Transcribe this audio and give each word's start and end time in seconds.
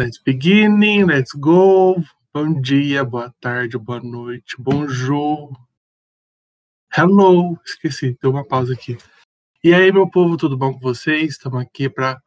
Let's 0.00 0.16
begin, 0.16 1.04
let's 1.04 1.34
go. 1.34 2.02
Bom 2.32 2.58
dia, 2.58 3.04
boa 3.04 3.30
tarde, 3.38 3.76
boa 3.76 4.00
noite, 4.00 4.56
bonjour. 4.58 5.52
Hello, 6.90 7.60
esqueci, 7.66 8.16
deu 8.22 8.30
uma 8.30 8.42
pausa 8.42 8.72
aqui. 8.72 8.96
E 9.62 9.74
aí, 9.74 9.92
meu 9.92 10.08
povo, 10.08 10.38
tudo 10.38 10.56
bom 10.56 10.72
com 10.72 10.80
vocês? 10.80 11.32
Estamos 11.32 11.60
aqui 11.60 11.90
para 11.90 12.18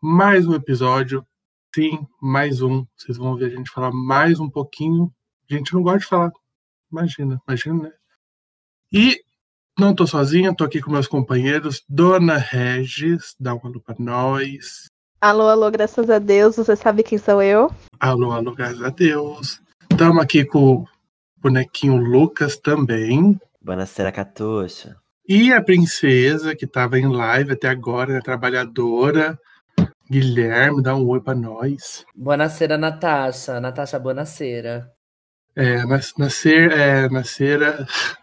mais 0.00 0.48
um 0.48 0.54
episódio. 0.54 1.24
Sim, 1.72 2.04
mais 2.20 2.60
um. 2.60 2.84
Vocês 2.96 3.16
vão 3.16 3.36
ver 3.36 3.52
a 3.52 3.56
gente 3.56 3.70
falar 3.70 3.92
mais 3.92 4.40
um 4.40 4.50
pouquinho. 4.50 5.14
A 5.48 5.54
gente 5.54 5.72
não 5.74 5.82
gosta 5.84 6.00
de 6.00 6.06
falar. 6.06 6.32
Imagina, 6.90 7.40
imagina, 7.46 7.84
né? 7.84 7.92
E 8.92 9.22
não 9.78 9.94
tô 9.94 10.08
sozinha, 10.08 10.56
tô 10.56 10.64
aqui 10.64 10.82
com 10.82 10.90
meus 10.90 11.06
companheiros. 11.06 11.84
Dona 11.88 12.36
Regis, 12.36 13.36
dá 13.38 13.54
uma 13.54 13.70
alô 13.70 13.80
pra 13.80 13.94
nós. 13.96 14.90
Alô, 15.22 15.46
alô, 15.48 15.70
graças 15.70 16.10
a 16.10 16.18
Deus, 16.18 16.56
você 16.56 16.74
sabe 16.74 17.04
quem 17.04 17.16
sou 17.16 17.40
eu? 17.40 17.70
Alô, 18.00 18.32
alô, 18.32 18.52
graças 18.52 18.82
a 18.82 18.88
Deus. 18.88 19.60
Estamos 19.88 20.20
aqui 20.20 20.44
com 20.44 20.78
o 20.78 20.88
bonequinho 21.40 21.94
Lucas 21.96 22.56
também. 22.56 23.40
Buonasera, 23.60 24.10
Catuxa. 24.10 24.96
E 25.28 25.52
a 25.52 25.62
princesa, 25.62 26.56
que 26.56 26.64
estava 26.64 26.98
em 26.98 27.06
live 27.06 27.52
até 27.52 27.68
agora, 27.68 28.14
né, 28.14 28.20
trabalhadora. 28.20 29.38
Guilherme, 30.10 30.82
dá 30.82 30.96
um 30.96 31.06
oi 31.06 31.20
pra 31.20 31.36
nós. 31.36 32.04
Buonasera, 32.16 32.76
Natasha. 32.76 33.60
Natasha, 33.60 34.00
buonasera. 34.00 34.90
É, 35.54 35.86
nas- 35.86 36.14
nascer, 36.18 36.72
é, 36.72 37.08
nascer. 37.08 37.60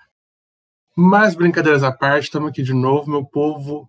Mas 0.97 1.33
brincadeiras 1.33 1.81
à 1.81 1.93
parte, 1.93 2.25
estamos 2.25 2.49
aqui 2.49 2.61
de 2.61 2.73
novo, 2.73 3.09
meu 3.09 3.23
povo. 3.23 3.87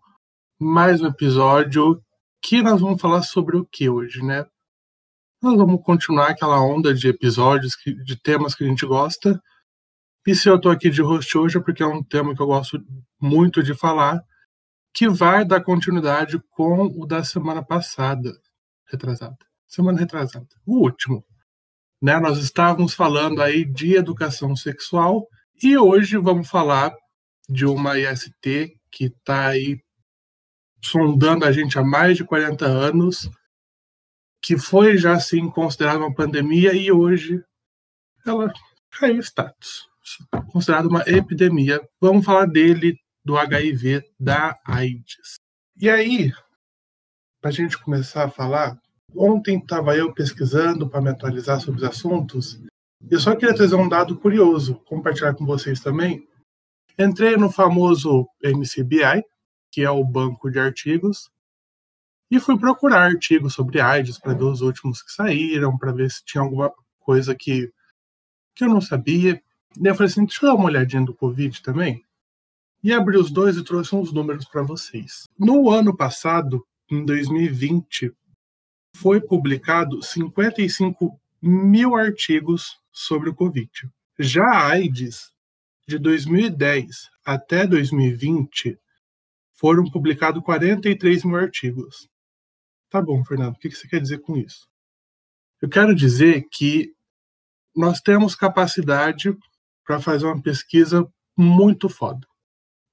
Mais 0.61 1.01
um 1.01 1.09
episódio 1.09 2.01
que 2.43 2.63
nós 2.63 2.81
vamos 2.81 3.01
falar 3.01 3.23
sobre 3.23 3.57
o 3.57 3.65
que 3.67 3.89
hoje, 3.89 4.23
né? 4.23 4.47
Nós 5.43 5.57
vamos 5.57 5.83
continuar 5.83 6.31
aquela 6.31 6.61
onda 6.61 6.93
de 6.95 7.09
episódios, 7.09 7.75
que- 7.75 7.95
de 8.05 8.17
temas 8.17 8.55
que 8.55 8.65
a 8.65 8.67
gente 8.67 8.87
gosta. 8.87 9.41
E 10.27 10.35
se 10.35 10.49
eu 10.49 10.61
tô 10.61 10.69
aqui 10.71 10.91
de 10.91 11.03
host 11.03 11.37
hoje 11.39 11.59
é 11.59 11.61
porque 11.61 11.83
é 11.83 11.87
um 11.87 12.03
tema 12.03 12.35
que 12.35 12.43
eu 12.43 12.47
gosto 12.47 12.83
muito 13.21 13.63
de 13.63 13.75
falar, 13.75 14.23
que 14.95 15.09
vai 15.09 15.45
dar 15.45 15.63
continuidade 15.63 16.39
com 16.51 16.87
o 16.87 17.07
da 17.07 17.25
semana 17.25 17.65
passada, 17.65 18.33
retrasada. 18.87 19.39
Semana 19.67 19.99
retrasada. 19.99 20.49
O 20.67 20.79
último 20.83 21.25
né? 22.01 22.19
Nós 22.19 22.39
estávamos 22.39 22.95
falando 22.95 23.43
aí 23.43 23.65
de 23.65 23.95
educação 23.95 24.57
sexual 24.57 25.29
e 25.63 25.77
hoje 25.77 26.17
vamos 26.17 26.49
falar 26.49 26.95
de 27.49 27.67
uma 27.67 27.99
IST 27.99 28.75
que 28.91 29.05
está 29.07 29.49
aí 29.49 29.81
sondando 30.83 31.45
a 31.45 31.53
gente 31.53 31.79
há 31.79 31.83
mais 31.83 32.17
de 32.17 32.25
40 32.25 32.65
anos, 32.65 33.31
que 34.43 34.57
foi 34.57 34.97
já 34.97 35.13
assim 35.13 35.49
considerada 35.51 35.99
uma 35.99 36.15
pandemia 36.15 36.73
e 36.73 36.91
hoje 36.91 37.43
ela 38.27 38.53
caiu 38.91 39.21
status, 39.21 39.89
considerada 40.53 40.89
uma 40.89 41.03
epidemia. 41.07 41.81
Vamos 42.01 42.25
falar 42.25 42.47
dele, 42.47 42.99
do 43.25 43.37
HIV, 43.37 44.03
da 44.19 44.59
AIDS. 44.67 45.37
E 45.77 45.89
aí, 45.89 46.33
para 47.41 47.51
a 47.51 47.53
gente 47.53 47.79
começar 47.79 48.25
a 48.25 48.31
falar, 48.31 48.79
ontem 49.15 49.59
estava 49.59 49.97
eu 49.97 50.13
pesquisando 50.13 50.89
para 50.89 51.01
me 51.01 51.11
atualizar 51.11 51.61
sobre 51.61 51.81
os 51.83 51.89
assuntos. 51.89 52.61
Eu 53.11 53.19
só 53.19 53.35
queria 53.35 53.55
trazer 53.55 53.77
um 53.77 53.89
dado 53.89 54.17
curioso, 54.19 54.77
compartilhar 54.87 55.35
com 55.35 55.47
vocês 55.47 55.81
também. 55.81 56.27
Entrei 56.99 57.37
no 57.37 57.51
famoso 57.51 58.27
MCBI, 58.43 59.25
que 59.71 59.83
é 59.83 59.91
o 59.91 60.05
banco 60.05 60.51
de 60.51 60.59
artigos, 60.59 61.31
e 62.31 62.39
fui 62.39 62.59
procurar 62.59 63.03
artigos 63.03 63.55
sobre 63.55 63.81
AIDS 63.81 64.19
para 64.19 64.35
ver 64.35 64.45
os 64.45 64.61
últimos 64.61 65.03
que 65.03 65.11
saíram, 65.11 65.77
para 65.77 65.93
ver 65.93 66.11
se 66.11 66.25
tinha 66.25 66.43
alguma 66.43 66.73
coisa 67.01 67.35
que, 67.35 67.73
que 68.55 68.65
eu 68.65 68.69
não 68.69 68.81
sabia. 68.81 69.43
E 69.81 69.87
eu 69.87 69.95
falei 69.95 70.11
assim: 70.11 70.25
deixa 70.25 70.47
eu 70.47 70.51
dar 70.51 70.55
uma 70.55 70.67
olhadinha 70.67 71.05
do 71.05 71.15
Covid 71.15 71.61
também. 71.61 72.05
E 72.83 72.93
abri 72.93 73.19
os 73.19 73.31
dois 73.31 73.57
e 73.57 73.65
trouxe 73.65 73.95
uns 73.95 74.13
números 74.13 74.45
para 74.47 74.63
vocês. 74.63 75.29
No 75.39 75.71
ano 75.71 75.95
passado, 75.95 76.65
em 76.91 77.05
2020, 77.05 78.15
foi 78.95 79.21
publicado 79.21 80.03
55 80.03 81.21
mil 81.43 81.97
artigos 81.97 82.79
sobre 82.93 83.31
o 83.31 83.35
Covid. 83.35 83.71
Já 84.19 84.45
a 84.45 84.69
AIDS, 84.69 85.33
de 85.87 85.99
2010 85.99 87.11
até 87.25 87.67
2020, 87.67 88.79
foram 89.61 89.85
publicados 89.91 90.43
43 90.43 91.23
mil 91.23 91.37
artigos. 91.37 92.09
Tá 92.89 93.03
bom, 93.03 93.23
Fernando, 93.23 93.55
o 93.55 93.59
que 93.59 93.71
você 93.71 93.87
quer 93.87 94.01
dizer 94.01 94.19
com 94.21 94.35
isso? 94.35 94.67
Eu 95.61 95.69
quero 95.69 95.95
dizer 95.95 96.49
que 96.51 96.95
nós 97.77 98.01
temos 98.01 98.35
capacidade 98.35 99.37
para 99.85 100.01
fazer 100.01 100.25
uma 100.25 100.41
pesquisa 100.41 101.07
muito 101.37 101.91
foda. 101.91 102.27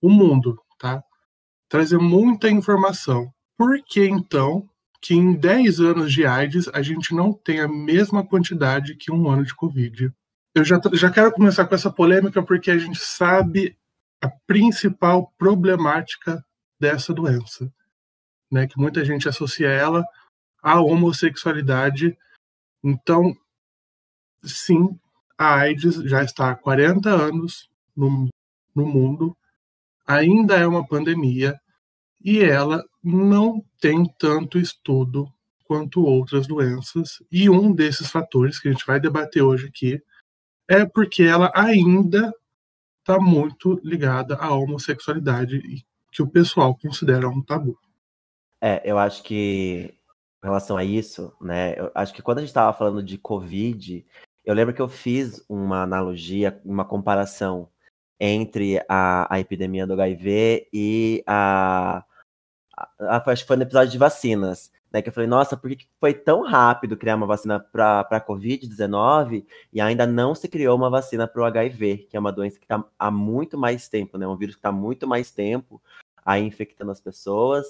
O 0.01 0.09
mundo, 0.09 0.61
tá? 0.78 1.01
Trazer 1.69 1.97
muita 1.97 2.50
informação. 2.50 3.34
Por 3.57 3.81
que 3.84 4.05
então 4.05 4.69
que 5.01 5.13
em 5.13 5.34
10 5.34 5.79
anos 5.79 6.11
de 6.11 6.25
AIDS 6.25 6.67
a 6.73 6.81
gente 6.81 7.16
não 7.16 7.31
tem 7.31 7.61
a 7.61 7.67
mesma 7.67 8.28
quantidade 8.28 8.95
que 8.95 9.09
um 9.09 9.29
ano 9.29 9.45
de 9.45 9.55
Covid. 9.55 10.11
Eu 10.53 10.66
já, 10.66 10.81
já 10.94 11.09
quero 11.09 11.31
começar 11.31 11.66
com 11.66 11.75
essa 11.75 11.89
polêmica 11.89 12.44
porque 12.44 12.69
a 12.69 12.78
gente 12.78 12.99
sabe 12.99 13.78
a 14.22 14.28
principal 14.28 15.31
problemática 15.38 16.44
dessa 16.79 17.13
doença, 17.13 17.71
né? 18.51 18.67
Que 18.67 18.77
muita 18.79 19.03
gente 19.03 19.27
associa 19.27 19.69
ela 19.69 20.05
à 20.61 20.79
homossexualidade. 20.81 22.17
Então, 22.83 23.35
sim, 24.43 24.97
a 25.37 25.55
AIDS 25.55 25.95
já 26.03 26.23
está 26.23 26.51
há 26.51 26.55
40 26.55 27.09
anos 27.09 27.69
no, 27.95 28.27
no 28.75 28.85
mundo, 28.85 29.37
ainda 30.05 30.55
é 30.55 30.66
uma 30.66 30.87
pandemia 30.87 31.59
e 32.23 32.39
ela 32.39 32.83
não 33.03 33.63
tem 33.79 34.05
tanto 34.17 34.57
estudo 34.57 35.31
quanto 35.63 36.03
outras 36.03 36.47
doenças. 36.47 37.21
E 37.31 37.49
um 37.49 37.73
desses 37.73 38.09
fatores 38.09 38.59
que 38.59 38.69
a 38.69 38.71
gente 38.71 38.85
vai 38.85 38.99
debater 38.99 39.43
hoje 39.43 39.67
aqui 39.67 40.01
é 40.67 40.85
porque 40.85 41.23
ela 41.23 41.51
ainda 41.53 42.33
está 42.99 43.19
muito 43.19 43.79
ligada 43.83 44.35
à 44.35 44.53
homossexualidade, 44.53 45.85
que 46.12 46.22
o 46.22 46.28
pessoal 46.28 46.75
considera 46.75 47.28
um 47.29 47.41
tabu. 47.41 47.78
É, 48.62 48.81
eu 48.84 48.97
acho 48.97 49.23
que 49.23 49.94
em 50.44 50.47
relação 50.47 50.78
a 50.78 50.84
isso, 50.84 51.34
né? 51.41 51.79
Eu 51.79 51.91
acho 51.94 52.13
que 52.13 52.22
quando 52.22 52.40
a 52.40 52.41
gente 52.41 52.50
estava 52.50 52.75
falando 52.78 53.03
de 53.03 53.18
Covid, 53.18 54.06
eu 54.46 54.53
lembro 54.56 54.73
que 54.73 54.81
eu 54.81 54.88
fiz 54.88 55.44
uma 55.50 55.84
analogia, 55.84 56.59
uma 56.63 56.85
comparação 56.85 57.69
entre 58.19 58.79
a, 58.88 59.34
a 59.34 59.40
epidemia 59.40 59.85
do 59.85 59.94
HIV 59.94 60.69
e 60.73 61.23
a, 61.28 62.03
a, 63.00 63.31
acho 63.31 63.44
que 63.44 63.47
foi 63.47 63.57
no 63.57 63.63
episódio 63.63 63.91
de 63.91 63.97
vacinas, 63.97 64.72
né? 64.91 65.01
Que 65.01 65.09
eu 65.09 65.13
falei, 65.13 65.27
nossa, 65.27 65.57
por 65.57 65.69
que 65.69 65.87
foi 65.99 66.13
tão 66.13 66.43
rápido 66.43 66.97
criar 66.97 67.15
uma 67.15 67.25
vacina 67.25 67.59
para 67.59 68.01
a 68.01 68.21
Covid-19 68.21 69.45
e 69.71 69.81
ainda 69.81 70.05
não 70.05 70.33
se 70.33 70.47
criou 70.47 70.75
uma 70.75 70.89
vacina 70.89 71.27
para 71.27 71.41
o 71.41 71.45
HIV, 71.45 72.07
que 72.09 72.17
é 72.17 72.19
uma 72.19 72.31
doença 72.31 72.57
que 72.57 72.65
está 72.65 72.83
há 72.97 73.11
muito 73.11 73.57
mais 73.57 73.87
tempo, 73.87 74.17
né? 74.17 74.27
Um 74.27 74.37
vírus 74.37 74.55
que 74.55 74.59
está 74.59 74.71
muito 74.71 75.07
mais 75.07 75.31
tempo 75.31 75.81
aí 76.25 76.43
infectando 76.43 76.91
as 76.91 76.99
pessoas, 76.99 77.65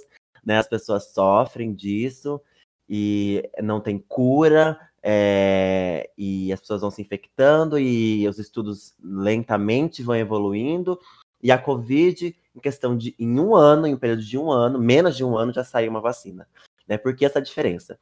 né? 0.46 0.58
As 0.58 0.68
pessoas 0.68 1.14
sofrem 1.14 1.74
disso 1.74 2.42
e 2.90 3.44
não 3.62 3.82
tem 3.82 3.98
cura, 4.00 4.80
é, 5.10 6.10
e 6.18 6.52
as 6.52 6.60
pessoas 6.60 6.82
vão 6.82 6.92
se 6.92 7.02
infectando 7.02 7.80
e 7.80 8.28
os 8.28 8.40
estudos 8.40 8.94
lentamente 9.02 10.04
vão 10.04 10.16
evoluindo. 10.16 11.00
E 11.42 11.52
a 11.52 11.58
Covid, 11.58 12.36
em 12.56 12.60
questão 12.60 12.98
de 12.98 13.16
em 13.18 13.40
um 13.40 13.56
ano, 13.56 13.88
em 13.88 13.94
um 13.94 13.98
período 13.98 14.24
de 14.24 14.38
um 14.38 14.52
ano, 14.52 14.80
menos 14.80 15.16
de 15.16 15.24
um 15.24 15.38
ano, 15.38 15.54
já 15.54 15.64
saiu 15.64 15.92
uma 15.92 16.02
vacina. 16.02 16.48
Né? 16.88 16.98
Por 16.98 17.16
que 17.16 17.26
essa 17.26 17.42
diferença? 17.42 18.00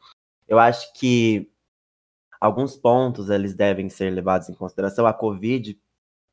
Eu 0.48 0.60
acho 0.60 0.94
que 0.94 1.52
alguns 2.40 2.76
pontos 2.76 3.30
eles 3.30 3.56
devem 3.56 3.90
ser 3.90 4.12
levados 4.12 4.50
em 4.50 4.54
consideração. 4.54 5.06
A 5.08 5.14
Covid, 5.14 5.80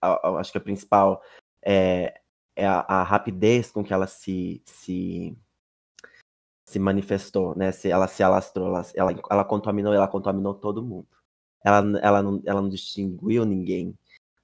a, 0.00 0.38
acho 0.38 0.52
que 0.52 0.58
a 0.58 0.62
principal 0.62 1.22
é, 1.64 2.20
é 2.54 2.66
a, 2.66 2.80
a, 2.80 3.02
rapidez 3.02 3.70
com 3.70 3.82
que 3.82 3.94
ela 3.94 4.06
se, 4.06 4.62
se, 4.66 5.36
se 6.66 6.78
manifestou, 6.78 7.56
né? 7.56 7.72
Se 7.72 7.90
ela 7.90 8.06
se 8.06 8.22
alastrou, 8.22 8.68
ela, 8.68 8.82
ela, 8.94 9.22
ela 9.30 9.44
contaminou, 9.44 9.94
ela 9.94 10.08
contaminou 10.08 10.54
todo 10.54 10.82
mundo. 10.82 11.08
Ela, 11.64 11.78
ela, 12.00 12.22
não, 12.22 12.42
ela 12.44 12.60
não 12.60 12.68
distinguiu 12.68 13.44
ninguém, 13.44 13.96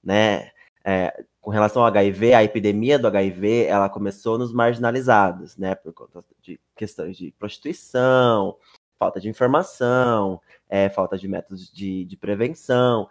né? 0.03 0.51
É, 0.83 1.23
com 1.41 1.51
relação 1.51 1.81
ao 1.81 1.87
HIV, 1.87 2.33
a 2.33 2.43
epidemia 2.43 2.97
do 2.97 3.07
HIV, 3.07 3.65
ela 3.65 3.89
começou 3.89 4.37
nos 4.37 4.53
marginalizados, 4.53 5.57
né? 5.57 5.75
Por 5.75 5.93
conta 5.93 6.23
de 6.41 6.59
questões 6.75 7.17
de 7.17 7.31
prostituição, 7.37 8.55
falta 8.97 9.19
de 9.19 9.29
informação, 9.29 10.41
é, 10.69 10.89
falta 10.89 11.17
de 11.17 11.27
métodos 11.27 11.71
de, 11.71 12.05
de 12.05 12.17
prevenção. 12.17 13.09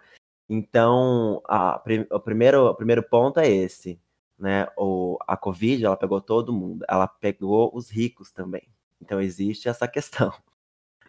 Então, 0.48 1.42
a, 1.46 1.82
o, 2.10 2.20
primeiro, 2.20 2.66
o 2.66 2.74
primeiro 2.74 3.02
ponto 3.02 3.40
é 3.40 3.48
esse, 3.48 4.00
né? 4.38 4.66
O, 4.76 5.18
a 5.26 5.36
Covid, 5.36 5.84
ela 5.84 5.96
pegou 5.96 6.20
todo 6.20 6.52
mundo, 6.52 6.84
ela 6.88 7.06
pegou 7.06 7.70
os 7.74 7.90
ricos 7.90 8.30
também. 8.30 8.68
Então, 9.00 9.20
existe 9.20 9.68
essa 9.68 9.86
questão. 9.86 10.32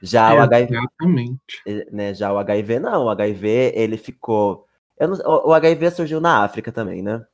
Já 0.02 0.34
o 0.34 0.40
HIV, 0.40 0.76
Exatamente. 0.76 1.64
né, 1.92 2.14
já 2.14 2.32
o 2.32 2.38
HIV 2.38 2.80
não, 2.80 3.06
o 3.06 3.10
HIV 3.10 3.74
ele 3.76 3.98
ficou, 3.98 4.66
não- 5.08 5.18
o, 5.26 5.50
o 5.50 5.54
HIV 5.54 5.92
surgiu 5.92 6.20
na 6.22 6.44
África 6.44 6.72
também, 6.72 7.02
né? 7.04 7.26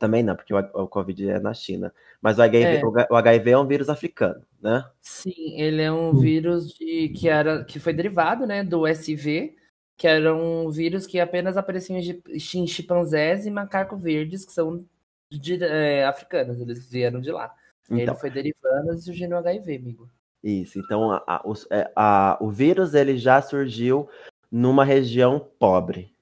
Também 0.00 0.22
não, 0.22 0.36
porque 0.36 0.54
o, 0.54 0.58
o 0.58 0.88
Covid 0.88 1.30
é 1.30 1.40
na 1.40 1.54
China. 1.54 1.94
Mas 2.22 2.38
o 2.38 2.42
HIV, 2.42 2.78
É. 2.78 2.82
o, 2.82 2.90
o 3.14 3.16
HIV 3.16 3.50
é 3.52 3.58
um 3.58 3.66
vírus 3.66 3.88
africano, 3.90 4.46
né? 4.62 4.84
Sim, 5.02 5.60
ele 5.60 5.82
é 5.82 5.92
um 5.92 6.12
Hum. 6.12 6.20
vírus 6.20 6.72
de, 6.72 7.10
que, 7.10 7.28
era, 7.28 7.64
que 7.64 7.78
foi 7.78 7.92
derivado 7.92 8.46
né, 8.46 8.64
do 8.64 8.86
SV, 8.86 9.54
que 9.96 10.08
era 10.08 10.34
um 10.34 10.70
vírus 10.70 11.06
que 11.06 11.20
apenas 11.20 11.56
aparecia 11.56 11.98
em 11.98 12.66
chimpanzés 12.66 13.44
e 13.46 13.50
macaco 13.50 13.96
verdes, 13.98 14.44
que 14.46 14.52
são 14.52 14.84
de, 15.30 15.62
é, 15.62 16.04
africanos, 16.06 16.58
eles 16.60 16.88
vieram 16.90 17.20
de 17.20 17.30
lá. 17.30 17.54
E 17.90 17.98
Então, 17.98 18.14
ele 18.14 18.14
foi 18.14 18.30
derivando 18.30 18.94
e 18.94 18.98
surgiu 19.02 19.28
no 19.28 19.36
HIV, 19.36 19.76
amigo. 19.76 20.10
Isso, 20.42 20.78
então 20.78 21.10
a- 21.10 21.22
a- 21.26 21.42
é, 21.70 21.90
a- 21.96 22.38
o 22.40 22.50
vírus 22.50 22.94
ele 22.94 23.16
já 23.16 23.40
surgiu 23.40 24.08
numa 24.50 24.84
região 24.84 25.40
pobre, 25.58 26.13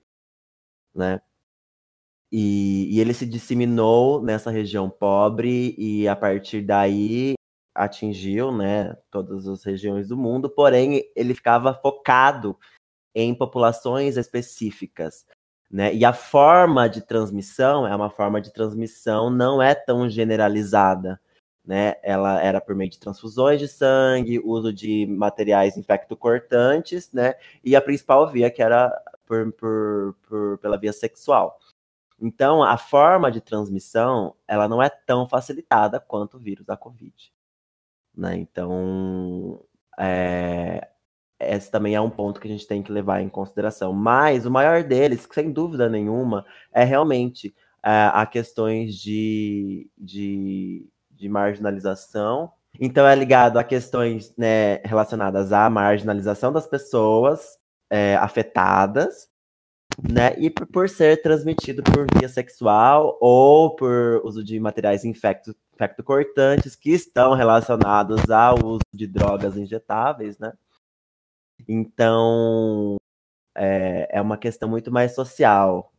né? 0.95 1.21
E, 2.31 2.89
e 2.97 3.01
ele 3.01 3.13
se 3.13 3.27
disseminou 3.27 4.23
nessa 4.23 4.51
região 4.51 4.89
pobre 4.89 5.75
e 5.79 6.09
a 6.09 6.17
partir 6.17 6.63
daí 6.63 7.35
atingiu, 7.75 8.53
né, 8.53 8.97
todas 9.11 9.47
as 9.47 9.65
regiões 9.65 10.09
do 10.09 10.17
mundo, 10.17 10.49
porém 10.49 11.05
ele 11.17 11.35
ficava 11.35 11.75
focado 11.75 12.59
em 13.15 13.35
populações 13.35 14.17
específicas, 14.17 15.27
né? 15.71 15.95
E 15.95 16.05
a 16.05 16.13
forma 16.13 16.89
de 16.89 17.03
transmissão 17.03 17.87
é 17.87 17.95
uma 17.95 18.11
forma 18.11 18.41
de 18.41 18.53
transmissão 18.53 19.31
não 19.31 19.61
é 19.63 19.75
tão 19.75 20.09
generalizada 20.09 21.21
né? 21.65 21.95
Ela 22.03 22.41
era 22.43 22.61
por 22.61 22.75
meio 22.75 22.91
de 22.91 22.99
transfusões 22.99 23.61
de 23.61 23.69
sangue, 23.69 24.41
uso 24.45 24.73
de 24.73 25.07
materiais 25.07 25.77
infectocortantes, 25.77 27.11
né? 27.13 27.35
E 27.65 27.77
a 27.77 27.81
principal 27.81 28.31
via 28.31 28.51
que 28.51 28.63
era 28.63 28.93
por, 29.33 29.53
por, 29.53 30.17
por- 30.29 30.59
pela 30.59 30.77
via 30.77 30.93
sexual. 30.93 31.59
Então, 32.21 32.63
a 32.63 32.77
forma 32.77 33.31
de 33.31 33.41
transmissão, 33.41 34.35
ela 34.47 34.69
não 34.69 34.83
é 34.83 34.91
tão 34.91 35.27
facilitada 35.27 35.99
quanto 35.99 36.37
o 36.37 36.41
vírus 36.41 36.67
da 36.67 36.77
Covid, 36.77 37.33
né? 38.15 38.37
Então, 38.37 39.65
é, 39.99 40.89
esse 41.41 41.71
também 41.71 41.95
é 41.95 42.01
um 42.01 42.11
ponto 42.11 42.41
que 42.41 42.47
a 42.47 42.51
gente 42.51 42.67
tem 42.67 42.83
que 42.83 42.93
levar 42.93 43.21
em 43.23 43.29
consideração. 43.29 43.93
Mas 43.93 44.47
o 44.47 44.51
maior 44.51 44.85
deles, 44.85 45.27
sem 45.33 45.51
dúvida 45.51 45.89
nenhuma, 45.89 46.45
é 46.73 46.85
realmente 46.85 47.55
é, 47.83 48.11
a 48.13 48.25
questões 48.27 48.95
de, 48.97 49.91
de, 49.99 50.87
de 51.11 51.29
marginalização. 51.29 52.53
Então 52.81 53.07
é 53.07 53.15
ligado 53.15 53.59
a 53.59 53.65
questões 53.65 54.35
né, 54.37 54.77
relacionadas 54.85 55.53
à 55.53 55.69
marginalização 55.69 56.53
das 56.53 56.67
pessoas 56.67 57.59
é, 57.93 58.17
afetadas, 58.17 59.29
né? 60.03 60.35
E 60.39 60.49
por, 60.49 60.67
por 60.67 60.89
ser 60.89 61.21
transmitido 61.21 61.83
por 61.83 62.07
via 62.19 62.27
sexual 62.29 63.19
ou 63.21 63.77
por 63.77 64.23
uso 64.25 64.43
de 64.43 64.59
materiais 64.59 65.05
infecto, 65.05 65.55
infectocortantes 65.75 66.75
que 66.75 66.91
estão 66.91 67.35
relacionados 67.35 68.31
ao 68.31 68.55
uso 68.65 68.81
de 68.95 69.07
drogas 69.07 69.59
injetáveis, 69.59 70.39
né? 70.39 70.55
Então 71.69 72.97
é, 73.55 74.09
é 74.11 74.21
uma 74.23 74.39
questão 74.39 74.69
muito 74.71 74.91
mais 74.91 75.15
social, 75.15 75.93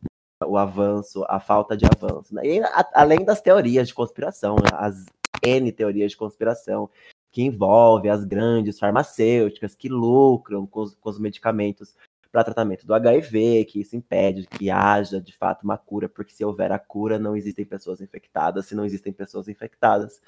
o 0.44 0.58
avanço, 0.58 1.24
a 1.28 1.38
falta 1.38 1.76
de 1.76 1.86
avanço. 1.86 2.34
Né? 2.34 2.42
E 2.44 2.60
a- 2.60 2.90
além 2.94 3.24
das 3.24 3.40
teorias 3.40 3.86
de 3.88 3.94
conspiração, 3.94 4.56
né? 4.56 4.68
as 4.72 5.06
N 5.42 5.70
teorias 5.70 6.10
de 6.10 6.16
conspiração, 6.16 6.90
que 7.34 7.42
envolvem 7.42 8.12
as 8.12 8.24
grandes 8.24 8.78
farmacêuticas 8.78 9.74
que 9.74 9.88
lucram 9.88 10.64
com 10.68 10.82
os, 10.82 10.94
com 10.94 11.10
os 11.10 11.18
medicamentos 11.18 11.96
para 12.30 12.44
tratamento 12.44 12.86
do 12.86 12.94
HIV, 12.94 13.64
que 13.64 13.80
isso 13.80 13.96
impede 13.96 14.46
que 14.46 14.70
haja 14.70 15.20
de 15.20 15.36
fato 15.36 15.64
uma 15.64 15.76
cura, 15.76 16.08
porque 16.08 16.32
se 16.32 16.44
houver 16.44 16.70
a 16.70 16.78
cura, 16.78 17.18
não 17.18 17.36
existem 17.36 17.64
pessoas 17.64 18.00
infectadas. 18.00 18.66
Se 18.66 18.76
não 18.76 18.84
existem 18.84 19.12
pessoas 19.12 19.48
infectadas, 19.48 20.22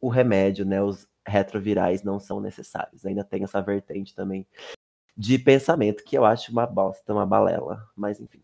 o 0.00 0.08
remédio, 0.08 0.64
né, 0.64 0.82
os 0.82 1.06
retrovirais 1.24 2.02
não 2.02 2.18
são 2.18 2.40
necessários. 2.40 3.06
Ainda 3.06 3.22
tem 3.22 3.44
essa 3.44 3.62
vertente 3.62 4.12
também 4.12 4.44
de 5.16 5.38
pensamento 5.38 6.02
que 6.02 6.18
eu 6.18 6.24
acho 6.24 6.50
uma 6.50 6.66
bosta, 6.66 7.12
uma 7.12 7.26
balela, 7.26 7.88
mas 7.94 8.18
enfim. 8.18 8.42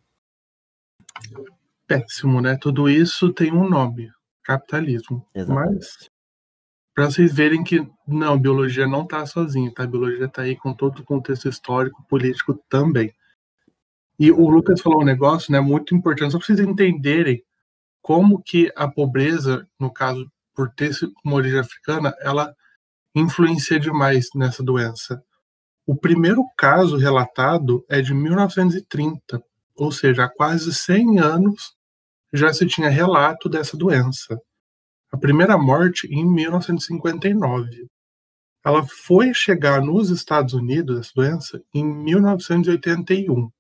Péssimo, 1.89 2.41
né? 2.41 2.57
Tudo 2.57 2.89
isso 2.89 3.33
tem 3.33 3.53
um 3.53 3.69
nome: 3.69 4.13
capitalismo. 4.45 5.27
Exatamente. 5.35 5.75
Mas, 5.75 6.16
para 6.97 7.11
vocês 7.11 7.31
verem 7.31 7.63
que, 7.63 7.87
não, 8.09 8.41
biologia 8.41 8.87
não 8.87 9.07
tá 9.07 9.27
sozinha, 9.27 9.71
tá? 9.71 9.83
A 9.83 9.87
biologia 9.87 10.27
tá 10.29 10.41
aí 10.41 10.57
com 10.57 10.73
todo 10.73 11.01
o 11.01 11.05
contexto 11.05 11.47
histórico, 11.47 12.03
político 12.09 12.55
também. 12.71 13.15
E 14.19 14.33
o 14.33 14.49
Lucas 14.49 14.81
falou 14.81 15.03
um 15.03 15.05
negócio, 15.05 15.53
né, 15.53 15.61
muito 15.61 15.95
importante, 15.95 16.33
só 16.33 16.39
para 16.39 16.47
vocês 16.47 16.59
entenderem 16.59 17.45
como 18.01 18.43
que 18.43 18.73
a 18.75 18.89
pobreza, 18.89 19.69
no 19.79 19.93
caso, 19.93 20.27
por 20.55 20.71
ter 20.71 20.91
uma 21.23 21.35
origem 21.35 21.61
africana, 21.61 22.15
ela 22.19 22.57
influencia 23.15 23.79
demais 23.79 24.29
nessa 24.35 24.63
doença. 24.63 25.23
O 25.87 25.95
primeiro 25.95 26.43
caso 26.57 26.97
relatado 26.97 27.85
é 27.91 28.01
de 28.01 28.15
1930, 28.15 29.45
ou 29.75 29.93
seja, 29.93 30.25
há 30.25 30.29
quase 30.31 30.73
100 30.73 31.19
anos 31.19 31.77
já 32.33 32.55
se 32.55 32.67
tinha 32.67 32.89
relato 32.89 33.51
dessa 33.51 33.77
doença. 33.77 34.41
A 35.17 35.19
primeira 35.19 35.57
morte 35.57 36.07
em 36.09 36.27
1959. 36.31 37.89
Ela 38.63 38.87
foi 38.87 39.33
chegar 39.33 39.81
nos 39.81 40.11
Estados 40.11 40.53
Unidos, 40.53 41.01
essa 41.01 41.13
doença, 41.17 41.63
em 41.73 41.83
1981. 41.83 43.51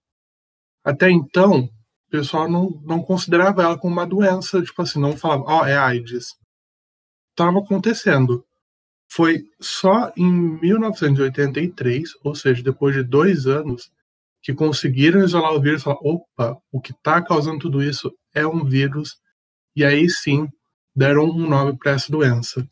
Até 0.85 1.11
então, 1.11 1.61
o 1.61 2.11
pessoal 2.11 2.47
não, 2.47 2.69
não 2.85 3.03
considerava 3.03 3.63
ela 3.63 3.79
como 3.79 3.95
uma 3.95 4.07
doença, 4.07 4.63
tipo 4.63 4.83
assim, 4.83 5.01
não 5.01 5.17
falava, 5.17 5.45
ó, 5.47 5.65
é 5.65 5.75
AIDS. 5.79 6.37
Estava 7.31 7.59
acontecendo. 7.59 8.45
Foi 9.11 9.43
só 9.59 10.13
em 10.15 10.31
1983, 10.61 12.11
ou 12.23 12.35
seja, 12.35 12.63
depois 12.63 12.95
de 12.95 13.03
dois 13.03 13.47
anos, 13.47 13.91
que 14.43 14.53
conseguiram 14.53 15.25
isolar 15.25 15.55
o 15.55 15.61
vírus 15.63 15.81
e 15.81 15.85
falar: 15.85 16.01
opa, 16.03 16.61
o 16.71 16.83
que 16.83 16.93
está 16.93 17.23
causando 17.23 17.61
tudo 17.61 17.83
isso 17.83 18.13
é 18.35 18.47
um 18.47 18.63
vírus. 18.63 19.17
E 19.75 19.87
aí 19.87 20.11
sim 20.11 20.51
deram 20.97 21.27
um 21.27 21.49
nome 21.49 21.77
para 21.77 21.93
essa 21.93 22.11
doença. 22.11 22.67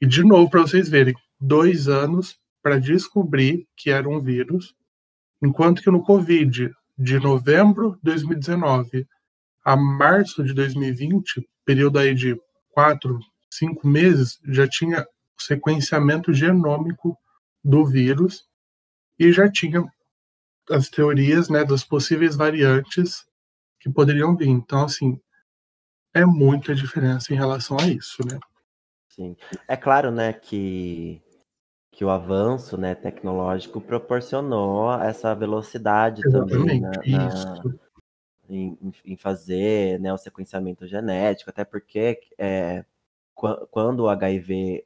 E 0.00 0.06
de 0.06 0.22
novo, 0.22 0.50
para 0.50 0.60
vocês 0.60 0.88
verem, 0.88 1.14
dois 1.40 1.88
anos 1.88 2.38
para 2.62 2.78
descobrir 2.78 3.66
que 3.76 3.90
era 3.90 4.08
um 4.08 4.20
vírus, 4.20 4.74
enquanto 5.42 5.82
que 5.82 5.90
no 5.90 6.02
Covid, 6.02 6.70
de 6.96 7.18
novembro 7.18 7.96
de 7.96 8.10
2019 8.10 9.06
a 9.64 9.76
março 9.76 10.44
de 10.44 10.52
2020, 10.52 11.48
período 11.64 11.98
aí 11.98 12.14
de 12.14 12.38
quatro, 12.70 13.18
cinco 13.50 13.88
meses, 13.88 14.38
já 14.44 14.68
tinha 14.68 15.00
o 15.02 15.42
sequenciamento 15.42 16.34
genômico 16.34 17.16
do 17.62 17.86
vírus 17.86 18.44
e 19.18 19.32
já 19.32 19.50
tinha 19.50 19.82
as 20.70 20.90
teorias 20.90 21.48
né, 21.48 21.64
das 21.64 21.82
possíveis 21.82 22.36
variantes 22.36 23.24
que 23.80 23.90
poderiam 23.90 24.36
vir. 24.36 24.48
Então, 24.48 24.84
assim, 24.84 25.18
é 26.14 26.24
muita 26.24 26.74
diferença 26.74 27.32
em 27.34 27.36
relação 27.36 27.76
a 27.78 27.86
isso, 27.88 28.24
né? 28.26 28.38
Sim. 29.10 29.36
É 29.68 29.76
claro, 29.76 30.10
né, 30.10 30.32
que, 30.32 31.20
que 31.92 32.04
o 32.04 32.10
avanço 32.10 32.76
né, 32.76 32.94
tecnológico 32.94 33.80
proporcionou 33.80 34.92
essa 35.00 35.34
velocidade 35.34 36.22
também 36.22 36.80
Exatamente, 36.80 36.80
na, 36.80 37.18
na- 37.18 37.28
isso. 37.28 37.80
em, 38.48 38.78
em- 39.04 39.16
fazer 39.16 39.98
né, 40.00 40.12
o 40.12 40.18
sequenciamento 40.18 40.86
genético, 40.86 41.50
até 41.50 41.64
porque 41.64 42.20
é, 42.38 42.84
qua- 43.34 43.66
quando 43.70 44.00
o 44.00 44.08
HIV 44.08 44.84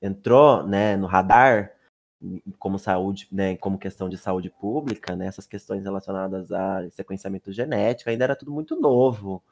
entrou 0.00 0.66
né, 0.66 0.96
no 0.96 1.06
radar 1.06 1.72
como 2.58 2.78
saúde, 2.78 3.28
né, 3.30 3.56
como 3.56 3.78
questão 3.78 4.08
de 4.08 4.16
saúde 4.16 4.48
pública, 4.50 5.14
né, 5.14 5.26
essas 5.26 5.46
questões 5.46 5.84
relacionadas 5.84 6.50
a 6.52 6.88
sequenciamento 6.90 7.52
genético 7.52 8.08
ainda 8.10 8.24
era 8.24 8.36
tudo 8.36 8.50
muito 8.52 8.74
novo, 8.80 9.42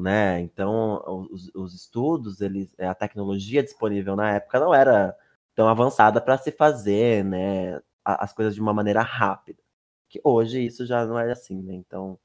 né? 0.00 0.40
Então 0.40 1.02
os, 1.30 1.50
os 1.54 1.74
estudos, 1.74 2.40
eles, 2.40 2.74
a 2.78 2.94
tecnologia 2.94 3.62
disponível 3.62 4.16
na 4.16 4.34
época 4.34 4.58
não 4.60 4.74
era 4.74 5.16
tão 5.54 5.68
avançada 5.68 6.20
para 6.20 6.38
se 6.38 6.50
fazer, 6.50 7.24
né, 7.24 7.80
as 8.04 8.32
coisas 8.32 8.54
de 8.54 8.60
uma 8.60 8.72
maneira 8.72 9.02
rápida. 9.02 9.60
Que 10.08 10.20
hoje 10.24 10.64
isso 10.64 10.86
já 10.86 11.06
não 11.06 11.18
é 11.18 11.30
assim, 11.30 11.62
né? 11.62 11.74
Então 11.74 12.18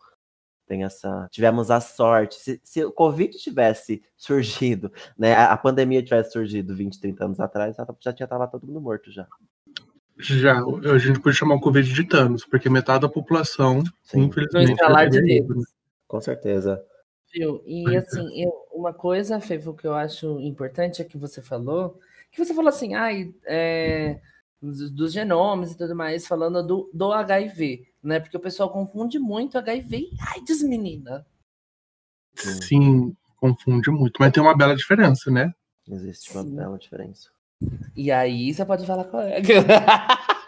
tem 0.68 0.84
essa. 0.84 1.28
Tivemos 1.32 1.70
a 1.70 1.80
sorte. 1.80 2.36
Se, 2.36 2.60
se 2.64 2.84
o 2.84 2.92
Covid 2.92 3.38
tivesse 3.38 4.02
surgido, 4.18 4.92
né? 5.18 5.34
A, 5.34 5.54
a 5.54 5.58
pandemia 5.58 6.02
tivesse 6.02 6.32
surgido 6.32 6.76
20, 6.76 7.00
30 7.00 7.26
anos 7.26 7.40
atrás, 7.40 7.76
já, 7.76 7.86
já 8.00 8.14
tinha 8.14 8.28
tava 8.28 8.48
todo 8.48 8.66
mundo 8.66 8.82
morto 8.82 9.12
já. 9.12 9.28
Já, 10.18 10.62
a 10.62 10.98
gente 10.98 11.20
pode 11.20 11.36
chamar 11.36 11.56
o 11.56 11.60
Covid 11.60 11.94
de 11.94 12.04
Thanos, 12.06 12.46
porque 12.46 12.70
metade 12.70 13.02
da 13.02 13.10
população, 13.10 13.84
Sim, 14.02 14.22
infelizmente, 14.22 14.68
No 14.68 14.72
estralar 14.72 15.10
de 15.10 15.18
perdeu, 15.18 15.46
dedos. 15.46 15.58
né? 15.58 15.64
com 16.08 16.22
certeza. 16.22 16.82
E 17.66 17.96
assim, 17.96 18.42
eu, 18.42 18.52
uma 18.72 18.94
coisa, 18.94 19.40
Fevo, 19.40 19.74
que 19.74 19.86
eu 19.86 19.94
acho 19.94 20.40
importante 20.40 21.02
é 21.02 21.06
que 21.06 21.18
você 21.18 21.42
falou, 21.42 22.00
que 22.32 22.44
você 22.44 22.54
falou 22.54 22.70
assim, 22.70 22.96
ai, 22.96 23.34
é, 23.46 24.20
dos, 24.62 24.92
dos 24.92 25.14
genomas 25.14 25.72
e 25.72 25.78
tudo 25.78 25.96
mais, 25.96 26.28
falando 26.28 26.66
do, 26.66 26.90
do 26.94 27.12
HIV, 27.12 27.88
né? 28.02 28.20
Porque 28.20 28.38
o 28.38 28.42
pessoal 28.42 28.70
confunde 28.70 29.20
muito 29.20 29.58
HIV 29.58 29.98
e 29.98 30.18
AIDS, 30.36 30.64
menina. 30.64 31.26
Sim, 32.36 33.16
confunde 33.38 33.90
muito. 33.90 34.18
Mas 34.20 34.32
tem 34.32 34.44
uma 34.44 34.56
bela 34.56 34.76
diferença, 34.76 35.32
né? 35.32 35.54
Existe 35.88 36.32
uma 36.34 36.44
Sim. 36.44 36.56
bela 36.56 36.78
diferença. 36.78 37.30
E 37.96 38.12
aí 38.12 38.54
você 38.54 38.66
pode 38.66 38.86
falar 38.86 39.06
com 39.06 39.20
ela. 39.20 39.42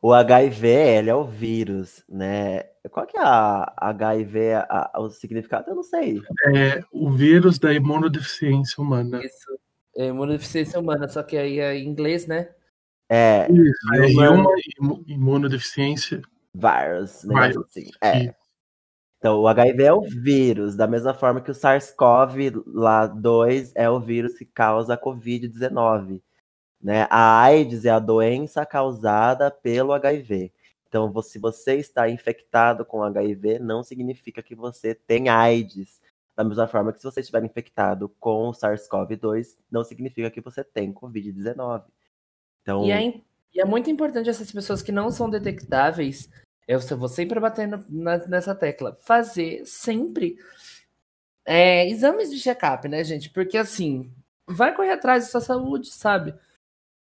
O 0.00 0.12
HIV, 0.12 0.68
ele 0.68 1.10
é 1.10 1.14
o 1.14 1.24
vírus, 1.24 2.04
né? 2.08 2.62
Qual 2.90 3.06
que 3.06 3.16
é 3.18 3.22
a 3.22 3.72
HIV, 3.76 4.52
a- 4.54 4.90
a- 4.94 5.00
o 5.00 5.10
significado? 5.10 5.68
Eu 5.70 5.74
não 5.76 5.82
sei. 5.82 6.22
É 6.54 6.80
o 6.92 7.10
vírus 7.10 7.58
da 7.58 7.72
imunodeficiência 7.72 8.80
humana. 8.82 9.20
Isso. 9.24 9.58
É 9.96 10.06
imunodeficiência 10.06 10.78
humana, 10.78 11.08
só 11.08 11.22
que 11.22 11.36
aí 11.36 11.58
é 11.58 11.76
em 11.76 11.88
inglês, 11.88 12.26
né? 12.26 12.48
É, 13.10 13.50
Isso, 13.50 13.94
é 13.94 14.06
Human- 14.30 15.02
imunodeficiência. 15.06 16.20
virus, 16.54 17.24
negócio 17.24 17.52
Virus, 17.52 17.66
assim. 17.66 17.90
É. 18.02 18.34
Então, 19.18 19.40
o 19.40 19.48
HIV 19.48 19.82
é 19.82 19.92
o 19.92 20.02
vírus, 20.02 20.76
da 20.76 20.86
mesma 20.86 21.12
forma 21.12 21.40
que 21.40 21.50
o 21.50 21.54
SARS-CoV-2 21.54 23.72
é 23.74 23.90
o 23.90 23.98
vírus 23.98 24.34
que 24.38 24.44
causa 24.44 24.94
a 24.94 24.98
Covid-19. 24.98 26.22
Né? 26.80 27.06
A 27.10 27.42
AIDS 27.42 27.84
é 27.84 27.90
a 27.90 27.98
doença 27.98 28.64
causada 28.64 29.50
pelo 29.50 29.92
HIV. 29.92 30.52
Então, 30.88 31.12
se 31.22 31.38
você 31.38 31.74
está 31.74 32.08
infectado 32.08 32.84
com 32.84 33.02
HIV, 33.02 33.58
não 33.58 33.82
significa 33.82 34.42
que 34.42 34.54
você 34.54 34.94
tem 34.94 35.28
AIDS. 35.28 36.00
Da 36.34 36.44
mesma 36.44 36.68
forma 36.68 36.92
que 36.92 36.98
se 36.98 37.04
você 37.04 37.20
estiver 37.20 37.44
infectado 37.44 38.08
com 38.20 38.48
o 38.48 38.52
SARS-CoV-2, 38.52 39.56
não 39.70 39.84
significa 39.84 40.30
que 40.30 40.40
você 40.40 40.62
tem 40.62 40.92
Covid-19. 40.92 41.84
Então, 42.62 42.84
E 42.84 42.92
é, 42.92 43.20
e 43.54 43.60
é 43.60 43.64
muito 43.64 43.90
importante 43.90 44.30
essas 44.30 44.50
pessoas 44.52 44.82
que 44.82 44.92
não 44.92 45.10
são 45.10 45.28
detectáveis, 45.28 46.30
eu 46.66 46.80
só 46.80 46.96
vou 46.96 47.08
sempre 47.08 47.40
batendo 47.40 47.84
nessa 48.28 48.54
tecla, 48.54 48.96
fazer 49.02 49.64
sempre 49.66 50.36
é, 51.44 51.88
exames 51.88 52.30
de 52.30 52.38
check-up, 52.38 52.86
né, 52.88 53.02
gente? 53.02 53.30
Porque 53.30 53.56
assim, 53.56 54.12
vai 54.46 54.74
correr 54.74 54.92
atrás 54.92 55.24
da 55.24 55.30
sua 55.30 55.40
saúde, 55.40 55.90
sabe? 55.90 56.34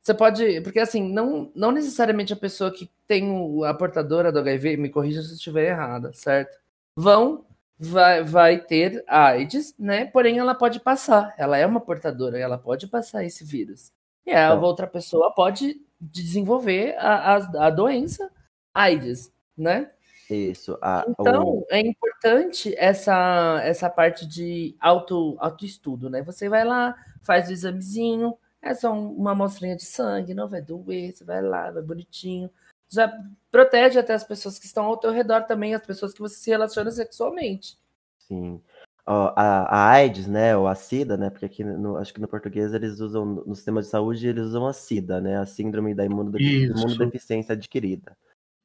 Você 0.04 0.14
pode. 0.14 0.62
Porque 0.62 0.80
assim, 0.80 1.02
não, 1.12 1.50
não 1.56 1.72
necessariamente 1.72 2.34
a 2.34 2.36
pessoa 2.36 2.70
que 2.72 2.92
tem 3.08 3.32
o- 3.32 3.64
a 3.64 3.74
portadora 3.74 4.32
do 4.32 4.40
HIV, 4.40 4.76
me 4.78 4.90
corrija 4.90 5.22
se 5.22 5.30
eu 5.30 5.36
estiver 5.36 5.70
errada, 5.70 6.12
certo? 6.14 6.58
Vão. 6.96 7.46
Vai, 7.80 8.24
vai 8.24 8.60
ter 8.60 9.04
AIDS, 9.08 9.74
né? 9.80 10.06
Porém, 10.06 10.38
ela 10.38 10.54
pode 10.56 10.80
passar. 10.80 11.34
Ela 11.38 11.58
é 11.58 11.66
uma 11.66 11.82
portadora, 11.82 12.38
ela 12.38 12.58
pode 12.58 12.88
passar 12.88 13.24
esse 13.26 13.44
vírus. 13.44 13.92
E 14.26 14.32
a 14.32 14.48
Então. 14.50 14.62
outra 14.62 14.88
pessoa 14.88 15.34
pode 15.34 15.82
desenvolver 16.00 16.96
a, 16.98 17.36
a, 17.36 17.68
a 17.68 17.70
doença 17.70 18.30
AIDS, 18.74 19.32
né? 19.58 19.90
isso. 20.30 20.78
A, 20.82 21.06
Então, 21.08 21.44
o- 21.60 21.66
é 21.70 21.80
importante 21.80 22.74
essa, 22.78 23.60
essa 23.64 23.90
parte 23.90 24.26
de 24.26 24.76
auto, 24.80 25.36
autoestudo, 25.40 26.10
né? 26.10 26.22
Você 26.24 26.48
vai 26.50 26.64
lá, 26.64 26.96
faz 27.22 27.50
o 27.50 27.52
examezinho, 27.52 28.36
é 28.64 28.74
só 28.74 28.92
um- 28.94 29.12
uma 29.14 29.32
amostrinha 29.32 29.76
de 29.76 29.84
sangue, 29.86 30.34
não 30.34 30.48
vai 30.48 30.62
doer, 30.62 31.12
você 31.14 31.24
vai 31.24 31.42
lá, 31.42 31.70
vai 31.70 31.84
bonitinho. 31.84 32.50
Já 32.90 33.12
protege 33.52 34.00
até 34.00 34.14
as 34.14 34.24
pessoas 34.24 34.58
que 34.58 34.66
estão 34.66 34.86
ao 34.86 34.98
teu 34.98 35.12
redor 35.12 35.44
também, 35.44 35.74
as 35.76 35.86
pessoas 35.86 36.14
que 36.14 36.20
você 36.22 36.36
se 36.36 36.50
relaciona 36.50 36.90
sexualmente. 36.92 37.78
Sim. 38.20 38.62
Ó, 39.06 39.34
a, 39.36 39.64
a 39.64 39.90
AIDS, 39.90 40.28
né, 40.28 40.56
ou 40.56 40.66
a 40.66 40.76
SIDA, 40.76 41.18
né, 41.18 41.30
porque 41.30 41.46
aqui 41.46 41.62
no, 41.64 41.98
acho 41.98 42.14
que 42.14 42.22
no 42.22 42.28
português 42.28 42.74
eles 42.74 43.02
usam, 43.02 43.26
no 43.26 43.54
sistema 43.54 43.82
de 43.82 43.88
saúde, 43.88 44.26
eles 44.26 44.46
usam 44.46 44.66
a 44.66 44.72
SIDA, 44.72 45.20
né, 45.20 45.38
a 45.38 45.46
síndrome 45.46 45.94
da 45.94 46.06
imunodeficiência 46.06 47.52
adquirida. 47.54 48.16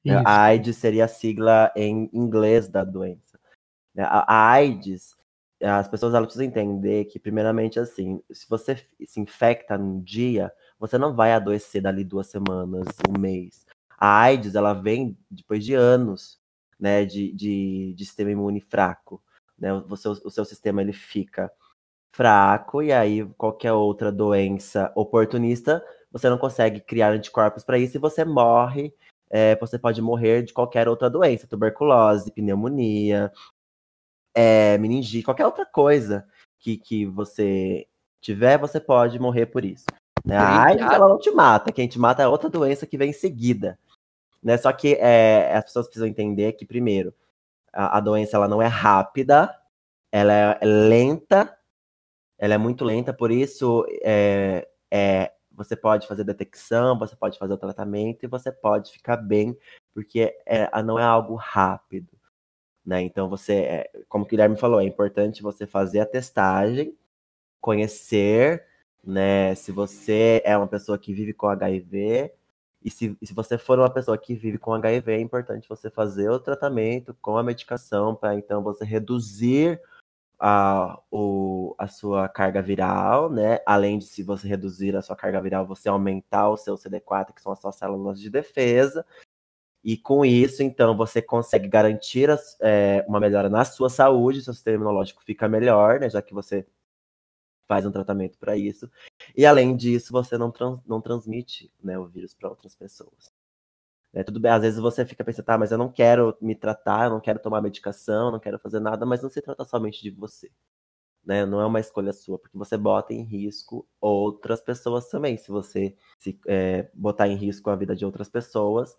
né? 0.05 0.15
Isso. 0.15 0.23
A 0.25 0.43
AIDS 0.45 0.77
seria 0.77 1.07
a 1.07 1.09
sigla 1.09 1.73
em 1.75 2.09
inglês 2.13 2.69
da 2.69 2.85
doença. 2.85 3.37
né? 3.93 4.05
A, 4.05 4.25
a 4.33 4.51
AIDS, 4.53 5.17
as 5.61 5.89
pessoas 5.89 6.15
elas 6.15 6.27
precisam 6.27 6.47
entender 6.47 7.07
que, 7.07 7.19
primeiramente, 7.19 7.81
assim, 7.81 8.23
se 8.31 8.49
você 8.49 8.77
se 9.05 9.21
infecta 9.21 9.77
num 9.77 10.01
dia, 10.01 10.53
você 10.79 10.97
não 10.97 11.15
vai 11.15 11.33
adoecer 11.33 11.83
dali 11.83 12.05
duas 12.05 12.29
semanas, 12.29 12.87
um 13.09 13.19
mês. 13.19 13.67
A 13.99 14.21
AIDS, 14.21 14.55
ela 14.55 14.73
vem 14.73 15.19
depois 15.31 15.65
de 15.65 15.75
anos, 15.75 16.39
né, 16.79 17.05
de, 17.05 17.33
de, 17.33 17.95
de 17.97 18.05
sistema 18.05 18.31
imune 18.31 18.61
fraco. 18.61 19.21
Né? 19.59 19.73
O, 19.73 19.97
seu, 19.97 20.13
o 20.13 20.31
seu 20.31 20.45
sistema, 20.45 20.81
ele 20.81 20.93
fica 20.93 21.51
fraco, 22.13 22.83
e 22.83 22.93
aí 22.93 23.25
qualquer 23.37 23.73
outra 23.73 24.11
doença 24.13 24.93
oportunista, 24.95 25.85
você 26.11 26.29
não 26.31 26.39
consegue 26.39 26.81
criar 26.81 27.11
anticorpos 27.13 27.65
para 27.65 27.79
isso 27.79 27.97
e 27.97 28.01
você 28.01 28.25
morre 28.25 28.95
é, 29.31 29.57
você 29.57 29.79
pode 29.79 30.01
morrer 30.01 30.43
de 30.43 30.53
qualquer 30.53 30.89
outra 30.89 31.11
doença, 31.11 31.47
tuberculose, 31.47 32.33
pneumonia, 32.33 33.31
é, 34.41 34.79
meningite, 34.79 35.25
qualquer 35.25 35.47
outra 35.47 35.67
coisa 35.67 36.25
que, 36.61 36.77
que 36.77 37.05
você 37.05 37.89
tiver, 38.21 38.57
você 38.57 38.79
pode 38.79 39.19
morrer 39.19 39.47
por 39.47 39.65
isso. 39.65 39.85
Né? 40.25 40.37
A 40.37 40.63
AIDS, 40.67 40.87
ela 40.87 41.09
não 41.09 41.19
te 41.19 41.29
mata, 41.33 41.73
quem 41.73 41.89
te 41.89 41.99
mata 41.99 42.23
é 42.23 42.29
outra 42.29 42.49
doença 42.49 42.87
que 42.87 42.97
vem 42.97 43.11
em 43.11 43.13
seguida. 43.13 43.77
Né? 44.41 44.57
Só 44.57 44.73
que 44.73 44.95
é, 45.01 45.57
as 45.57 45.65
pessoas 45.65 45.87
precisam 45.87 46.07
entender 46.07 46.53
que, 46.53 46.65
primeiro, 46.65 47.13
a, 47.73 47.99
a 47.99 48.01
doença 48.01 48.37
ela 48.37 48.47
não 48.47 48.63
é 48.63 48.69
rápida, 48.69 49.53
ela 50.13 50.33
é 50.33 50.65
lenta, 50.65 51.59
ela 52.39 52.55
é 52.55 52.59
muito 52.59 52.85
lenta, 52.85 53.13
por 53.13 53.33
isso 53.33 53.85
é, 54.05 54.69
é, 54.89 55.33
você 55.51 55.75
pode 55.75 56.07
fazer 56.07 56.23
detecção, 56.23 56.97
você 56.97 57.17
pode 57.17 57.37
fazer 57.41 57.55
o 57.55 57.59
tratamento 57.59 58.23
e 58.23 58.29
você 58.29 58.53
pode 58.53 58.93
ficar 58.93 59.17
bem, 59.17 59.59
porque 59.93 60.33
é, 60.47 60.71
não 60.81 60.97
é 60.97 61.03
algo 61.03 61.35
rápido. 61.35 62.18
Né? 62.89 63.03
Então 63.03 63.29
você, 63.29 63.53
é, 63.53 63.91
como 64.09 64.25
o 64.25 64.27
Guilherme 64.27 64.57
falou, 64.57 64.81
é 64.81 64.85
importante 64.85 65.43
você 65.43 65.67
fazer 65.67 66.01
a 66.01 66.07
testagem, 66.07 66.97
conhecer, 67.61 68.65
né, 69.05 69.55
se 69.55 69.71
você 69.71 70.41
é 70.43 70.57
uma 70.57 70.67
pessoa 70.67 70.99
que 70.99 71.13
vive 71.13 71.35
com 71.35 71.49
HIV, 71.49 72.33
e 72.83 72.91
se, 72.91 73.15
se 73.23 73.35
você 73.35 73.59
for 73.59 73.79
uma 73.79 73.93
pessoa 73.93 74.17
que 74.17 74.35
vive 74.35 74.57
com 74.57 74.73
HIV, 74.73 75.13
é 75.13 75.21
importante 75.21 75.69
você 75.69 75.91
fazer 75.91 76.31
o 76.31 76.41
tratamento 76.41 77.15
com 77.21 77.37
a 77.37 77.43
medicação 77.43 78.15
para 78.15 78.35
então 78.35 78.63
você 78.63 78.87
reduzir 78.87 79.79
a, 80.41 80.99
o, 81.11 81.75
a 81.77 81.89
sua 81.89 82.27
carga 82.27 82.63
viral, 82.63 83.29
né? 83.31 83.59
Além 83.67 83.99
de 83.99 84.07
se 84.07 84.23
você 84.23 84.49
reduzir 84.49 84.97
a 84.97 85.03
sua 85.03 85.17
carga 85.17 85.43
viral, 85.43 85.67
você 85.67 85.91
aumentar 85.91 86.49
o 86.49 86.57
seu 86.57 86.77
CD4, 86.77 87.35
que 87.35 87.43
são 87.43 87.53
as 87.53 87.61
suas 87.61 87.77
células 87.77 88.19
de 88.19 88.31
defesa. 88.31 89.05
E 89.89 89.97
com 89.97 90.23
isso, 90.23 90.63
então, 90.63 90.95
você 90.95 91.23
consegue 91.23 91.67
garantir 91.67 92.29
as, 92.29 92.59
é, 92.61 93.03
uma 93.09 93.19
melhora 93.19 93.49
na 93.49 93.65
sua 93.65 93.89
saúde, 93.89 94.43
seu 94.43 94.53
sistema 94.53 94.77
imunológico 94.77 95.25
fica 95.25 95.49
melhor, 95.49 95.99
né? 95.99 96.11
Já 96.11 96.21
que 96.21 96.35
você 96.35 96.67
faz 97.67 97.87
um 97.87 97.91
tratamento 97.91 98.37
para 98.37 98.55
isso. 98.55 98.91
E 99.35 99.47
além 99.47 99.75
disso, 99.75 100.13
você 100.13 100.37
não, 100.37 100.51
trans, 100.51 100.79
não 100.87 101.01
transmite 101.01 101.73
né, 101.83 101.99
o 101.99 102.07
vírus 102.07 102.35
para 102.35 102.51
outras 102.51 102.77
pessoas. 102.77 103.33
É, 104.13 104.23
tudo 104.23 104.39
bem, 104.39 104.53
às 104.53 104.61
vezes 104.61 104.79
você 104.79 105.07
fica 105.07 105.25
pensando, 105.25 105.47
tá, 105.47 105.57
mas 105.57 105.73
eu 105.73 105.79
não 105.79 105.91
quero 105.91 106.37
me 106.39 106.55
tratar, 106.55 107.07
eu 107.07 107.11
não 107.13 107.21
quero 107.21 107.39
tomar 107.39 107.63
medicação, 107.63 108.31
não 108.31 108.39
quero 108.39 108.59
fazer 108.59 108.81
nada, 108.81 109.07
mas 109.07 109.23
não 109.23 109.31
se 109.31 109.41
trata 109.41 109.65
somente 109.65 110.03
de 110.03 110.11
você. 110.11 110.51
Né? 111.25 111.47
Não 111.47 111.63
é 111.63 111.67
uma 111.67 111.81
escolha 111.81 112.13
sua, 112.13 112.39
porque 112.39 112.59
você 112.59 112.77
bota 112.77 113.15
em 113.15 113.23
risco 113.23 113.89
outras 113.99 114.61
pessoas 114.61 115.09
também. 115.09 115.39
Se 115.39 115.49
você 115.51 115.97
se, 116.19 116.39
é, 116.47 116.91
botar 116.93 117.27
em 117.27 117.37
risco 117.37 117.71
a 117.71 117.77
vida 117.77 117.97
de 117.97 118.05
outras 118.05 118.29
pessoas, 118.29 118.95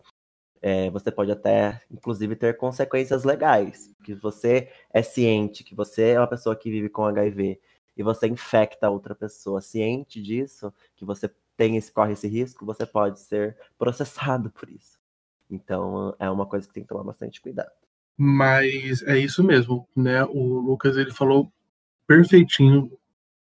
é, 0.61 0.89
você 0.89 1.11
pode 1.11 1.31
até, 1.31 1.81
inclusive, 1.89 2.35
ter 2.35 2.57
consequências 2.57 3.23
legais. 3.23 3.93
Que 4.03 4.13
você 4.13 4.69
é 4.93 5.01
ciente 5.01 5.63
que 5.63 5.75
você 5.75 6.09
é 6.11 6.19
uma 6.19 6.27
pessoa 6.27 6.55
que 6.55 6.69
vive 6.69 6.89
com 6.89 7.05
HIV 7.05 7.59
e 7.95 8.03
você 8.03 8.27
infecta 8.27 8.89
outra 8.89 9.13
pessoa 9.13 9.61
ciente 9.61 10.21
disso, 10.21 10.73
que 10.95 11.03
você 11.03 11.29
tem 11.57 11.75
esse, 11.75 11.91
corre 11.91 12.13
esse 12.13 12.27
risco, 12.27 12.65
você 12.65 12.85
pode 12.85 13.19
ser 13.19 13.57
processado 13.77 14.49
por 14.49 14.69
isso. 14.69 14.97
Então 15.49 16.15
é 16.17 16.29
uma 16.29 16.45
coisa 16.45 16.67
que 16.67 16.73
tem 16.73 16.83
que 16.83 16.89
tomar 16.89 17.03
bastante 17.03 17.41
cuidado. 17.41 17.71
Mas 18.17 19.01
é 19.03 19.17
isso 19.17 19.43
mesmo, 19.43 19.87
né? 19.95 20.23
O 20.25 20.59
Lucas 20.59 20.95
ele 20.95 21.11
falou 21.11 21.51
perfeitinho 22.07 22.91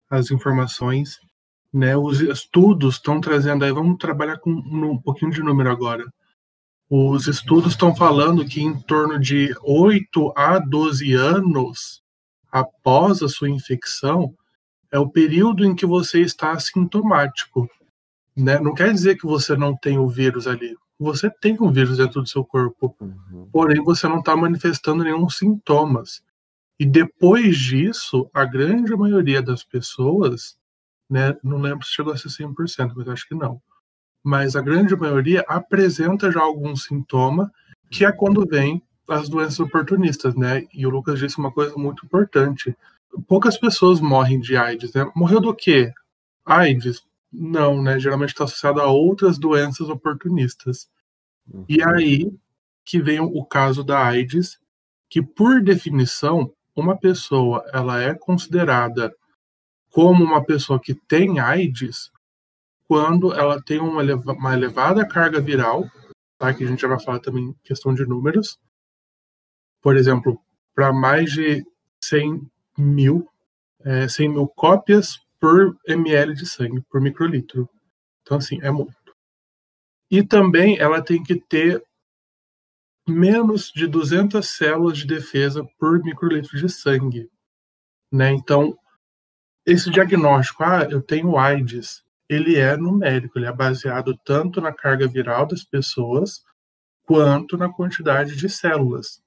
as 0.09 0.31
informações, 0.31 1.19
né? 1.71 1.95
Os 1.95 2.21
estudos 2.21 2.95
estão 2.95 3.21
trazendo 3.21 3.63
aí, 3.65 3.71
vamos 3.71 3.97
trabalhar 3.97 4.37
com 4.37 4.49
um 4.49 4.97
pouquinho 5.01 5.31
de 5.31 5.43
número 5.43 5.69
agora. 5.69 6.03
Os 6.89 7.27
estudos 7.27 7.73
estão 7.73 7.93
falando 7.93 8.45
que 8.45 8.61
em 8.61 8.73
torno 8.79 9.19
de 9.19 9.53
8 9.61 10.33
a 10.35 10.57
12 10.57 11.13
anos 11.13 12.01
após 12.49 13.21
a 13.21 13.27
sua 13.27 13.49
infecção 13.49 14.33
é 14.89 14.97
o 14.97 15.09
período 15.09 15.65
em 15.65 15.75
que 15.75 15.85
você 15.85 16.21
está 16.21 16.51
assintomático. 16.51 17.69
Né? 18.35 18.57
Não 18.59 18.73
quer 18.73 18.93
dizer 18.93 19.17
que 19.17 19.25
você 19.25 19.55
não 19.57 19.75
tem 19.75 19.97
o 19.97 20.07
vírus 20.07 20.47
ali. 20.47 20.75
Você 20.97 21.29
tem 21.29 21.57
o 21.59 21.69
vírus 21.69 21.97
dentro 21.97 22.21
do 22.21 22.29
seu 22.29 22.43
corpo, 22.43 22.95
uhum. 22.99 23.49
porém 23.51 23.83
você 23.83 24.07
não 24.07 24.19
está 24.19 24.35
manifestando 24.35 25.03
nenhum 25.03 25.29
sintomas. 25.29 26.23
E 26.79 26.85
depois 26.85 27.57
disso, 27.57 28.29
a 28.33 28.45
grande 28.45 28.95
maioria 28.95 29.41
das 29.41 29.63
pessoas, 29.63 30.57
né, 31.09 31.35
não 31.43 31.57
lembro 31.57 31.85
se 31.85 31.93
chegou 31.93 32.13
a 32.13 32.17
ser 32.17 32.29
100%, 32.29 32.93
mas 32.95 33.07
acho 33.09 33.27
que 33.27 33.35
não. 33.35 33.61
Mas 34.27 34.57
a 34.57 34.61
grande 34.61 34.93
maioria 34.93 35.45
apresenta 35.47 36.29
já 36.29 36.41
algum 36.41 36.75
sintoma, 36.75 37.49
que 37.89 38.03
é 38.03 38.11
quando 38.11 38.45
vem 38.45 38.83
as 39.07 39.29
doenças 39.29 39.61
oportunistas, 39.61 40.35
né? 40.35 40.67
E 40.73 40.85
o 40.85 40.89
Lucas 40.89 41.17
disse 41.17 41.37
uma 41.37 41.49
coisa 41.49 41.73
muito 41.77 42.05
importante. 42.05 42.75
Poucas 43.25 43.57
pessoas 43.57 44.01
morrem 44.01 44.41
de 44.41 44.57
AIDS, 44.57 44.91
né? 44.91 45.09
Morreu 45.15 45.39
do 45.39 45.55
quê? 45.55 45.93
AIDS? 46.45 47.01
Não, 47.31 47.81
né? 47.81 47.97
Geralmente 48.01 48.31
está 48.31 48.43
associado 48.43 48.81
a 48.81 48.87
outras 48.87 49.37
doenças 49.37 49.87
oportunistas. 49.87 50.89
Uhum. 51.49 51.63
E 51.69 51.81
aí 51.81 52.29
que 52.83 53.01
vem 53.01 53.21
o 53.21 53.45
caso 53.45 53.81
da 53.81 54.05
AIDS, 54.05 54.59
que 55.09 55.21
por 55.21 55.63
definição, 55.63 56.51
uma 56.75 56.97
pessoa 56.97 57.63
ela 57.71 58.01
é 58.01 58.13
considerada 58.13 59.15
como 59.89 60.21
uma 60.21 60.43
pessoa 60.43 60.81
que 60.81 60.93
tem 60.93 61.39
AIDS 61.39 62.11
quando 62.87 63.33
ela 63.33 63.61
tem 63.61 63.79
uma, 63.79 64.01
uma 64.01 64.53
elevada 64.53 65.05
carga 65.05 65.41
viral, 65.41 65.89
tá? 66.37 66.53
que 66.53 66.63
a 66.63 66.67
gente 66.67 66.81
já 66.81 66.87
vai 66.87 66.99
falar 66.99 67.19
também 67.19 67.55
questão 67.63 67.93
de 67.93 68.05
números. 68.05 68.59
Por 69.81 69.97
exemplo, 69.97 70.39
para 70.73 70.93
mais 70.93 71.31
de 71.31 71.65
100 72.01 72.49
mil, 72.77 73.27
é, 73.83 74.07
100 74.07 74.29
mil 74.29 74.47
cópias 74.47 75.19
por 75.39 75.77
ml 75.85 76.33
de 76.33 76.45
sangue, 76.45 76.81
por 76.89 77.01
microlitro. 77.01 77.69
Então, 78.21 78.37
assim, 78.37 78.59
é 78.61 78.71
muito. 78.71 78.95
E 80.09 80.23
também 80.23 80.77
ela 80.79 81.01
tem 81.01 81.21
que 81.21 81.35
ter 81.35 81.83
menos 83.07 83.71
de 83.71 83.87
200 83.87 84.45
células 84.47 84.97
de 84.97 85.07
defesa 85.07 85.65
por 85.77 86.01
microlitro 86.03 86.57
de 86.57 86.69
sangue. 86.69 87.29
Né? 88.11 88.31
Então, 88.31 88.77
esse 89.65 89.89
diagnóstico, 89.89 90.63
ah, 90.63 90.87
eu 90.89 91.01
tenho 91.01 91.37
AIDS, 91.37 92.03
ele 92.29 92.55
é 92.57 92.75
numérico, 92.75 93.37
ele 93.39 93.45
é 93.45 93.51
baseado 93.51 94.17
tanto 94.23 94.59
na 94.59 94.73
carga 94.73 95.07
viral 95.07 95.45
das 95.45 95.63
pessoas 95.63 96.43
quanto 97.05 97.57
na 97.57 97.69
quantidade 97.69 98.35
de 98.35 98.49
células, 98.49 99.21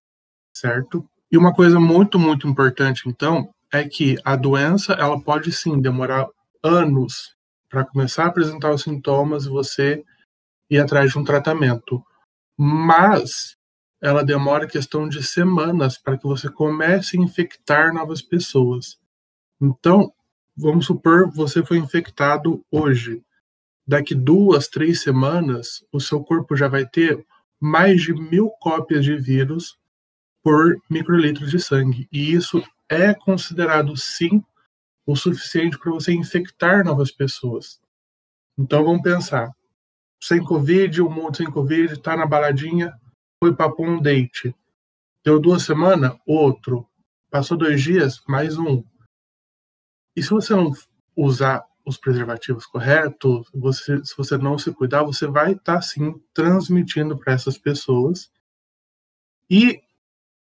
certo? 0.54 1.09
E 1.33 1.38
uma 1.38 1.54
coisa 1.54 1.80
muito, 1.80 2.19
muito 2.19 2.47
importante, 2.47 3.09
então, 3.09 3.52
é 3.73 3.88
que 3.88 4.16
a 4.25 4.37
doença 4.37 4.92
ela 4.95 5.21
pode 5.21 5.52
sim 5.52 5.80
demorar 5.80 6.28
anos 6.62 7.35
para 7.69 7.85
começar 7.85 8.25
a 8.25 8.26
apresentar 8.26 8.73
os 8.73 8.83
sintomas 8.83 9.47
e 9.47 9.49
você 9.49 10.04
ir 10.69 10.78
atrás 10.78 11.12
de 11.12 11.19
um 11.19 11.25
tratamento. 11.25 12.04
Mas 12.59 13.57
ela 14.02 14.25
demora 14.25 14.66
questão 14.66 15.09
de 15.09 15.23
semanas 15.23 15.97
para 15.97 16.19
que 16.19 16.26
você 16.26 16.50
comece 16.50 17.16
a 17.16 17.21
infectar 17.21 17.95
novas 17.95 18.21
pessoas. 18.21 18.99
Então, 19.61 20.12
vamos 20.61 20.87
supor 20.87 21.31
você 21.31 21.64
foi 21.64 21.79
infectado 21.79 22.64
hoje. 22.71 23.23
Daqui 23.87 24.14
duas, 24.14 24.69
três 24.69 25.02
semanas, 25.02 25.85
o 25.90 25.99
seu 25.99 26.23
corpo 26.23 26.55
já 26.55 26.69
vai 26.69 26.87
ter 26.87 27.25
mais 27.59 28.02
de 28.02 28.12
mil 28.12 28.50
cópias 28.61 29.05
de 29.05 29.17
vírus 29.17 29.79
por 30.43 30.76
microlitro 30.88 31.47
de 31.47 31.59
sangue. 31.59 32.07
E 32.12 32.33
isso 32.33 32.62
é 32.88 33.14
considerado, 33.14 33.97
sim, 33.97 34.43
o 35.07 35.17
suficiente 35.17 35.79
para 35.79 35.93
você 35.93 36.12
infectar 36.12 36.85
novas 36.85 37.11
pessoas. 37.11 37.81
Então 38.59 38.85
vamos 38.85 39.02
pensar. 39.02 39.50
Sem 40.23 40.45
Covid, 40.45 41.00
o 41.00 41.11
mundo 41.11 41.38
sem 41.38 41.50
Covid, 41.50 41.95
está 41.95 42.17
na 42.17 42.26
baladinha, 42.26 42.93
foi 43.43 43.55
para 43.55 43.73
um 43.79 44.00
date. 44.00 44.55
Deu 45.25 45.40
duas 45.40 45.62
semanas, 45.62 46.17
outro. 46.26 46.87
Passou 47.31 47.57
dois 47.57 47.83
dias, 47.83 48.23
mais 48.29 48.59
um. 48.59 48.85
E 50.17 50.23
se 50.23 50.31
você 50.31 50.55
não 50.55 50.73
usar 51.17 51.64
os 51.85 51.97
preservativos 51.97 52.67
corretos, 52.67 53.49
você, 53.55 54.05
se 54.05 54.17
você 54.17 54.37
não 54.37 54.59
se 54.59 54.73
cuidar, 54.73 55.02
você 55.02 55.26
vai 55.26 55.52
estar 55.52 55.76
tá, 55.76 55.83
sim 55.83 56.14
transmitindo 56.33 57.19
para 57.19 57.33
essas 57.33 57.59
pessoas. 57.59 58.31
E 59.49 59.81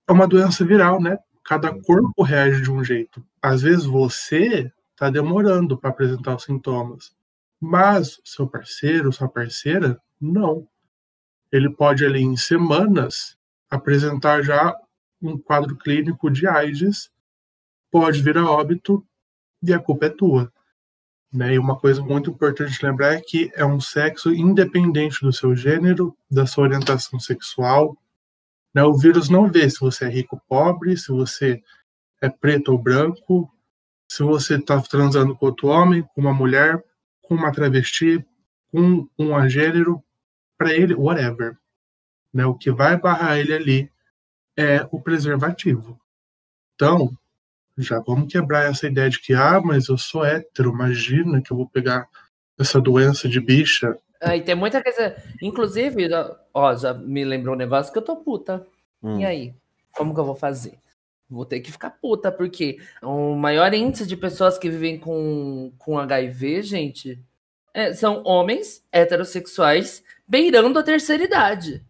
é 0.06 0.12
uma 0.12 0.28
doença 0.28 0.64
viral, 0.64 1.00
né? 1.00 1.18
Cada 1.44 1.72
corpo 1.82 2.23
reage 2.23 2.62
de 2.62 2.71
um 2.71 2.84
jeito. 2.84 3.25
Às 3.40 3.62
vezes 3.62 3.84
você 3.84 4.71
está 4.93 5.08
demorando 5.08 5.78
para 5.78 5.90
apresentar 5.90 6.36
os 6.36 6.45
sintomas, 6.45 7.14
mas 7.60 8.21
seu 8.25 8.47
parceiro, 8.47 9.12
sua 9.12 9.28
parceira, 9.28 10.00
não. 10.21 10.69
Ele 11.50 11.71
pode 11.71 12.04
ali 12.04 12.21
em 12.21 12.36
semanas 12.36 13.38
apresentar 13.71 14.43
já 14.43 14.76
um 15.23 15.38
quadro 15.38 15.76
clínico 15.76 16.30
de 16.30 16.47
AIDS, 16.47 17.10
pode 17.90 18.21
vir 18.23 18.36
a 18.36 18.45
óbito 18.45 19.06
e 19.62 19.73
a 19.73 19.78
culpa 19.78 20.06
é 20.06 20.10
tua. 20.10 20.52
Né? 21.32 21.54
E 21.54 21.58
uma 21.58 21.78
coisa 21.78 22.02
muito 22.02 22.30
importante 22.30 22.84
lembrar 22.84 23.14
é 23.14 23.21
que 23.21 23.50
é 23.54 23.64
um 23.64 23.80
sexo 23.80 24.32
independente 24.32 25.21
do 25.21 25.32
seu 25.32 25.54
gênero, 25.54 26.16
da 26.30 26.47
sua 26.47 26.64
orientação 26.64 27.21
sexual. 27.21 27.97
Né? 28.75 28.82
O 28.82 28.97
vírus 28.97 29.28
não 29.28 29.50
vê 29.50 29.68
se 29.68 29.80
você 29.80 30.06
é 30.06 30.08
rico 30.08 30.36
ou 30.36 30.42
pobre, 30.49 30.97
se 30.97 31.12
você 31.12 31.62
é 32.21 32.28
preto 32.28 32.73
ou 32.73 32.78
branco, 32.78 33.52
se 34.10 34.23
você 34.23 34.56
está 34.56 34.80
transando 34.80 35.36
com 35.36 35.47
outro 35.47 35.68
homem, 35.68 36.02
com 36.14 36.21
uma 36.21 36.32
mulher, 36.32 36.82
com 37.23 37.34
uma 37.34 37.52
travesti, 37.52 38.25
com 38.73 39.06
um 39.18 39.36
agênero, 39.36 40.02
para 40.56 40.73
ele, 40.73 40.94
whatever. 40.94 41.56
Né? 42.32 42.44
O 42.47 42.54
que 42.54 42.71
vai 42.71 42.99
barrar 42.99 43.38
ele 43.38 43.52
ali 43.52 43.92
é 44.56 44.88
o 44.90 45.00
preservativo. 45.00 46.00
Então, 46.75 47.16
já 47.82 48.00
vamos 48.00 48.32
quebrar 48.32 48.71
essa 48.71 48.86
ideia 48.86 49.08
de 49.08 49.21
que, 49.21 49.34
ah, 49.34 49.60
mas 49.60 49.88
eu 49.88 49.97
sou 49.97 50.25
hétero, 50.25 50.71
imagina 50.71 51.41
que 51.41 51.52
eu 51.52 51.56
vou 51.56 51.69
pegar 51.69 52.08
essa 52.58 52.80
doença 52.80 53.28
de 53.28 53.41
bicha. 53.41 53.97
Ah, 54.21 54.36
e 54.36 54.43
tem 54.43 54.54
muita 54.54 54.82
coisa. 54.82 55.17
Inclusive, 55.41 56.08
ó, 56.52 56.75
já 56.75 56.93
me 56.93 57.25
lembrou 57.25 57.54
um 57.54 57.58
negócio 57.58 57.93
que 57.93 57.99
eu 57.99 58.02
tô 58.02 58.17
puta. 58.17 58.67
Hum. 59.02 59.21
E 59.21 59.25
aí? 59.25 59.54
Como 59.93 60.12
que 60.12 60.19
eu 60.19 60.25
vou 60.25 60.34
fazer? 60.34 60.78
Vou 61.30 61.45
ter 61.45 61.60
que 61.60 61.71
ficar 61.71 61.91
puta, 61.91 62.32
porque 62.32 62.78
o 63.02 63.34
maior 63.34 63.73
índice 63.73 64.06
de 64.06 64.17
pessoas 64.17 64.58
que 64.58 64.69
vivem 64.69 64.99
com, 64.99 65.73
com 65.78 65.99
HIV, 65.99 66.62
gente, 66.62 67.23
é, 67.73 67.93
são 67.93 68.23
homens 68.25 68.82
heterossexuais 68.91 70.02
beirando 70.26 70.78
a 70.78 70.82
terceira 70.82 71.23
idade. 71.23 71.84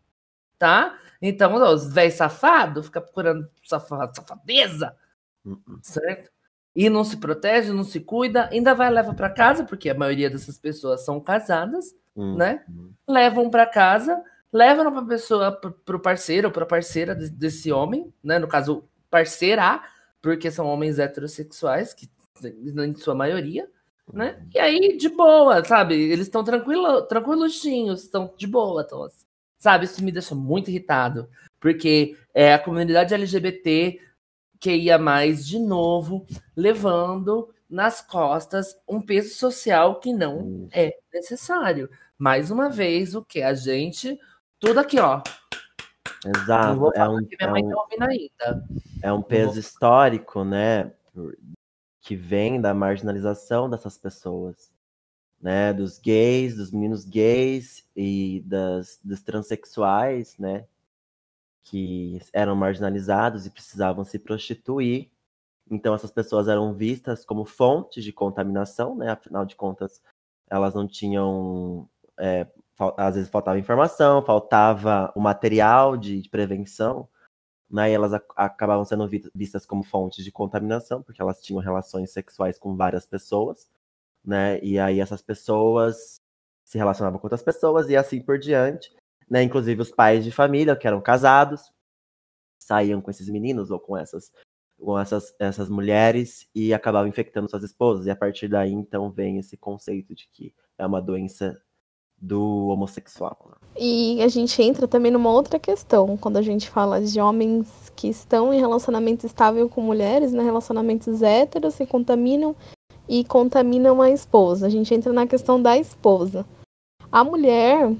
Tá? 0.59 0.99
Então, 1.23 1.55
os 1.55 1.93
velhos 1.93 2.15
safados 2.15 2.87
ficam 2.87 3.03
procurando 3.03 3.49
safadeza 3.65 4.89
Uhum. 4.89 5.08
Certo? 5.83 6.31
E 6.75 6.89
não 6.89 7.03
se 7.03 7.17
protege, 7.17 7.73
não 7.73 7.85
se 7.85 8.01
cuida, 8.01 8.49
ainda 8.53 8.75
vai 8.75 8.91
leva 8.91 9.13
para 9.13 9.31
casa, 9.31 9.65
porque 9.65 9.91
a 9.91 9.95
maioria 9.95 10.31
dessas 10.31 10.59
pessoas 10.59 11.05
são 11.05 11.21
casadas, 11.21 11.95
uhum. 12.15 12.37
né? 12.37 12.65
Levam 13.09 13.51
para 13.51 13.67
casa, 13.67 14.23
levam 14.53 14.93
para 14.93 15.03
pessoa, 15.03 15.53
para 15.53 15.97
o 15.97 16.01
parceiro 16.01 16.49
ou 16.49 16.53
para 16.53 16.65
a 16.65 16.69
parceira 16.69 17.15
desse 17.15 17.73
homem, 17.73 18.13
né? 18.23 18.39
No 18.39 18.47
caso, 18.47 18.85
parceira, 19.11 19.83
porque 20.23 20.51
são 20.51 20.67
homens 20.67 20.99
heterossexuais, 20.99 21.93
que 21.93 22.09
em 22.45 22.95
sua 22.95 23.15
maioria, 23.15 23.69
né? 24.13 24.37
Uhum. 24.39 24.49
E 24.55 24.59
aí, 24.59 24.97
de 24.97 25.09
boa, 25.09 25.65
sabe? 25.65 25.95
Eles 25.95 26.27
estão 26.27 26.45
tranquilo, 26.45 27.03
tranquiluchinhos, 27.03 28.05
estão 28.05 28.33
de 28.37 28.47
boa, 28.47 28.85
tão 28.85 29.03
assim. 29.03 29.27
Sabe? 29.59 29.87
Isso 29.87 30.05
me 30.05 30.13
deixa 30.13 30.35
muito 30.35 30.71
irritado, 30.71 31.29
porque 31.59 32.17
é, 32.33 32.55
a 32.55 32.59
comunidade 32.59 33.13
LGBT 33.13 34.01
que 34.61 34.75
ia 34.75 34.99
mais 34.99 35.47
de 35.47 35.59
novo, 35.59 36.27
levando 36.57 37.49
nas 37.69 38.01
costas 38.01 38.75
um 38.89 39.01
peso 39.01 39.35
social 39.35 40.01
que 40.01 40.13
não 40.13 40.69
é 40.73 40.97
necessário. 41.13 41.91
Mais 42.17 42.51
uma 42.51 42.69
vez, 42.69 43.15
o 43.15 43.25
que 43.25 43.43
a 43.43 43.55
gente, 43.55 44.19
tudo 44.59 44.81
aqui, 44.81 44.99
ó. 44.99 45.23
Exato. 46.25 46.93
É 46.95 47.09
um, 47.09 47.09
é, 47.09 47.09
um, 47.09 47.25
tá 48.37 48.61
é 49.03 49.13
um 49.13 49.23
peso 49.23 49.61
histórico, 49.61 50.45
né? 50.45 50.93
Que 52.01 52.17
vem 52.17 52.61
da 52.61 52.75
marginalização 52.75 53.71
dessas 53.71 53.97
pessoas, 53.97 54.73
né? 55.41 55.73
Dos 55.73 55.99
gays, 55.99 56.57
dos 56.57 56.73
meninos 56.73 57.05
gays 57.05 57.85
e 57.95 58.43
das, 58.47 58.99
dos 59.05 59.23
transexuais, 59.23 60.37
né? 60.39 60.65
Que 61.65 62.19
eram 62.33 62.57
marginalizados 62.57 63.47
e 63.47 63.51
precisavam 63.51 64.05
se 64.05 64.19
prostituir. 64.19 65.11
Então, 65.71 65.95
essas 65.95 66.11
pessoas 66.11 66.49
eram 66.49 66.75
vistas 66.75 67.25
como 67.25 67.45
fontes 67.45 68.03
de 68.03 68.13
contaminação, 68.13 68.97
né? 68.97 69.11
Afinal 69.11 69.45
de 69.45 69.55
contas, 69.57 70.03
elas 70.51 70.75
não 70.75 70.87
tinham. 70.87 71.89
É, 72.19 72.47
às 72.97 73.15
vezes 73.17 73.31
faltava 73.31 73.59
informação, 73.59 74.25
faltava 74.25 75.13
o 75.15 75.21
material 75.21 75.97
de, 75.97 76.23
de 76.23 76.29
prevenção, 76.31 77.09
né? 77.71 77.91
E 77.91 77.95
elas 77.95 78.13
acabavam 78.37 78.85
sendo 78.85 79.09
vistas 79.35 79.67
como 79.67 79.83
fontes 79.85 80.25
de 80.25 80.33
contaminação, 80.33 81.03
porque 81.03 81.21
elas 81.21 81.43
tinham 81.43 81.61
relações 81.61 82.13
sexuais 82.13 82.59
com 82.59 82.77
várias 82.77 83.07
pessoas, 83.07 83.69
né? 84.25 84.61
E 84.63 84.79
aí 84.79 85.01
essas 85.01 85.23
pessoas 85.23 86.21
se 86.65 86.79
relacionavam 86.79 87.19
com 87.19 87.27
outras 87.27 87.43
pessoas 87.43 87.89
e 87.91 87.97
assim 87.97 88.21
por 88.23 88.39
diante 88.39 88.93
né? 89.31 89.43
Inclusive 89.43 89.81
os 89.83 89.91
pais 89.91 90.25
de 90.25 90.31
família 90.31 90.77
que 90.77 90.87
eram 90.87 91.01
casados 91.01 91.73
saíam 92.59 93.01
com 93.01 93.11
esses 93.11 93.29
meninos 93.29 93.71
ou 93.71 93.81
com 93.81 93.97
essas 93.97 94.31
com 94.81 94.99
essas, 94.99 95.35
essas 95.39 95.69
mulheres 95.69 96.49
e 96.55 96.73
acabavam 96.73 97.09
infectando 97.09 97.51
suas 97.51 97.65
esposas. 97.65 98.07
E 98.07 98.11
a 98.11 98.17
partir 98.17 98.49
daí, 98.49 98.73
então, 98.73 99.11
vem 99.11 99.39
esse 99.39 99.57
conceito 99.57 100.15
de 100.15 100.29
que 100.31 100.55
é 100.79 100.87
uma 100.87 101.03
doença 101.03 101.61
do 102.21 102.69
homossexual. 102.69 103.39
né? 103.49 103.69
E 103.77 104.23
a 104.23 104.29
gente 104.29 104.61
entra 104.63 104.89
também 104.89 105.11
numa 105.11 105.31
outra 105.31 105.59
questão, 105.59 106.17
quando 106.17 106.37
a 106.37 106.43
gente 106.43 106.69
fala 106.69 107.01
de 107.01 107.21
homens 107.21 107.93
que 107.95 108.09
estão 108.09 108.53
em 108.53 108.61
relacionamento 108.61 109.27
estável 109.27 109.69
com 109.69 109.81
mulheres, 109.81 110.33
né, 110.33 110.43
relacionamentos 110.43 111.23
héteros, 111.23 111.75
se 111.75 111.87
contaminam 111.87 112.57
e 113.09 113.25
contaminam 113.25 114.03
a 114.03 114.11
esposa. 114.11 114.67
A 114.67 114.71
gente 114.71 114.93
entra 114.93 115.13
na 115.13 115.27
questão 115.27 115.61
da 115.61 115.79
esposa. 115.79 116.45
A 117.11 117.25
mulher, 117.25 117.93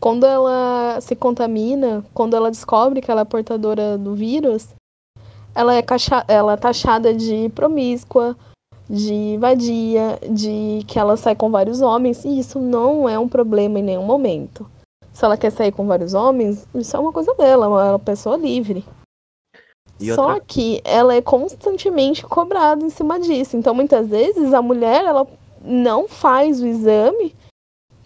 quando 0.00 0.24
ela 0.26 0.98
se 1.00 1.16
contamina, 1.16 2.04
quando 2.12 2.34
ela 2.36 2.50
descobre 2.50 3.00
que 3.00 3.10
ela 3.10 3.22
é 3.22 3.24
portadora 3.24 3.96
do 3.96 4.14
vírus, 4.14 4.68
ela 5.54 5.74
é, 5.74 5.82
cacha- 5.82 6.24
ela 6.28 6.52
é 6.52 6.56
taxada 6.56 7.14
de 7.14 7.48
promíscua, 7.54 8.36
de 8.88 9.36
vadia, 9.38 10.18
de 10.30 10.84
que 10.86 10.98
ela 10.98 11.16
sai 11.16 11.34
com 11.34 11.50
vários 11.50 11.80
homens, 11.80 12.24
e 12.24 12.38
isso 12.38 12.60
não 12.60 13.08
é 13.08 13.18
um 13.18 13.28
problema 13.28 13.78
em 13.78 13.82
nenhum 13.82 14.04
momento. 14.04 14.68
Se 15.12 15.24
ela 15.24 15.36
quer 15.36 15.50
sair 15.50 15.72
com 15.72 15.86
vários 15.86 16.12
homens, 16.12 16.66
isso 16.74 16.94
é 16.94 17.00
uma 17.00 17.12
coisa 17.12 17.34
dela, 17.34 17.66
ela 17.66 17.86
é 17.86 17.90
uma 17.92 17.98
pessoa 17.98 18.36
livre. 18.36 18.84
Só 20.14 20.38
que 20.40 20.82
ela 20.84 21.14
é 21.14 21.22
constantemente 21.22 22.22
cobrada 22.22 22.84
em 22.84 22.90
cima 22.90 23.18
disso. 23.18 23.56
Então, 23.56 23.74
muitas 23.74 24.06
vezes, 24.08 24.52
a 24.52 24.60
mulher 24.60 25.04
ela 25.04 25.26
não 25.64 26.06
faz 26.06 26.60
o 26.60 26.66
exame, 26.66 27.34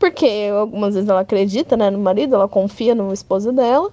porque 0.00 0.48
algumas 0.50 0.94
vezes 0.94 1.10
ela 1.10 1.20
acredita 1.20 1.76
né, 1.76 1.90
no 1.90 1.98
marido, 1.98 2.34
ela 2.34 2.48
confia 2.48 2.94
no 2.94 3.12
esposo 3.12 3.52
dela, 3.52 3.92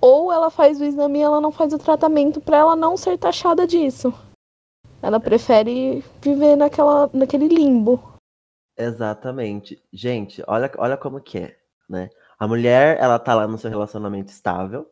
ou 0.00 0.32
ela 0.32 0.50
faz 0.50 0.80
o 0.80 0.84
exame 0.84 1.18
e 1.18 1.22
ela 1.22 1.40
não 1.40 1.52
faz 1.52 1.74
o 1.74 1.78
tratamento 1.78 2.40
para 2.40 2.56
ela 2.56 2.74
não 2.74 2.96
ser 2.96 3.18
taxada 3.18 3.66
disso. 3.66 4.12
Ela 5.02 5.20
prefere 5.20 6.02
viver 6.22 6.56
naquela, 6.56 7.10
naquele 7.12 7.46
limbo. 7.46 8.14
Exatamente. 8.76 9.80
Gente, 9.92 10.42
olha, 10.46 10.72
olha 10.78 10.96
como 10.96 11.20
que 11.20 11.38
é, 11.38 11.58
né? 11.88 12.08
A 12.38 12.48
mulher, 12.48 12.98
ela 12.98 13.18
tá 13.18 13.34
lá 13.34 13.46
no 13.46 13.58
seu 13.58 13.68
relacionamento 13.68 14.32
estável. 14.32 14.90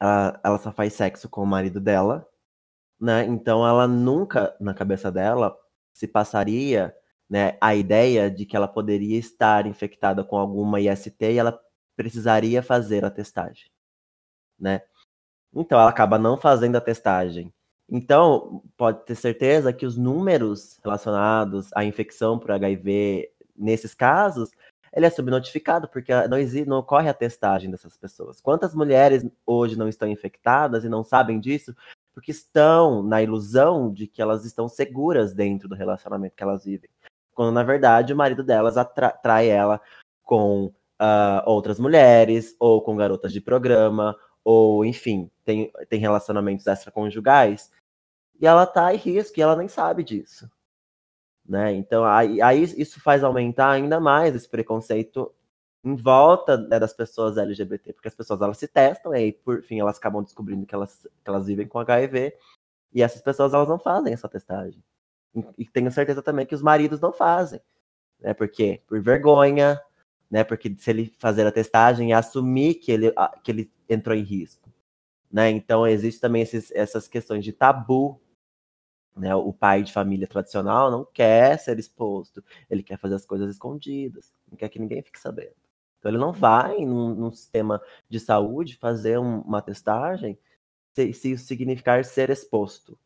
Ela, 0.00 0.40
ela 0.44 0.58
só 0.58 0.70
faz 0.70 0.92
sexo 0.92 1.28
com 1.28 1.42
o 1.42 1.46
marido 1.46 1.80
dela, 1.80 2.26
né? 3.00 3.24
Então 3.24 3.66
ela 3.66 3.88
nunca, 3.88 4.56
na 4.60 4.72
cabeça 4.72 5.10
dela, 5.10 5.58
se 5.92 6.06
passaria, 6.06 6.94
né, 7.28 7.56
a 7.60 7.74
ideia 7.74 8.30
de 8.30 8.46
que 8.46 8.56
ela 8.56 8.68
poderia 8.68 9.18
estar 9.18 9.66
infectada 9.66 10.24
com 10.24 10.36
alguma 10.36 10.80
IST 10.80 11.16
e 11.20 11.38
ela 11.38 11.60
precisaria 11.96 12.62
fazer 12.62 13.04
a 13.04 13.10
testagem, 13.10 13.66
né? 14.58 14.82
Então 15.54 15.78
ela 15.80 15.90
acaba 15.90 16.18
não 16.18 16.36
fazendo 16.36 16.76
a 16.76 16.80
testagem. 16.80 17.52
Então, 17.90 18.62
pode 18.76 19.04
ter 19.06 19.14
certeza 19.14 19.72
que 19.72 19.86
os 19.86 19.96
números 19.96 20.78
relacionados 20.84 21.70
à 21.74 21.84
infecção 21.84 22.38
por 22.38 22.50
HIV 22.52 23.30
nesses 23.56 23.94
casos, 23.94 24.50
ele 24.92 25.06
é 25.06 25.10
subnotificado, 25.10 25.88
porque 25.88 26.12
não, 26.28 26.38
existe, 26.38 26.68
não 26.68 26.78
ocorre 26.78 27.08
a 27.08 27.14
testagem 27.14 27.70
dessas 27.70 27.96
pessoas. 27.96 28.40
Quantas 28.40 28.74
mulheres 28.74 29.26
hoje 29.46 29.76
não 29.76 29.88
estão 29.88 30.08
infectadas 30.08 30.84
e 30.84 30.88
não 30.88 31.02
sabem 31.02 31.40
disso 31.40 31.74
porque 32.12 32.30
estão 32.30 33.02
na 33.02 33.22
ilusão 33.22 33.92
de 33.92 34.06
que 34.06 34.20
elas 34.20 34.44
estão 34.44 34.68
seguras 34.68 35.32
dentro 35.32 35.68
do 35.68 35.74
relacionamento 35.74 36.36
que 36.36 36.42
elas 36.42 36.64
vivem? 36.64 36.90
Quando, 37.38 37.52
na 37.54 37.62
verdade, 37.62 38.12
o 38.12 38.16
marido 38.16 38.42
delas 38.42 38.76
atra- 38.76 39.06
atrai 39.06 39.48
ela 39.48 39.80
com 40.24 40.74
ah, 40.98 41.44
outras 41.46 41.78
mulheres, 41.78 42.56
ou 42.58 42.82
com 42.82 42.96
garotas 42.96 43.32
de 43.32 43.40
programa, 43.40 44.18
ou, 44.42 44.84
enfim, 44.84 45.30
tem, 45.44 45.70
tem 45.88 46.00
relacionamentos 46.00 46.66
extraconjugais, 46.66 47.70
e 48.40 48.44
ela 48.44 48.66
tá 48.66 48.92
em 48.92 48.96
risco 48.96 49.38
e 49.38 49.42
ela 49.42 49.54
nem 49.54 49.68
sabe 49.68 50.02
disso. 50.02 50.50
Né? 51.48 51.74
Então, 51.74 52.04
aí, 52.04 52.42
aí 52.42 52.60
isso 52.64 53.00
faz 53.00 53.22
aumentar 53.22 53.70
ainda 53.70 54.00
mais 54.00 54.34
esse 54.34 54.48
preconceito 54.48 55.32
em 55.84 55.94
volta 55.94 56.56
né, 56.56 56.80
das 56.80 56.92
pessoas 56.92 57.38
LGBT, 57.38 57.92
porque 57.92 58.08
as 58.08 58.16
pessoas 58.16 58.42
elas 58.42 58.58
se 58.58 58.66
testam 58.66 59.14
e 59.14 59.18
aí, 59.18 59.32
por 59.32 59.62
fim, 59.62 59.78
elas 59.78 59.96
acabam 59.96 60.24
descobrindo 60.24 60.66
que 60.66 60.74
elas, 60.74 61.06
que 61.22 61.30
elas 61.30 61.46
vivem 61.46 61.68
com 61.68 61.78
HIV, 61.78 62.36
e 62.92 63.00
essas 63.00 63.22
pessoas 63.22 63.54
elas 63.54 63.68
não 63.68 63.78
fazem 63.78 64.12
essa 64.12 64.28
testagem. 64.28 64.82
E, 65.58 65.64
tenho 65.66 65.90
certeza 65.90 66.22
também 66.22 66.46
que 66.46 66.54
os 66.54 66.62
maridos 66.62 67.00
não 67.00 67.12
fazem. 67.12 67.60
Né? 68.20 68.34
Por 68.34 68.48
quê? 68.48 68.80
Por 68.86 69.00
vergonha, 69.00 69.80
né? 70.30 70.44
Porque 70.44 70.74
se 70.78 70.90
ele 70.90 71.12
fazer 71.18 71.46
a 71.46 71.52
testagem 71.52 72.10
e 72.10 72.12
assumir 72.12 72.74
que 72.74 72.90
ele, 72.92 73.12
que 73.42 73.50
ele 73.50 73.72
entrou 73.88 74.16
em 74.16 74.22
risco. 74.22 74.70
Né? 75.30 75.50
Então, 75.50 75.86
existe 75.86 76.20
também 76.20 76.42
esses, 76.42 76.70
essas 76.72 77.06
questões 77.06 77.44
de 77.44 77.52
tabu. 77.52 78.20
Né? 79.16 79.34
O 79.34 79.52
pai 79.52 79.82
de 79.82 79.92
família 79.92 80.26
tradicional 80.26 80.90
não 80.90 81.04
quer 81.04 81.58
ser 81.58 81.78
exposto, 81.78 82.42
ele 82.70 82.82
quer 82.82 82.98
fazer 82.98 83.16
as 83.16 83.26
coisas 83.26 83.50
escondidas, 83.50 84.32
não 84.48 84.56
quer 84.56 84.68
que 84.68 84.78
ninguém 84.78 85.02
fique 85.02 85.18
sabendo. 85.18 85.54
Então, 85.98 86.10
ele 86.10 86.18
não 86.18 86.32
vai 86.32 86.84
num, 86.84 87.14
num 87.14 87.30
sistema 87.32 87.82
de 88.08 88.20
saúde 88.20 88.76
fazer 88.76 89.18
um- 89.18 89.40
uma 89.40 89.60
testagem 89.60 90.38
se, 90.94 91.12
se 91.12 91.32
isso 91.32 91.46
significar 91.46 92.04
ser 92.04 92.30
exposto. 92.30 92.98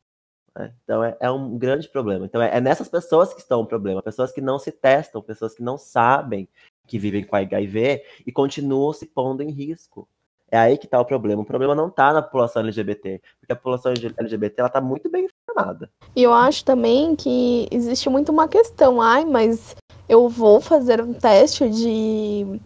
Né? 0.57 0.73
Então, 0.85 1.03
é, 1.03 1.17
é 1.21 1.31
um 1.31 1.57
grande 1.59 1.89
problema. 1.89 2.27
Então, 2.27 2.41
é, 2.41 2.57
é 2.57 2.61
nessas 2.61 2.89
pessoas 2.89 3.33
que 3.33 3.41
estão 3.41 3.61
o 3.61 3.67
problema, 3.67 4.03
pessoas 4.03 4.33
que 4.33 4.41
não 4.41 4.59
se 4.59 4.71
testam, 4.71 5.23
pessoas 5.23 5.55
que 5.55 5.63
não 5.63 5.79
sabem 5.79 6.49
que 6.87 6.99
vivem 6.99 7.25
com 7.25 7.37
HIV 7.37 8.03
e 8.27 8.33
continuam 8.33 8.93
se 8.93 9.07
pondo 9.07 9.43
em 9.43 9.51
risco. 9.51 10.09
É 10.51 10.59
aí 10.59 10.77
que 10.77 10.85
está 10.85 11.01
o 11.01 11.05
problema. 11.05 11.41
O 11.41 11.47
problema 11.47 11.75
não 11.75 11.89
está 11.89 12.13
na 12.13 12.21
população 12.21 12.61
LGBT, 12.61 13.23
porque 13.41 13.53
a 13.55 13.57
população 13.57 13.93
LGBT 13.93 14.55
ela 14.59 14.67
está 14.69 14.83
muito 14.83 15.11
bem 15.11 15.27
informada. 15.27 15.89
E 16.15 16.23
eu 16.23 16.33
acho 16.35 16.63
também 16.63 17.17
que 17.17 17.67
existe 17.71 18.11
muito 18.11 18.31
uma 18.31 18.47
questão. 18.47 19.01
Ai, 19.01 19.25
mas 19.25 19.75
eu 20.07 20.29
vou 20.29 20.61
fazer 20.61 21.01
um 21.01 21.15
teste 21.15 21.71
de, 21.71 22.61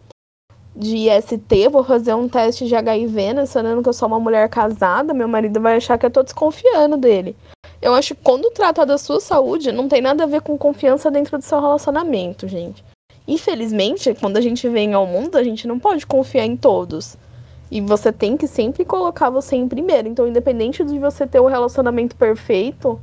de 0.75 1.09
IST, 1.09 1.69
vou 1.71 1.85
fazer 1.85 2.15
um 2.15 2.29
teste 2.29 2.67
de 2.67 2.75
HIV, 2.75 3.35
né? 3.35 3.45
Que 3.81 3.89
eu 3.89 3.93
sou 3.93 4.09
uma 4.09 4.19
mulher 4.19 4.49
casada, 4.49 5.15
meu 5.15 5.29
marido 5.29 5.61
vai 5.61 5.77
achar 5.77 5.97
que 5.97 6.07
eu 6.07 6.11
tô 6.11 6.25
desconfiando 6.25 6.97
dele. 6.97 7.37
Eu 7.87 7.95
acho 7.95 8.17
que 8.17 8.21
quando 8.21 8.51
trata 8.51 8.85
da 8.85 8.99
sua 8.99 9.21
saúde, 9.21 9.71
não 9.71 9.87
tem 9.87 10.03
nada 10.03 10.25
a 10.25 10.27
ver 10.27 10.41
com 10.41 10.59
confiança 10.59 11.09
dentro 11.09 11.39
do 11.39 11.45
seu 11.45 11.61
relacionamento, 11.61 12.49
gente. 12.49 12.85
Infelizmente, 13.29 14.13
quando 14.13 14.39
a 14.39 14.41
gente 14.41 14.69
vem 14.69 14.93
ao 14.93 15.07
mundo, 15.07 15.37
a 15.37 15.45
gente 15.45 15.69
não 15.69 15.79
pode 15.79 16.05
confiar 16.05 16.45
em 16.45 16.57
todos. 16.57 17.17
E 17.71 17.81
você 17.81 18.11
tem 18.11 18.37
que 18.37 18.49
sempre 18.49 18.85
colocar 18.85 19.31
você 19.31 19.55
em 19.55 19.69
primeiro. 19.69 20.09
Então, 20.09 20.27
independente 20.27 20.85
de 20.85 20.99
você 20.99 21.29
ter 21.29 21.39
o 21.39 21.47
relacionamento 21.47 22.17
perfeito, 22.17 22.99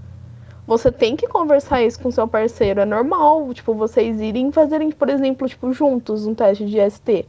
você 0.67 0.91
tem 0.91 1.15
que 1.15 1.29
conversar 1.29 1.81
isso 1.81 2.01
com 2.01 2.11
seu 2.11 2.27
parceiro. 2.27 2.81
É 2.81 2.85
normal, 2.85 3.53
tipo, 3.53 3.73
vocês 3.73 4.19
irem 4.19 4.51
fazerem, 4.51 4.91
por 4.91 5.07
exemplo, 5.07 5.47
tipo, 5.47 5.71
juntos 5.71 6.27
um 6.27 6.35
teste 6.35 6.65
de 6.65 6.77
ST. 6.89 7.25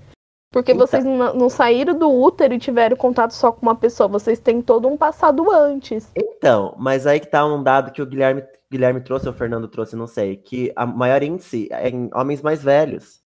Porque 0.54 0.70
Então. 0.70 0.86
vocês 0.86 1.04
não, 1.04 1.34
não 1.34 1.50
saíram 1.50 1.98
do 1.98 2.08
útero 2.08 2.54
e 2.54 2.60
tiveram 2.60 2.96
contato 2.96 3.32
só 3.32 3.50
com 3.50 3.60
uma 3.60 3.74
pessoa. 3.74 4.06
Vocês 4.06 4.38
têm 4.38 4.62
todo 4.62 4.86
um 4.86 4.96
passado 4.96 5.50
antes. 5.50 6.08
Então, 6.14 6.76
mas 6.78 7.08
aí 7.08 7.18
que 7.18 7.26
tá 7.26 7.44
um 7.44 7.60
dado 7.60 7.90
que 7.90 8.00
o 8.00 8.06
Guilherme, 8.06 8.44
Guilherme 8.70 9.00
trouxe, 9.00 9.26
ou 9.26 9.34
o 9.34 9.36
Fernando 9.36 9.66
trouxe, 9.66 9.96
não 9.96 10.06
sei, 10.06 10.36
que 10.36 10.72
a 10.76 10.86
maior 10.86 11.24
índice 11.24 11.66
é 11.72 11.88
em 11.88 12.08
homens 12.14 12.40
mais 12.40 12.62
velhos, 12.62 13.20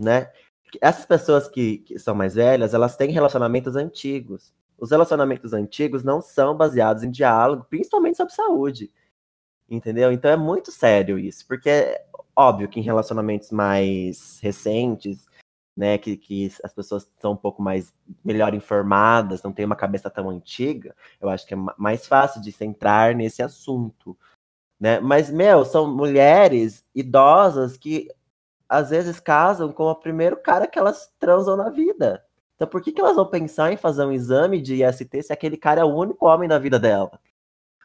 né? 0.00 0.30
Essas 0.80 1.04
pessoas 1.04 1.48
que, 1.48 1.78
que 1.80 1.98
são 1.98 2.14
mais 2.14 2.34
velhas, 2.34 2.72
elas 2.72 2.96
têm 2.96 3.10
relacionamentos 3.10 3.76
antigos. 3.76 4.54
Os 4.78 4.90
relacionamentos 4.90 5.52
antigos 5.52 6.02
não 6.02 6.22
são 6.22 6.56
baseados 6.56 7.02
em 7.02 7.10
diálogo, 7.10 7.66
principalmente 7.68 8.16
sobre 8.16 8.32
saúde. 8.32 8.90
Entendeu? 9.68 10.10
Então 10.10 10.30
é 10.30 10.36
muito 10.36 10.72
sério 10.72 11.18
isso, 11.18 11.46
porque 11.46 11.68
é 11.68 12.04
óbvio 12.34 12.70
que 12.70 12.80
em 12.80 12.82
relacionamentos 12.82 13.50
mais 13.50 14.38
recentes, 14.40 15.26
né, 15.76 15.96
que, 15.98 16.16
que 16.16 16.52
as 16.62 16.72
pessoas 16.72 17.10
são 17.20 17.32
um 17.32 17.36
pouco 17.36 17.62
mais 17.62 17.94
melhor 18.24 18.54
informadas, 18.54 19.42
não 19.42 19.52
tem 19.52 19.64
uma 19.64 19.76
cabeça 19.76 20.10
tão 20.10 20.28
antiga, 20.30 20.94
eu 21.20 21.28
acho 21.28 21.46
que 21.46 21.54
é 21.54 21.56
ma- 21.56 21.74
mais 21.78 22.06
fácil 22.06 22.40
de 22.42 22.52
se 22.52 22.64
entrar 22.64 23.14
nesse 23.14 23.42
assunto, 23.42 24.16
né? 24.80 25.00
Mas 25.00 25.30
meu, 25.30 25.64
são 25.64 25.94
mulheres 25.94 26.84
idosas 26.94 27.76
que 27.76 28.08
às 28.68 28.90
vezes 28.90 29.20
casam 29.20 29.72
com 29.72 29.84
o 29.84 29.94
primeiro 29.94 30.36
cara 30.38 30.66
que 30.66 30.78
elas 30.78 31.12
transam 31.18 31.56
na 31.56 31.70
vida. 31.70 32.24
Então 32.56 32.68
por 32.68 32.82
que, 32.82 32.92
que 32.92 33.00
elas 33.00 33.16
vão 33.16 33.26
pensar 33.26 33.72
em 33.72 33.76
fazer 33.76 34.04
um 34.04 34.12
exame 34.12 34.60
de 34.60 34.84
IST 34.84 35.22
se 35.22 35.32
aquele 35.32 35.56
cara 35.56 35.80
é 35.82 35.84
o 35.84 35.94
único 35.94 36.26
homem 36.26 36.48
da 36.48 36.58
vida 36.58 36.78
dela? 36.78 37.18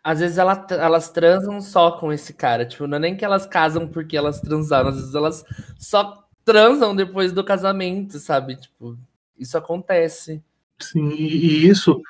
Às 0.04 0.20
vezes 0.20 0.38
ela- 0.38 0.66
elas 0.72 1.10
transam 1.10 1.60
só 1.60 1.92
com 1.92 2.14
esse 2.14 2.34
cara. 2.34 2.66
Tipo, 2.66 2.88
não 2.88 2.98
é 2.98 3.00
nem 3.00 3.18
que 3.18 3.26
elas 3.26 3.46
casam 3.46 3.88
porque 3.88 4.16
elas 4.16 4.40
transaram. 4.40 4.90
Às 4.90 4.96
vezes 4.96 5.16
elas 5.16 5.44
só 5.78 6.27
transam 6.48 6.96
depois 6.96 7.34
do 7.34 7.44
casamento, 7.44 8.18
sabe? 8.20 8.56
Tipo, 8.56 8.98
isso 9.38 9.58
acontece. 9.58 10.42
Sim, 10.80 11.10
e, 11.10 11.68
isso 11.68 12.02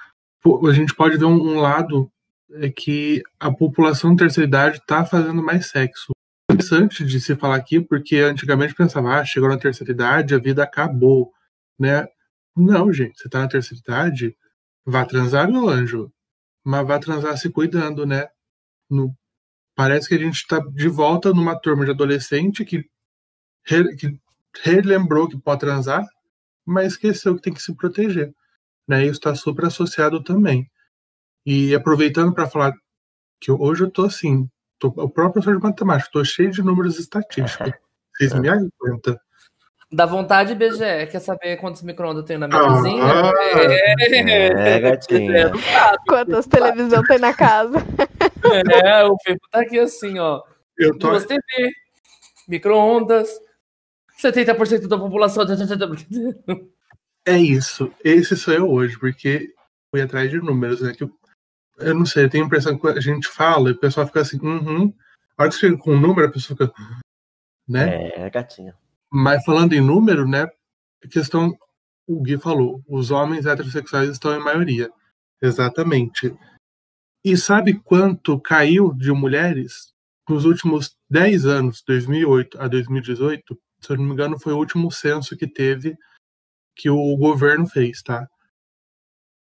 a 0.69 0.73
gente 0.73 0.93
pode 0.93 1.17
ver 1.17 1.25
um, 1.25 1.59
lado 1.59 2.11
é 2.51 2.69
que 2.69 3.23
a 3.39 3.51
população 3.51 4.11
de 4.11 4.19
terceira 4.19 4.47
idade 4.47 4.77
está 4.77 5.03
fazendo 5.03 5.41
mais 5.41 5.65
sexo. 5.65 6.11
É 6.49 6.53
interessante 6.53 7.03
de 7.03 7.19
se 7.19 7.35
falar 7.35 7.55
aqui, 7.55 7.81
porque 7.81 8.17
antigamente 8.17 8.75
pensava, 8.75 9.19
ah, 9.19 9.25
chegou 9.25 9.49
na 9.49 9.57
terceira 9.57 9.91
idade, 9.91 10.35
a 10.35 10.39
vida 10.39 10.63
acabou, 10.63 11.33
né? 11.77 12.07
Não, 12.55 12.93
gente, 12.93 13.19
você 13.19 13.27
tá 13.27 13.39
na 13.39 13.47
terceira 13.47 13.81
idade, 13.83 14.37
vá 14.85 15.03
transar, 15.03 15.51
meu 15.51 15.67
anjo, 15.67 16.11
mas 16.63 16.85
vá 16.87 16.99
transar 16.99 17.35
se 17.37 17.49
cuidando, 17.49 18.05
né? 18.05 18.27
No- 18.87 19.15
Parece 19.75 20.07
que 20.07 20.15
a 20.15 20.19
gente 20.19 20.35
está 20.35 20.59
de 20.59 20.87
volta 20.87 21.33
numa 21.33 21.59
turma 21.59 21.85
de 21.85 21.91
adolescente 21.91 22.63
que, 22.63 22.83
que 23.65 24.19
relembrou 24.63 25.27
que 25.27 25.37
pode 25.37 25.59
transar, 25.59 26.05
mas 26.65 26.93
esqueceu 26.93 27.35
que 27.35 27.41
tem 27.41 27.53
que 27.53 27.61
se 27.61 27.73
proteger. 27.75 28.33
Né? 28.87 29.03
Isso 29.03 29.13
está 29.13 29.35
super 29.35 29.65
associado 29.65 30.23
também. 30.23 30.69
E 31.45 31.73
aproveitando 31.73 32.33
para 32.33 32.47
falar 32.49 32.73
que 33.39 33.51
hoje 33.51 33.83
eu 33.83 33.91
tô 33.91 34.05
assim, 34.05 34.49
tô, 34.79 34.87
o 34.89 35.09
próprio 35.09 35.33
professor 35.33 35.57
de 35.57 35.63
matemática, 35.63 36.09
tô 36.11 36.23
cheio 36.23 36.51
de 36.51 36.61
números 36.61 36.99
estatísticos. 36.99 37.71
Vocês 38.17 38.33
me 38.33 38.49
aguentam. 38.49 39.17
Dá 39.89 40.05
vontade, 40.05 40.53
BGE, 40.53 41.07
quer 41.09 41.19
saber 41.21 41.55
quantos 41.57 41.81
micro-ondas 41.81 42.25
tem 42.25 42.37
na 42.37 42.47
minha 42.47 42.59
cozinha? 42.61 43.03
Ah, 43.05 43.33
É, 43.55 44.79
gatinha. 44.81 45.51
Quantas 46.05 46.45
televisão 46.47 47.01
tem 47.03 47.19
na 47.19 47.33
casa? 47.33 47.77
É, 48.83 49.03
o 49.05 49.15
Pepo 49.23 49.47
tá 49.49 49.61
aqui 49.61 49.79
assim, 49.79 50.19
ó. 50.19 50.41
eu 50.77 50.97
tô, 50.97 51.11
Duas 51.11 51.25
TV, 51.25 51.41
micro-ondas, 52.49 53.29
70% 54.21 54.87
da 54.87 54.97
população. 54.97 55.45
é 57.25 57.37
isso. 57.37 57.91
Esse 58.03 58.35
sou 58.35 58.53
eu 58.53 58.69
hoje, 58.69 58.97
porque 58.97 59.53
fui 59.91 60.01
atrás 60.01 60.29
de 60.29 60.37
números, 60.37 60.81
né? 60.81 60.93
Que 60.93 61.03
eu, 61.03 61.11
eu 61.79 61.93
não 61.93 62.05
sei, 62.05 62.25
eu 62.25 62.29
tenho 62.29 62.43
a 62.43 62.47
impressão 62.47 62.77
que 62.77 62.87
a 62.87 62.99
gente 62.99 63.27
fala 63.27 63.69
e 63.69 63.73
o 63.73 63.79
pessoal 63.79 64.07
fica 64.07 64.21
assim, 64.21 64.39
uhum. 64.41 64.93
A 65.37 65.43
hora 65.43 65.51
que 65.51 65.59
chega 65.59 65.77
com 65.77 65.91
um 65.91 65.99
número, 65.99 66.27
a 66.27 66.31
pessoa 66.31 66.57
fica. 66.57 66.73
Né? 67.67 68.09
É, 68.09 68.29
gatinha. 68.29 68.75
Mas 69.11 69.43
falando 69.45 69.73
em 69.73 69.81
número, 69.81 70.27
né? 70.27 70.49
A 71.03 71.07
questão, 71.07 71.55
o 72.07 72.21
Gui 72.21 72.39
falou, 72.39 72.83
os 72.87 73.11
homens 73.11 73.45
heterossexuais 73.45 74.09
estão 74.09 74.35
em 74.35 74.43
maioria. 74.43 74.91
Exatamente. 75.39 76.35
E 77.23 77.37
sabe 77.37 77.75
quanto 77.75 78.39
caiu 78.39 78.93
de 78.93 79.11
mulheres 79.11 79.93
nos 80.27 80.43
últimos 80.43 80.97
10 81.09 81.45
anos, 81.45 81.83
2008 81.85 82.59
a 82.59 82.67
2018? 82.67 83.59
Se 83.87 83.93
eu 83.93 83.97
não 83.97 84.03
me 84.03 84.11
engano, 84.11 84.37
foi 84.37 84.51
o 84.51 84.57
último 84.57 84.91
censo 84.91 85.37
que 85.37 85.47
teve, 85.47 85.97
que 86.75 86.89
o 86.89 87.15
governo 87.15 87.65
fez, 87.65 88.01
tá? 88.01 88.27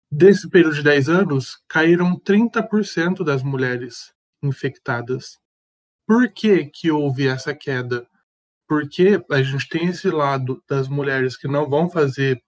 Desse 0.10 0.50
período 0.50 0.76
de 0.76 0.84
10 0.84 1.10
anos, 1.10 1.62
caíram 1.68 2.18
30% 2.18 3.26
das 3.26 3.44
mulheres 3.44 4.14
infectadas. 4.42 5.38
Por 6.08 6.32
que, 6.32 6.66
que 6.68 6.90
houve 6.90 7.28
essa 7.28 7.54
queda? 7.54 8.08
Porque 8.66 9.22
a 9.30 9.44
gente 9.44 9.68
tem 9.68 9.88
esse 9.88 10.10
lado 10.10 10.64
das 10.66 10.88
mulheres 10.88 11.36
que 11.36 11.50
não 11.50 11.70
vão 11.70 11.90
fazer 11.90 12.42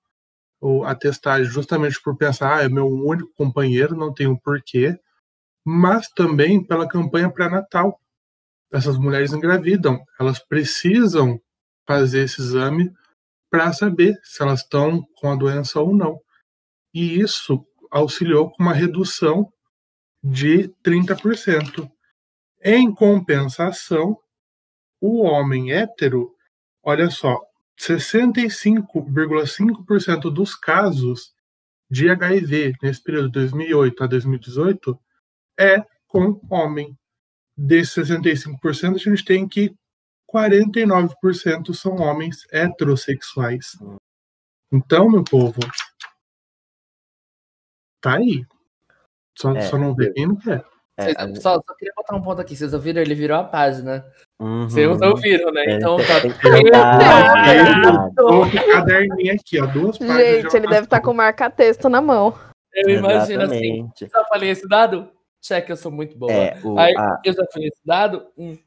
a 0.85 0.95
testagem 0.95 1.51
justamente 1.51 2.01
por 2.01 2.15
pensar, 2.15 2.59
ah, 2.59 2.63
é 2.63 2.69
meu 2.69 2.87
único 2.87 3.33
companheiro, 3.33 3.93
não 3.93 4.13
um 4.29 4.37
porquê, 4.37 4.97
mas 5.65 6.07
também 6.07 6.65
pela 6.65 6.87
campanha 6.87 7.29
pré-natal. 7.29 7.99
Essas 8.71 8.97
mulheres 8.97 9.33
engravidam, 9.33 10.01
elas 10.17 10.39
precisam 10.39 11.42
fazer 11.87 12.23
esse 12.23 12.41
exame 12.41 12.91
para 13.49 13.71
saber 13.73 14.19
se 14.23 14.41
elas 14.41 14.61
estão 14.61 15.05
com 15.15 15.31
a 15.31 15.35
doença 15.35 15.79
ou 15.79 15.95
não. 15.95 16.19
E 16.93 17.19
isso 17.19 17.65
auxiliou 17.91 18.51
com 18.51 18.63
uma 18.63 18.73
redução 18.73 19.51
de 20.23 20.69
30%. 20.83 21.89
Em 22.63 22.93
compensação, 22.93 24.17
o 24.99 25.21
homem 25.21 25.71
hétero, 25.71 26.35
olha 26.81 27.09
só, 27.09 27.39
65,5% 27.79 30.31
dos 30.31 30.55
casos 30.55 31.33
de 31.89 32.09
HIV 32.09 32.75
nesse 32.81 33.03
período 33.03 33.27
de 33.27 33.33
2008 33.33 34.03
a 34.03 34.07
2018 34.07 34.99
é 35.59 35.83
com 36.07 36.39
homem. 36.49 36.97
Desses 37.55 38.09
65%, 38.09 38.95
a 38.95 38.97
gente 38.97 39.23
tem 39.23 39.47
que 39.47 39.75
49% 40.33 41.73
são 41.73 41.95
homens 41.97 42.45
heterossexuais. 42.51 43.77
Então, 44.71 45.09
meu 45.09 45.23
povo, 45.23 45.59
tá 48.01 48.15
aí. 48.17 48.45
Só, 49.37 49.51
É. 49.55 49.61
só 49.61 49.77
não 49.77 49.95
vê 49.95 50.11
quem 50.11 50.27
não 50.27 50.35
quer. 50.35 50.63
É, 50.97 51.09
gente- 51.25 51.41
só, 51.41 51.55
só 51.55 51.73
queria 51.75 51.93
botar 51.95 52.15
um 52.15 52.21
ponto 52.21 52.39
aqui. 52.39 52.55
Vocês 52.55 52.71
ouviram? 52.73 53.01
Ele 53.01 53.15
virou 53.15 53.37
a 53.37 53.43
página. 53.43 54.05
Uhum. 54.39 54.69
Vocês 54.69 55.01
ouviram, 55.01 55.51
né? 55.51 55.63
É, 55.65 55.75
Então 55.77 55.97
tá. 55.97 56.21
com 58.15 58.41
o 58.41 58.71
caderninho 58.71 59.33
aqui, 59.33 59.59
ó, 59.59 59.65
duas 59.65 59.97
páginas. 59.97 60.17
Gente, 60.43 60.55
ele 60.55 60.67
deve 60.67 60.83
estar 60.83 60.97
passou. 60.99 61.11
com 61.11 61.17
marca-texto 61.17 61.89
na 61.89 61.99
mão. 62.01 62.37
Eu 62.73 62.89
imagino 62.89 63.41
assim. 63.43 63.55
Exatamente. 63.83 64.07
Já 64.11 64.23
falei 64.25 64.49
esse 64.51 64.67
dado? 64.67 65.09
Check, 65.41 65.69
eu 65.69 65.77
sou 65.77 65.91
muito 65.91 66.17
boa. 66.17 66.31
É, 66.31 66.59
o, 66.63 66.77
Aí, 66.79 66.95
a- 66.95 67.19
eu 67.25 67.33
já 67.33 67.43
falei 67.51 67.67
esse 67.69 67.81
dado? 67.85 68.27
Hum. 68.37 68.57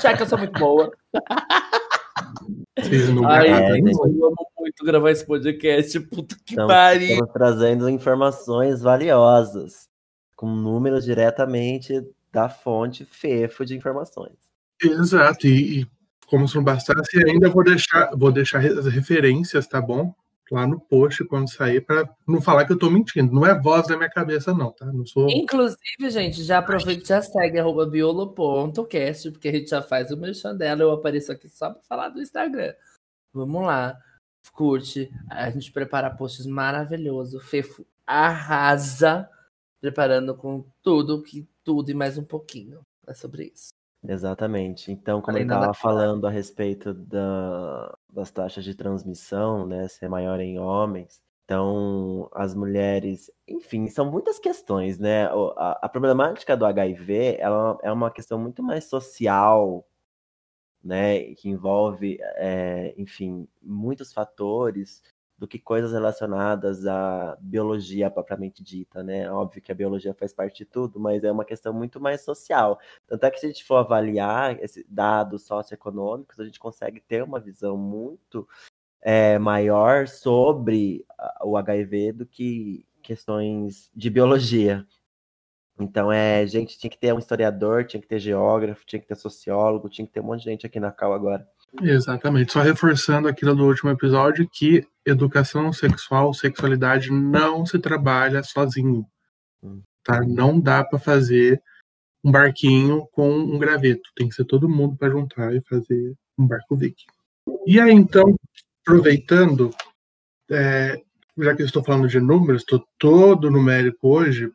Check, 0.00 0.20
eu 0.20 0.26
sou 0.26 0.38
muito 0.38 0.56
boa. 0.58 0.92
Vocês 2.78 3.08
não 3.08 3.26
Ai, 3.26 3.48
É, 3.48 3.80
eu 3.80 4.26
amo 4.26 4.46
muito 4.56 4.84
gravar 4.84 5.10
esse 5.10 5.26
podcast. 5.26 5.98
Puta 6.00 6.36
que 6.44 6.52
Então, 6.54 6.68
pariu. 6.68 7.08
estamos 7.08 7.32
trazendo 7.32 7.88
informações 7.88 8.80
valiosas, 8.80 9.88
com 10.36 10.48
números 10.48 11.04
diretamente 11.04 12.00
da 12.32 12.48
fonte 12.48 13.04
FEFO 13.04 13.64
de 13.64 13.76
informações. 13.76 14.36
Exato, 14.80 15.48
e, 15.48 15.80
e 15.80 15.86
como 16.28 16.46
se 16.46 16.54
não 16.54 16.62
bastasse, 16.62 17.18
ainda 17.26 17.48
vou 17.50 17.64
deixar, 17.64 18.10
vou 18.14 18.30
deixar 18.30 18.64
as 18.64 18.86
referências, 18.86 19.66
tá 19.66 19.80
bom? 19.80 20.14
Lá 20.50 20.66
no 20.66 20.80
post 20.80 21.24
quando 21.24 21.50
sair, 21.50 21.80
pra 21.80 22.08
não 22.26 22.40
falar 22.40 22.64
que 22.64 22.72
eu 22.72 22.78
tô 22.78 22.90
mentindo. 22.90 23.32
Não 23.32 23.44
é 23.44 23.60
voz 23.60 23.86
da 23.86 23.96
minha 23.96 24.08
cabeça, 24.08 24.54
não, 24.54 24.72
tá? 24.72 24.86
Não 24.86 25.04
sou. 25.04 25.28
Inclusive, 25.28 26.10
gente, 26.10 26.42
já 26.42 26.58
aproveita 26.58 27.02
e 27.02 27.06
já 27.06 27.20
segue 27.22 27.58
arroba 27.58 27.86
biolo.cast, 27.86 29.30
porque 29.30 29.48
a 29.48 29.52
gente 29.52 29.70
já 29.70 29.82
faz 29.82 30.10
o 30.10 30.16
merchan 30.16 30.56
dela. 30.56 30.82
Eu 30.82 30.92
apareço 30.92 31.30
aqui 31.30 31.48
só 31.48 31.70
pra 31.70 31.82
falar 31.82 32.08
do 32.08 32.20
Instagram. 32.20 32.74
Vamos 33.32 33.62
lá. 33.62 33.98
Curte. 34.52 35.10
A 35.30 35.50
gente 35.50 35.70
prepara 35.70 36.10
posts 36.10 36.46
maravilhosos. 36.46 37.44
Fefo 37.48 37.86
arrasa. 38.06 39.28
Preparando 39.80 40.34
com 40.34 40.64
tudo, 40.82 41.22
que 41.22 41.46
tudo 41.62 41.90
e 41.90 41.94
mais 41.94 42.18
um 42.18 42.24
pouquinho. 42.24 42.80
É 43.06 43.14
sobre 43.14 43.52
isso. 43.54 43.77
Exatamente. 44.06 44.92
Então, 44.92 45.20
como 45.20 45.36
Falei 45.36 45.42
eu 45.42 45.42
estava 45.42 45.74
fora. 45.74 45.74
falando 45.74 46.26
a 46.26 46.30
respeito 46.30 46.94
da- 46.94 47.96
das 48.08 48.30
taxas 48.30 48.64
de 48.64 48.74
transmissão, 48.74 49.66
né, 49.66 49.88
ser 49.88 50.08
maior 50.08 50.38
em 50.40 50.58
homens, 50.58 51.20
então 51.44 52.28
as 52.32 52.54
mulheres, 52.54 53.30
enfim, 53.46 53.88
são 53.88 54.10
muitas 54.10 54.38
questões, 54.38 54.98
né? 54.98 55.26
A, 55.56 55.78
a 55.82 55.88
problemática 55.88 56.56
do 56.56 56.64
HIV, 56.66 57.36
ela 57.40 57.76
é 57.82 57.90
uma 57.90 58.10
questão 58.10 58.38
muito 58.38 58.62
mais 58.62 58.84
social, 58.84 59.84
né, 60.82 61.34
que 61.34 61.48
envolve, 61.48 62.18
é, 62.36 62.94
enfim, 62.96 63.48
muitos 63.62 64.12
fatores 64.12 65.02
do 65.38 65.46
que 65.46 65.58
coisas 65.58 65.92
relacionadas 65.92 66.84
à 66.84 67.38
biologia 67.40 68.10
propriamente 68.10 68.62
dita, 68.62 69.04
né? 69.04 69.30
Óbvio 69.30 69.62
que 69.62 69.70
a 69.70 69.74
biologia 69.74 70.12
faz 70.12 70.32
parte 70.32 70.58
de 70.58 70.64
tudo, 70.64 70.98
mas 70.98 71.22
é 71.22 71.30
uma 71.30 71.44
questão 71.44 71.72
muito 71.72 72.00
mais 72.00 72.22
social. 72.22 72.80
Tanto 73.06 73.24
é 73.24 73.30
que 73.30 73.38
se 73.38 73.46
a 73.46 73.48
gente 73.48 73.64
for 73.64 73.76
avaliar 73.76 74.60
esses 74.62 74.84
dados 74.88 75.42
socioeconômicos, 75.46 76.40
a 76.40 76.44
gente 76.44 76.58
consegue 76.58 77.00
ter 77.00 77.22
uma 77.22 77.38
visão 77.38 77.76
muito 77.76 78.48
é, 79.00 79.38
maior 79.38 80.08
sobre 80.08 81.06
o 81.42 81.56
HIV 81.56 82.12
do 82.12 82.26
que 82.26 82.84
questões 83.00 83.90
de 83.94 84.10
biologia. 84.10 84.84
Então, 85.80 86.10
é, 86.10 86.44
gente, 86.46 86.76
tinha 86.76 86.90
que 86.90 86.98
ter 86.98 87.14
um 87.14 87.18
historiador, 87.18 87.86
tinha 87.86 88.00
que 88.00 88.08
ter 88.08 88.18
geógrafo, 88.18 88.84
tinha 88.84 89.00
que 89.00 89.06
ter 89.06 89.14
sociólogo, 89.14 89.88
tinha 89.88 90.06
que 90.06 90.12
ter 90.12 90.20
um 90.20 90.24
monte 90.24 90.40
de 90.40 90.46
gente 90.46 90.66
aqui 90.66 90.80
na 90.80 90.90
cal 90.90 91.12
agora. 91.12 91.48
Exatamente. 91.82 92.52
Só 92.52 92.60
reforçando 92.60 93.28
aquilo 93.28 93.54
do 93.54 93.66
último 93.66 93.90
episódio 93.90 94.48
que 94.50 94.86
educação 95.04 95.72
sexual, 95.72 96.32
sexualidade 96.32 97.10
não 97.12 97.64
se 97.66 97.78
trabalha 97.78 98.42
sozinho. 98.42 99.06
Tá? 100.02 100.20
Não 100.22 100.58
dá 100.58 100.82
para 100.84 100.98
fazer 100.98 101.62
um 102.24 102.32
barquinho 102.32 103.06
com 103.12 103.30
um 103.30 103.58
graveto. 103.58 104.10
Tem 104.16 104.28
que 104.28 104.34
ser 104.34 104.44
todo 104.44 104.68
mundo 104.68 104.96
para 104.96 105.10
juntar 105.10 105.54
e 105.54 105.62
fazer 105.62 106.14
um 106.38 106.46
barco 106.46 106.76
viking. 106.76 107.06
E 107.66 107.80
aí, 107.80 107.92
então, 107.92 108.34
aproveitando, 108.82 109.70
é, 110.50 111.00
já 111.36 111.54
que 111.54 111.62
eu 111.62 111.66
estou 111.66 111.84
falando 111.84 112.08
de 112.08 112.20
números, 112.20 112.62
estou 112.62 112.84
todo 112.98 113.50
numérico 113.50 114.08
hoje, 114.08 114.50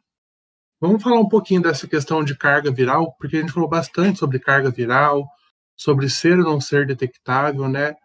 vamos 0.80 1.02
falar 1.02 1.20
um 1.20 1.30
pouquinho 1.30 1.62
dessa 1.62 1.88
questão 1.88 2.24
de 2.24 2.36
carga 2.36 2.72
viral, 2.72 3.16
porque 3.18 3.38
a 3.38 3.40
gente 3.40 3.52
falou 3.52 3.70
bastante 3.70 4.20
sobre 4.20 4.40
carga 4.40 4.70
viral, 4.70 5.28
sobre 5.76 6.10
ser 6.10 6.38
ou 6.40 6.44
não 6.46 6.62
ser 6.62 6.86
detectável, 6.86 7.68
né? 7.68 7.96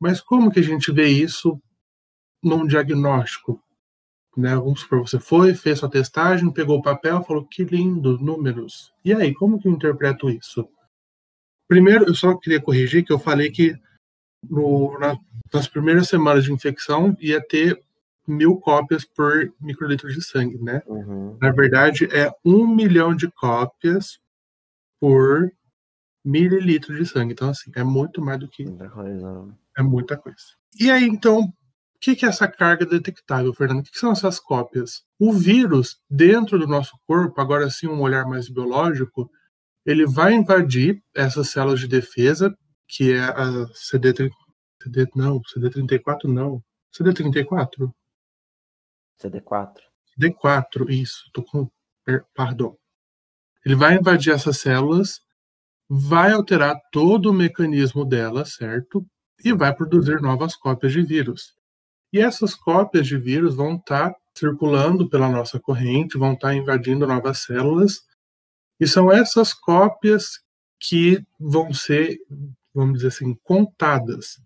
Mas 0.00 0.20
como 0.20 0.50
que 0.50 0.60
a 0.60 0.64
gente 0.64 0.90
vê 0.92 1.08
isso 1.08 1.60
num 2.42 2.66
diagnóstico? 2.66 3.62
Né? 4.36 4.54
Vamos 4.54 4.80
supor, 4.80 5.00
você 5.00 5.18
foi, 5.18 5.54
fez 5.54 5.80
sua 5.80 5.90
testagem, 5.90 6.50
pegou 6.52 6.78
o 6.78 6.82
papel, 6.82 7.22
falou 7.24 7.44
que 7.44 7.64
lindo, 7.64 8.18
números. 8.18 8.92
E 9.04 9.12
aí, 9.12 9.34
como 9.34 9.60
que 9.60 9.68
eu 9.68 9.72
interpreto 9.72 10.30
isso? 10.30 10.68
Primeiro, 11.68 12.06
eu 12.06 12.14
só 12.14 12.34
queria 12.36 12.60
corrigir 12.60 13.04
que 13.04 13.12
eu 13.12 13.18
falei 13.18 13.50
que 13.50 13.76
no, 14.48 14.98
na- 14.98 15.18
nas 15.52 15.68
primeiras 15.68 16.08
semanas 16.08 16.44
de 16.44 16.52
infecção 16.52 17.16
ia 17.20 17.40
ter 17.46 17.82
mil 18.26 18.56
cópias 18.56 19.04
por 19.04 19.52
microlitro 19.60 20.08
de 20.12 20.22
sangue, 20.22 20.58
né? 20.58 20.82
Uhum. 20.86 21.36
Na 21.40 21.50
verdade, 21.50 22.04
é 22.12 22.32
um 22.44 22.66
milhão 22.66 23.14
de 23.14 23.30
cópias 23.30 24.20
por 25.00 25.50
mililitros 26.24 26.98
de 26.98 27.06
sangue. 27.06 27.32
Então, 27.32 27.50
assim, 27.50 27.70
é 27.74 27.82
muito 27.82 28.20
mais 28.20 28.38
do 28.38 28.48
que. 28.48 28.64
Coisa. 28.64 29.48
É 29.76 29.82
muita 29.82 30.16
coisa. 30.16 30.38
E 30.78 30.90
aí, 30.90 31.04
então, 31.04 31.40
o 31.40 31.52
que, 32.00 32.16
que 32.16 32.24
é 32.24 32.28
essa 32.28 32.48
carga 32.48 32.86
detectável, 32.86 33.52
Fernando? 33.52 33.80
O 33.80 33.82
que, 33.82 33.90
que 33.90 33.98
são 33.98 34.12
essas 34.12 34.38
cópias? 34.38 35.04
O 35.18 35.32
vírus, 35.32 36.00
dentro 36.08 36.58
do 36.58 36.66
nosso 36.66 36.98
corpo, 37.06 37.40
agora 37.40 37.68
sim, 37.70 37.86
um 37.88 38.00
olhar 38.00 38.26
mais 38.26 38.48
biológico, 38.48 39.30
ele 39.84 40.06
vai 40.06 40.34
invadir 40.34 41.02
essas 41.14 41.50
células 41.50 41.80
de 41.80 41.88
defesa, 41.88 42.56
que 42.86 43.12
é 43.12 43.20
a 43.20 43.66
CD, 43.74 44.12
CD 44.82 45.06
não, 45.14 45.40
CD34 45.40 46.24
não, 46.24 46.62
CD34? 46.92 47.92
CD4. 49.20 49.74
CD4, 50.18 50.90
isso, 50.90 51.30
tô 51.32 51.42
com, 51.42 51.70
perdão. 52.34 52.76
Ele 53.64 53.74
vai 53.74 53.96
invadir 53.96 54.32
essas 54.32 54.58
células, 54.58 55.20
vai 55.92 56.30
alterar 56.30 56.80
todo 56.92 57.30
o 57.30 57.32
mecanismo 57.32 58.04
delas, 58.04 58.54
certo? 58.54 59.04
E 59.44 59.52
vai 59.52 59.74
produzir 59.74 60.20
novas 60.22 60.54
cópias 60.54 60.92
de 60.92 61.02
vírus. 61.02 61.56
E 62.12 62.20
essas 62.20 62.54
cópias 62.54 63.08
de 63.08 63.18
vírus 63.18 63.56
vão 63.56 63.74
estar 63.74 64.10
tá 64.10 64.16
circulando 64.32 65.08
pela 65.08 65.28
nossa 65.28 65.58
corrente, 65.58 66.16
vão 66.16 66.34
estar 66.34 66.48
tá 66.48 66.54
invadindo 66.54 67.08
novas 67.08 67.38
células 67.40 68.02
e 68.78 68.86
são 68.86 69.10
essas 69.10 69.52
cópias 69.52 70.40
que 70.78 71.24
vão 71.38 71.74
ser, 71.74 72.18
vamos 72.72 72.94
dizer 72.94 73.08
assim, 73.08 73.34
contadas. 73.42 74.40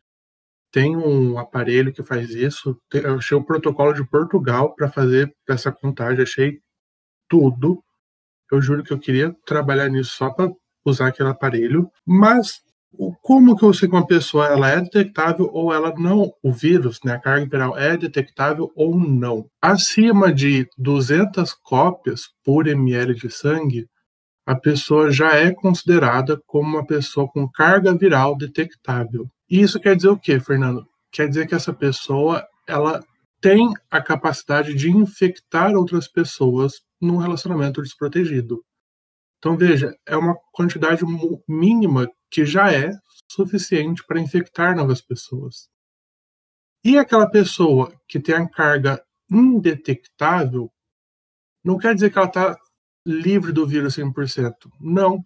Tem 0.73 0.97
um 0.97 1.39
aparelho 1.39 1.93
que 1.93 2.03
faz 2.03 2.31
isso. 2.31 2.81
Eu 2.91 3.17
achei 3.17 3.37
o 3.37 3.45
protocolo 3.45 3.93
de 3.93 4.05
Portugal 4.05 4.75
para 4.75 4.91
fazer 4.91 5.35
essa 5.47 5.71
contagem. 5.71 6.23
Achei 6.23 6.61
tudo. 7.29 7.85
Eu 8.51 8.63
juro 8.63 8.83
que 8.83 8.93
eu 8.93 8.99
queria 8.99 9.37
trabalhar 9.47 9.89
nisso 9.91 10.13
só 10.17 10.31
para 10.31 10.51
usar 10.85 11.09
aquele 11.09 11.31
aparelho. 11.31 11.91
Mas 12.07 12.63
como 13.21 13.57
que 13.57 13.65
eu 13.65 13.75
sei 13.75 13.89
que 13.89 13.95
uma 13.95 14.07
pessoa 14.07 14.47
ela 14.47 14.69
é 14.71 14.81
detectável 14.81 15.51
ou 15.53 15.73
ela 15.73 15.93
não, 15.97 16.33
o 16.43 16.53
vírus, 16.53 17.01
né, 17.05 17.15
a 17.15 17.19
carga 17.19 17.47
viral 17.47 17.77
é 17.77 17.97
detectável 17.97 18.71
ou 18.75 18.99
não? 18.99 19.47
Acima 19.61 20.33
de 20.33 20.69
200 20.79 21.53
cópias 21.55 22.29
por 22.45 22.67
ml 22.67 23.15
de 23.15 23.31
sangue, 23.31 23.89
a 24.47 24.55
pessoa 24.55 25.11
já 25.11 25.35
é 25.35 25.51
considerada 25.51 26.41
como 26.47 26.69
uma 26.69 26.87
pessoa 26.87 27.27
com 27.29 27.49
carga 27.49 27.95
viral 27.95 28.37
detectável. 28.37 29.29
E 29.49 29.61
isso 29.61 29.81
quer 29.81 29.97
dizer 29.97 30.09
o 30.09 30.19
quê, 30.19 30.39
Fernando? 30.39 30.87
Quer 31.11 31.29
dizer 31.29 31.47
que 31.47 31.55
essa 31.55 31.73
pessoa 31.73 32.47
ela 32.67 33.03
tem 33.41 33.73
a 33.91 34.01
capacidade 34.01 34.75
de 34.75 34.91
infectar 34.91 35.75
outras 35.75 36.09
pessoas 36.09 36.81
num 37.01 37.17
relacionamento 37.17 37.83
desprotegido. 37.83 38.63
Então 39.45 39.59
veja, 39.59 39.95
é 40.07 40.17
uma 40.17 40.35
quantidade 40.53 41.05
mínima 41.47 42.11
que 42.31 42.47
já 42.47 42.73
é 42.73 42.91
suficiente 43.31 44.03
para 44.03 44.19
infectar 44.19 44.75
novas 44.75 45.03
pessoas. 45.03 45.69
E 46.83 46.97
aquela 46.97 47.29
pessoa 47.29 47.93
que 48.09 48.19
tem 48.19 48.37
a 48.37 48.49
carga 48.49 49.05
indetectável, 49.31 50.73
não 51.63 51.77
quer 51.77 51.95
dizer 51.95 52.11
que 52.11 52.17
ela 52.17 52.27
está 52.27 52.59
livre 53.05 53.53
do 53.53 53.67
vírus 53.67 53.99
100%. 53.99 54.55
Não. 54.81 55.23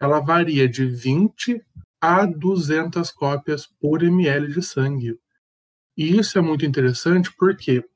Ela 0.00 0.18
varia 0.18 0.68
de 0.68 0.84
20 0.84 1.64
a 2.00 2.26
200 2.26 3.12
cópias 3.12 3.64
por 3.64 4.02
ml 4.02 4.52
de 4.52 4.60
sangue. 4.60 5.16
E 5.96 6.18
isso 6.18 6.36
é 6.36 6.40
muito 6.40 6.66
interessante 6.66 7.32
porque 7.36 7.88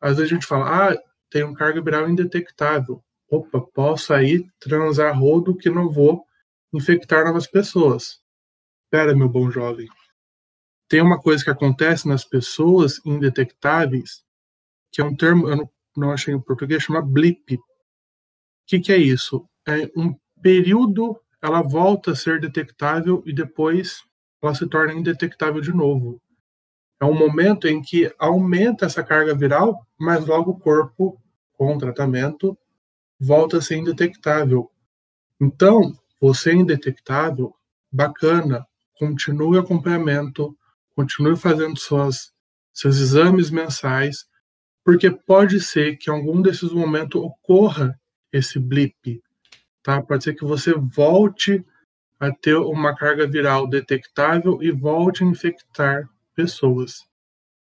às 0.00 0.16
vezes 0.16 0.32
a 0.32 0.34
gente 0.34 0.46
fala, 0.46 0.90
ah, 0.90 0.98
tem 1.30 1.44
um 1.44 1.54
carga 1.54 1.80
viral 1.80 2.10
indetectável. 2.10 3.04
Opa, 3.36 3.60
posso 3.60 4.12
aí 4.12 4.46
transar 4.58 5.18
rodo 5.18 5.56
que 5.56 5.70
não 5.70 5.90
vou 5.90 6.24
infectar 6.72 7.24
novas 7.24 7.46
pessoas. 7.46 8.20
Pera, 8.90 9.14
meu 9.14 9.28
bom 9.28 9.50
jovem. 9.50 9.88
Tem 10.88 11.00
uma 11.00 11.20
coisa 11.20 11.42
que 11.42 11.50
acontece 11.50 12.06
nas 12.06 12.24
pessoas 12.24 13.00
indetectáveis, 13.04 14.24
que 14.92 15.00
é 15.00 15.04
um 15.04 15.16
termo, 15.16 15.48
eu 15.48 15.56
não, 15.56 15.70
não 15.96 16.12
achei 16.12 16.32
em 16.32 16.40
português, 16.40 16.82
chama 16.82 17.02
blip 17.02 17.58
que, 18.66 18.80
que 18.80 18.92
é 18.92 18.96
isso? 18.96 19.48
É 19.66 19.90
um 19.96 20.14
período, 20.42 21.18
ela 21.40 21.62
volta 21.62 22.12
a 22.12 22.16
ser 22.16 22.40
detectável 22.40 23.22
e 23.24 23.32
depois 23.32 24.02
ela 24.42 24.54
se 24.54 24.66
torna 24.68 24.92
indetectável 24.92 25.60
de 25.60 25.72
novo. 25.72 26.20
É 27.00 27.04
um 27.04 27.14
momento 27.14 27.68
em 27.68 27.80
que 27.80 28.12
aumenta 28.18 28.86
essa 28.86 29.04
carga 29.04 29.34
viral, 29.34 29.86
mas 29.98 30.26
logo 30.26 30.50
o 30.50 30.58
corpo, 30.58 31.20
com 31.52 31.74
o 31.74 31.78
tratamento, 31.78 32.58
volta 33.18 33.58
a 33.58 33.62
ser 33.62 33.76
indetectável. 33.76 34.70
Então, 35.40 35.98
você 36.20 36.50
é 36.50 36.54
indetectável, 36.54 37.54
bacana, 37.90 38.66
continue 38.94 39.56
o 39.56 39.60
acompanhamento, 39.60 40.56
continue 40.94 41.36
fazendo 41.36 41.78
suas, 41.78 42.32
seus 42.72 42.96
exames 42.98 43.50
mensais, 43.50 44.26
porque 44.84 45.10
pode 45.10 45.60
ser 45.60 45.96
que 45.96 46.10
em 46.10 46.14
algum 46.14 46.40
desses 46.40 46.70
momentos 46.72 47.20
ocorra 47.20 47.98
esse 48.32 48.58
blip, 48.58 49.22
tá? 49.82 50.02
Pode 50.02 50.24
ser 50.24 50.34
que 50.34 50.44
você 50.44 50.72
volte 50.72 51.64
a 52.18 52.32
ter 52.32 52.56
uma 52.56 52.94
carga 52.94 53.26
viral 53.26 53.68
detectável 53.68 54.62
e 54.62 54.70
volte 54.70 55.22
a 55.22 55.26
infectar 55.26 56.08
pessoas. 56.34 57.04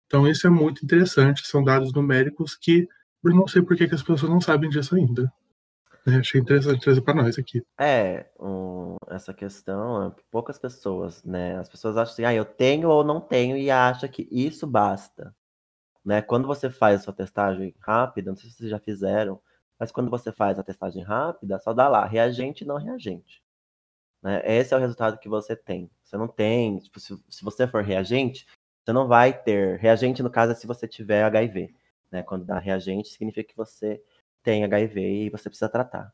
Então 0.06 0.26
isso 0.26 0.46
é 0.46 0.50
muito 0.50 0.84
interessante, 0.84 1.46
são 1.46 1.62
dados 1.62 1.92
numéricos 1.92 2.56
que 2.56 2.88
eu 3.24 3.34
não 3.34 3.46
sei 3.46 3.62
por 3.62 3.76
que, 3.76 3.84
as 3.84 4.02
pessoas 4.02 4.30
não 4.30 4.40
sabem 4.40 4.70
disso 4.70 4.94
ainda. 4.94 5.32
Né? 6.06 6.18
achei 6.18 6.40
interessante 6.40 6.80
trazer 6.80 7.00
para 7.02 7.14
nós 7.14 7.38
aqui. 7.38 7.62
É, 7.78 8.26
um, 8.40 8.96
essa 9.08 9.34
questão, 9.34 10.06
é 10.06 10.12
poucas 10.30 10.58
pessoas, 10.58 11.22
né? 11.22 11.58
As 11.58 11.68
pessoas 11.68 11.96
acham 11.96 12.12
assim, 12.12 12.24
ah, 12.24 12.34
eu 12.34 12.44
tenho 12.44 12.88
ou 12.88 13.04
não 13.04 13.20
tenho 13.20 13.56
e 13.56 13.70
acham 13.70 14.08
que 14.08 14.26
isso 14.30 14.66
basta. 14.66 15.34
Né? 16.04 16.22
Quando 16.22 16.46
você 16.46 16.70
faz 16.70 17.00
a 17.00 17.04
sua 17.04 17.12
testagem 17.12 17.74
rápida, 17.80 18.30
não 18.30 18.36
sei 18.36 18.48
se 18.48 18.56
vocês 18.56 18.70
já 18.70 18.78
fizeram, 18.78 19.40
mas 19.78 19.92
quando 19.92 20.10
você 20.10 20.32
faz 20.32 20.58
a 20.58 20.62
testagem 20.62 21.02
rápida, 21.02 21.58
só 21.58 21.74
dá 21.74 21.88
lá 21.88 22.06
reagente 22.06 22.64
e 22.64 22.66
não 22.66 22.76
reagente. 22.76 23.42
Né? 24.22 24.40
Esse 24.44 24.74
é 24.74 24.76
o 24.76 24.80
resultado 24.80 25.18
que 25.18 25.28
você 25.28 25.54
tem. 25.54 25.90
Você 26.02 26.16
não 26.16 26.26
tem, 26.26 26.78
tipo, 26.78 26.98
se, 26.98 27.14
se 27.28 27.44
você 27.44 27.66
for 27.66 27.82
reagente, 27.82 28.46
você 28.82 28.92
não 28.92 29.06
vai 29.06 29.32
ter. 29.32 29.78
Reagente, 29.78 30.22
no 30.22 30.30
caso, 30.30 30.52
é 30.52 30.54
se 30.54 30.66
você 30.66 30.88
tiver 30.88 31.22
HIV. 31.24 31.74
Né? 32.10 32.22
Quando 32.22 32.44
dá 32.44 32.58
reagente, 32.58 33.08
significa 33.08 33.48
que 33.48 33.56
você 33.56 34.02
tem 34.42 34.64
HIV 34.64 35.00
e 35.00 35.30
você 35.30 35.48
precisa 35.48 35.68
tratar. 35.68 36.12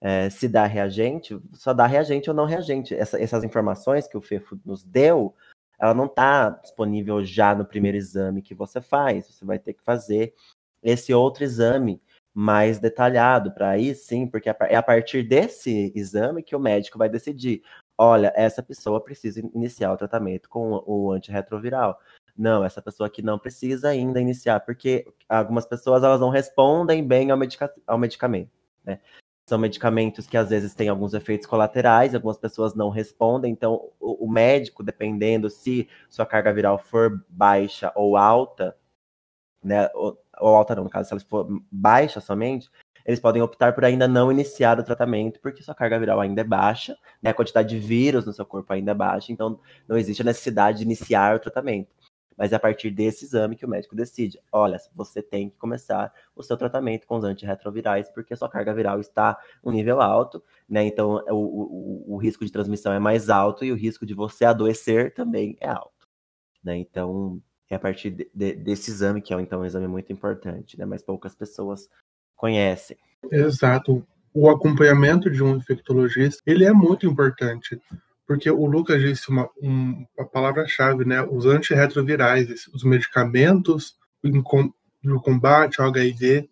É, 0.00 0.28
se 0.30 0.48
dá 0.48 0.66
reagente, 0.66 1.40
só 1.52 1.72
dá 1.72 1.86
reagente 1.86 2.28
ou 2.28 2.34
não 2.34 2.44
reagente. 2.44 2.94
Essa, 2.94 3.20
essas 3.20 3.44
informações 3.44 4.08
que 4.08 4.16
o 4.16 4.20
FEFO 4.20 4.60
nos 4.64 4.84
deu, 4.84 5.34
ela 5.78 5.94
não 5.94 6.06
está 6.06 6.50
disponível 6.50 7.24
já 7.24 7.54
no 7.54 7.64
primeiro 7.64 7.96
exame 7.96 8.42
que 8.42 8.54
você 8.54 8.80
faz. 8.80 9.28
Você 9.28 9.44
vai 9.44 9.58
ter 9.58 9.74
que 9.74 9.82
fazer 9.82 10.34
esse 10.82 11.14
outro 11.14 11.44
exame 11.44 12.00
mais 12.34 12.78
detalhado 12.78 13.52
para 13.52 13.70
aí 13.70 13.94
sim, 13.94 14.26
porque 14.26 14.48
é 14.48 14.76
a 14.76 14.82
partir 14.82 15.22
desse 15.22 15.92
exame 15.94 16.42
que 16.42 16.56
o 16.56 16.60
médico 16.60 16.98
vai 16.98 17.08
decidir. 17.08 17.62
Olha, 17.96 18.32
essa 18.34 18.62
pessoa 18.62 19.02
precisa 19.02 19.40
iniciar 19.54 19.92
o 19.92 19.96
tratamento 19.96 20.48
com 20.48 20.82
o 20.86 21.12
antirretroviral. 21.12 21.98
Não, 22.36 22.64
essa 22.64 22.80
pessoa 22.80 23.06
aqui 23.06 23.22
não 23.22 23.38
precisa 23.38 23.88
ainda 23.88 24.20
iniciar, 24.20 24.60
porque 24.60 25.06
algumas 25.28 25.66
pessoas 25.66 26.02
elas 26.02 26.20
não 26.20 26.30
respondem 26.30 27.06
bem 27.06 27.30
ao, 27.30 27.36
medica 27.36 27.72
ao 27.86 27.98
medicamento. 27.98 28.50
Né? 28.84 29.00
São 29.46 29.58
medicamentos 29.58 30.26
que 30.26 30.36
às 30.36 30.48
vezes 30.48 30.74
têm 30.74 30.88
alguns 30.88 31.14
efeitos 31.14 31.46
colaterais, 31.46 32.14
algumas 32.14 32.38
pessoas 32.38 32.74
não 32.74 32.88
respondem, 32.88 33.52
então 33.52 33.90
o, 34.00 34.26
o 34.26 34.30
médico, 34.30 34.82
dependendo 34.82 35.50
se 35.50 35.88
sua 36.08 36.24
carga 36.24 36.52
viral 36.52 36.78
for 36.78 37.22
baixa 37.28 37.92
ou 37.94 38.16
alta, 38.16 38.76
né, 39.62 39.88
ou 39.94 40.56
alta 40.56 40.74
não, 40.74 40.84
no 40.84 40.90
caso, 40.90 41.08
se 41.08 41.14
ela 41.14 41.20
for 41.20 41.46
baixa 41.70 42.20
somente, 42.20 42.70
eles 43.04 43.20
podem 43.20 43.42
optar 43.42 43.74
por 43.74 43.84
ainda 43.84 44.06
não 44.06 44.30
iniciar 44.30 44.78
o 44.78 44.84
tratamento, 44.84 45.40
porque 45.40 45.62
sua 45.62 45.74
carga 45.74 45.98
viral 45.98 46.20
ainda 46.20 46.40
é 46.40 46.44
baixa, 46.44 46.96
né? 47.20 47.30
a 47.30 47.34
quantidade 47.34 47.68
de 47.68 47.78
vírus 47.78 48.24
no 48.24 48.32
seu 48.32 48.46
corpo 48.46 48.72
ainda 48.72 48.92
é 48.92 48.94
baixa, 48.94 49.32
então 49.32 49.58
não 49.88 49.96
existe 49.96 50.22
a 50.22 50.24
necessidade 50.24 50.78
de 50.78 50.84
iniciar 50.84 51.36
o 51.36 51.40
tratamento. 51.40 51.88
Mas 52.36 52.52
é 52.52 52.56
a 52.56 52.60
partir 52.60 52.90
desse 52.90 53.24
exame 53.24 53.56
que 53.56 53.64
o 53.64 53.68
médico 53.68 53.94
decide: 53.94 54.38
olha, 54.50 54.78
você 54.94 55.22
tem 55.22 55.50
que 55.50 55.56
começar 55.56 56.12
o 56.34 56.42
seu 56.42 56.56
tratamento 56.56 57.06
com 57.06 57.16
os 57.16 57.24
antirretrovirais, 57.24 58.08
porque 58.10 58.34
a 58.34 58.36
sua 58.36 58.48
carga 58.48 58.74
viral 58.74 59.00
está 59.00 59.38
um 59.62 59.70
nível 59.70 60.00
alto, 60.00 60.42
né? 60.68 60.84
Então 60.84 61.22
o, 61.28 61.34
o, 61.34 62.14
o 62.14 62.16
risco 62.16 62.44
de 62.44 62.52
transmissão 62.52 62.92
é 62.92 62.98
mais 62.98 63.30
alto 63.30 63.64
e 63.64 63.72
o 63.72 63.76
risco 63.76 64.06
de 64.06 64.14
você 64.14 64.44
adoecer 64.44 65.14
também 65.14 65.56
é 65.60 65.68
alto. 65.68 66.02
Né? 66.62 66.76
Então, 66.76 67.42
é 67.68 67.74
a 67.74 67.78
partir 67.78 68.10
de, 68.10 68.30
de, 68.32 68.54
desse 68.54 68.90
exame, 68.90 69.20
que 69.20 69.34
é 69.34 69.40
então 69.40 69.60
um 69.62 69.64
exame 69.64 69.88
muito 69.88 70.12
importante, 70.12 70.78
né? 70.78 70.84
mas 70.84 71.02
poucas 71.02 71.34
pessoas 71.34 71.88
conhecem. 72.36 72.96
Exato. 73.30 74.06
O 74.34 74.48
acompanhamento 74.48 75.30
de 75.30 75.42
um 75.42 75.56
infectologista, 75.56 76.42
ele 76.46 76.64
é 76.64 76.72
muito 76.72 77.06
importante, 77.06 77.78
porque 78.32 78.50
o 78.50 78.64
Lucas 78.64 79.02
disse 79.02 79.28
uma, 79.28 79.46
um, 79.62 80.06
uma 80.16 80.26
palavra-chave, 80.26 81.04
né? 81.04 81.22
Os 81.22 81.44
antirretrovirais, 81.44 82.66
os 82.68 82.82
medicamentos 82.82 83.94
do 84.24 85.20
combate 85.20 85.82
ao 85.82 85.88
HIV, 85.88 86.48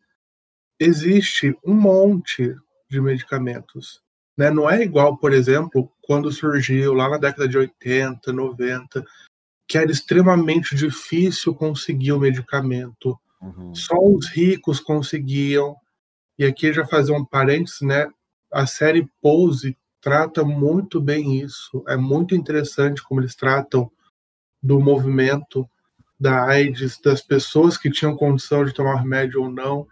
existe 0.78 1.56
um 1.64 1.72
monte 1.72 2.54
de 2.90 3.00
medicamentos. 3.00 4.02
Né? 4.36 4.50
Não 4.50 4.68
é 4.68 4.82
igual, 4.82 5.16
por 5.16 5.32
exemplo, 5.32 5.90
quando 6.02 6.30
surgiu, 6.30 6.92
lá 6.92 7.08
na 7.08 7.16
década 7.16 7.48
de 7.48 7.56
80, 7.56 8.30
90, 8.30 9.02
que 9.66 9.78
era 9.78 9.90
extremamente 9.90 10.76
difícil 10.76 11.54
conseguir 11.54 12.12
o 12.12 12.20
medicamento. 12.20 13.18
Uhum. 13.40 13.74
Só 13.74 13.96
os 13.98 14.28
ricos 14.28 14.80
conseguiam. 14.80 15.74
E 16.38 16.44
aqui 16.44 16.74
já 16.74 16.86
fazer 16.86 17.12
um 17.12 17.24
parênteses, 17.24 17.80
né? 17.80 18.06
A 18.52 18.66
série 18.66 19.08
Pose 19.22 19.78
trata 20.00 20.44
muito 20.44 21.00
bem 21.00 21.40
isso. 21.40 21.84
É 21.88 21.96
muito 21.96 22.34
interessante 22.34 23.02
como 23.02 23.20
eles 23.20 23.34
tratam 23.34 23.90
do 24.62 24.80
movimento 24.80 25.68
da 26.18 26.44
AIDS, 26.44 27.00
das 27.00 27.22
pessoas 27.22 27.78
que 27.78 27.90
tinham 27.90 28.16
condição 28.16 28.64
de 28.64 28.74
tomar 28.74 28.96
remédio 28.96 29.42
ou 29.42 29.50
não. 29.50 29.86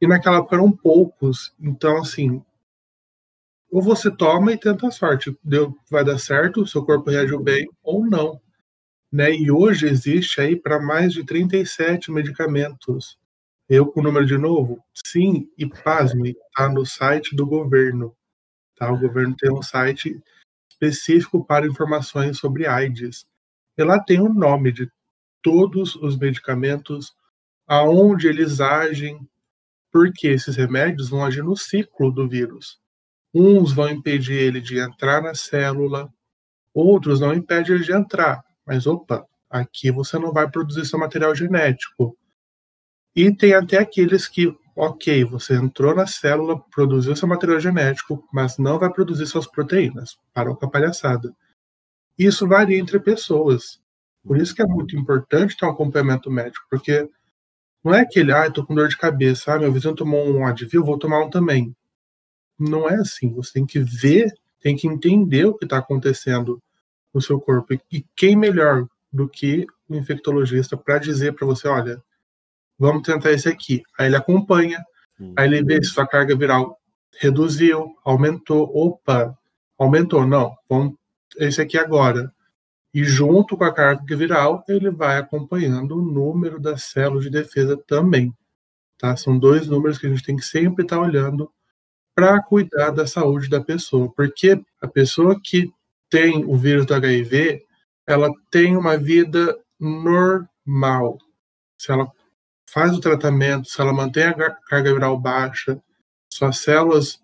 E 0.00 0.06
naquela 0.06 0.38
época 0.38 0.56
eram 0.56 0.70
poucos. 0.70 1.54
Então, 1.58 1.98
assim, 1.98 2.42
ou 3.70 3.80
você 3.80 4.10
toma 4.10 4.52
e 4.52 4.58
tenta 4.58 4.88
a 4.88 4.90
sorte. 4.90 5.36
Deu, 5.42 5.74
vai 5.90 6.04
dar 6.04 6.18
certo, 6.18 6.66
seu 6.66 6.84
corpo 6.84 7.10
reagiu 7.10 7.40
bem 7.40 7.66
ou 7.82 8.04
não. 8.04 8.40
Né? 9.12 9.32
E 9.32 9.50
hoje 9.50 9.86
existe 9.86 10.40
aí 10.40 10.56
para 10.56 10.80
mais 10.80 11.12
de 11.12 11.24
37 11.24 12.10
medicamentos. 12.10 13.18
Eu 13.68 13.86
com 13.86 14.00
o 14.00 14.02
número 14.02 14.26
de 14.26 14.36
novo? 14.36 14.82
Sim, 14.92 15.48
e 15.56 15.66
pasme, 15.66 16.36
está 16.48 16.68
no 16.68 16.84
site 16.84 17.36
do 17.36 17.46
governo. 17.46 18.14
Tá? 18.80 18.90
O 18.90 18.98
governo 18.98 19.36
tem 19.36 19.52
um 19.52 19.62
site 19.62 20.18
específico 20.70 21.44
para 21.44 21.66
informações 21.66 22.38
sobre 22.38 22.66
AIDS. 22.66 23.26
E 23.76 23.84
lá 23.84 24.00
tem 24.00 24.20
o 24.20 24.32
nome 24.32 24.72
de 24.72 24.90
todos 25.42 25.94
os 25.96 26.16
medicamentos, 26.16 27.14
aonde 27.66 28.26
eles 28.26 28.58
agem, 28.58 29.20
porque 29.92 30.28
esses 30.28 30.56
remédios 30.56 31.10
vão 31.10 31.22
agir 31.22 31.44
no 31.44 31.54
ciclo 31.54 32.10
do 32.10 32.26
vírus. 32.26 32.80
Uns 33.34 33.70
vão 33.72 33.90
impedir 33.90 34.38
ele 34.38 34.62
de 34.62 34.78
entrar 34.78 35.22
na 35.22 35.34
célula, 35.34 36.10
outros 36.72 37.20
não 37.20 37.34
impedem 37.34 37.74
ele 37.74 37.84
de 37.84 37.92
entrar. 37.92 38.42
Mas 38.66 38.86
opa, 38.86 39.26
aqui 39.50 39.90
você 39.90 40.18
não 40.18 40.32
vai 40.32 40.50
produzir 40.50 40.86
seu 40.86 40.98
material 40.98 41.34
genético. 41.34 42.16
E 43.14 43.30
tem 43.34 43.52
até 43.52 43.76
aqueles 43.76 44.26
que, 44.26 44.56
ok, 44.74 45.24
você 45.24 45.54
entrou 45.54 45.94
na 45.94 46.06
célula, 46.06 46.60
produziu 46.70 47.14
seu 47.16 47.28
material 47.28 47.60
genético, 47.60 48.26
mas 48.32 48.58
não 48.58 48.78
vai 48.78 48.90
produzir 48.92 49.26
suas 49.26 49.46
proteínas. 49.46 50.16
Parou 50.32 50.56
com 50.56 50.66
a 50.66 50.70
palhaçada. 50.70 51.34
Isso 52.18 52.46
varia 52.46 52.78
entre 52.78 52.98
pessoas. 53.00 53.80
Por 54.24 54.36
isso 54.36 54.54
que 54.54 54.62
é 54.62 54.66
muito 54.66 54.96
importante 54.96 55.56
ter 55.56 55.66
um 55.66 55.70
acompanhamento 55.70 56.30
médico, 56.30 56.66
porque 56.70 57.08
não 57.82 57.94
é 57.94 58.00
aquele, 58.00 58.32
ah, 58.32 58.50
tô 58.50 58.64
com 58.64 58.74
dor 58.74 58.88
de 58.88 58.96
cabeça, 58.98 59.54
ah, 59.54 59.58
meu 59.58 59.72
vizinho 59.72 59.94
tomou 59.94 60.28
um 60.30 60.46
Advil, 60.46 60.84
vou 60.84 60.98
tomar 60.98 61.20
um 61.20 61.30
também 61.30 61.74
não 62.60 62.88
é 62.88 62.96
assim. 62.96 63.32
Você 63.34 63.54
tem 63.54 63.66
que 63.66 63.80
ver, 63.80 64.32
tem 64.60 64.76
que 64.76 64.86
entender 64.86 65.46
o 65.46 65.54
que 65.54 65.64
está 65.64 65.78
acontecendo 65.78 66.62
no 67.12 67.20
seu 67.20 67.40
corpo. 67.40 67.74
E 67.90 68.04
quem 68.14 68.36
melhor 68.36 68.86
do 69.10 69.28
que 69.28 69.66
o 69.88 69.96
infectologista 69.96 70.76
para 70.76 70.98
dizer 70.98 71.34
para 71.34 71.46
você, 71.46 71.66
olha, 71.66 72.00
vamos 72.80 73.02
tentar 73.02 73.30
esse 73.30 73.48
aqui. 73.48 73.82
Aí 73.98 74.06
ele 74.06 74.16
acompanha, 74.16 74.82
uhum. 75.20 75.34
aí 75.36 75.46
ele 75.46 75.62
vê 75.62 75.84
se 75.84 75.90
sua 75.90 76.06
carga 76.06 76.34
viral 76.34 76.80
reduziu, 77.18 77.94
aumentou, 78.02 78.70
opa, 78.74 79.36
aumentou, 79.78 80.26
não, 80.26 80.56
vamos 80.68 80.94
esse 81.38 81.60
aqui 81.60 81.76
agora. 81.76 82.32
E 82.92 83.04
junto 83.04 83.56
com 83.56 83.64
a 83.64 83.72
carga 83.72 84.16
viral, 84.16 84.64
ele 84.66 84.90
vai 84.90 85.18
acompanhando 85.18 85.96
o 85.96 86.02
número 86.02 86.58
das 86.58 86.84
células 86.84 87.24
de 87.24 87.30
defesa 87.30 87.76
também. 87.86 88.34
Tá? 88.98 89.14
São 89.16 89.38
dois 89.38 89.68
números 89.68 89.98
que 89.98 90.06
a 90.06 90.10
gente 90.10 90.24
tem 90.24 90.34
que 90.34 90.44
sempre 90.44 90.84
estar 90.84 90.96
tá 90.96 91.02
olhando 91.02 91.50
para 92.14 92.42
cuidar 92.42 92.90
da 92.90 93.06
saúde 93.06 93.48
da 93.48 93.60
pessoa, 93.60 94.10
porque 94.12 94.60
a 94.80 94.88
pessoa 94.88 95.38
que 95.40 95.70
tem 96.08 96.44
o 96.44 96.56
vírus 96.56 96.84
do 96.84 96.94
HIV, 96.94 97.64
ela 98.06 98.30
tem 98.50 98.76
uma 98.76 98.96
vida 98.96 99.56
normal. 99.78 101.18
Se 101.78 101.92
ela 101.92 102.10
faz 102.72 102.96
o 102.96 103.00
tratamento, 103.00 103.68
se 103.68 103.80
ela 103.80 103.92
mantém 103.92 104.24
a 104.24 104.34
carga 104.34 104.92
viral 104.92 105.18
baixa, 105.18 105.80
suas 106.32 106.58
células 106.58 107.20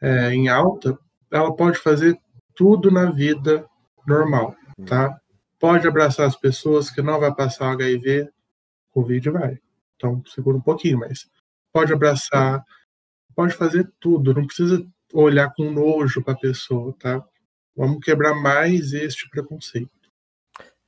é, 0.00 0.32
em 0.32 0.48
alta, 0.48 0.98
ela 1.30 1.54
pode 1.54 1.78
fazer 1.78 2.18
tudo 2.54 2.90
na 2.90 3.10
vida 3.10 3.66
normal, 4.06 4.56
tá? 4.86 5.18
Pode 5.58 5.86
abraçar 5.86 6.26
as 6.26 6.36
pessoas 6.36 6.90
que 6.90 7.02
não 7.02 7.20
vai 7.20 7.32
passar 7.34 7.68
o 7.68 7.72
HIV, 7.72 8.28
Covid 8.90 9.30
vai. 9.30 9.58
Então, 9.96 10.22
segura 10.26 10.56
um 10.56 10.60
pouquinho, 10.60 10.98
mas 10.98 11.28
pode 11.72 11.92
abraçar, 11.92 12.64
pode 13.34 13.54
fazer 13.54 13.90
tudo, 14.00 14.34
não 14.34 14.46
precisa 14.46 14.84
olhar 15.12 15.52
com 15.54 15.70
nojo 15.70 16.22
para 16.22 16.34
a 16.34 16.38
pessoa, 16.38 16.94
tá? 16.98 17.24
Vamos 17.76 18.04
quebrar 18.04 18.34
mais 18.34 18.92
este 18.92 19.28
preconceito. 19.28 19.99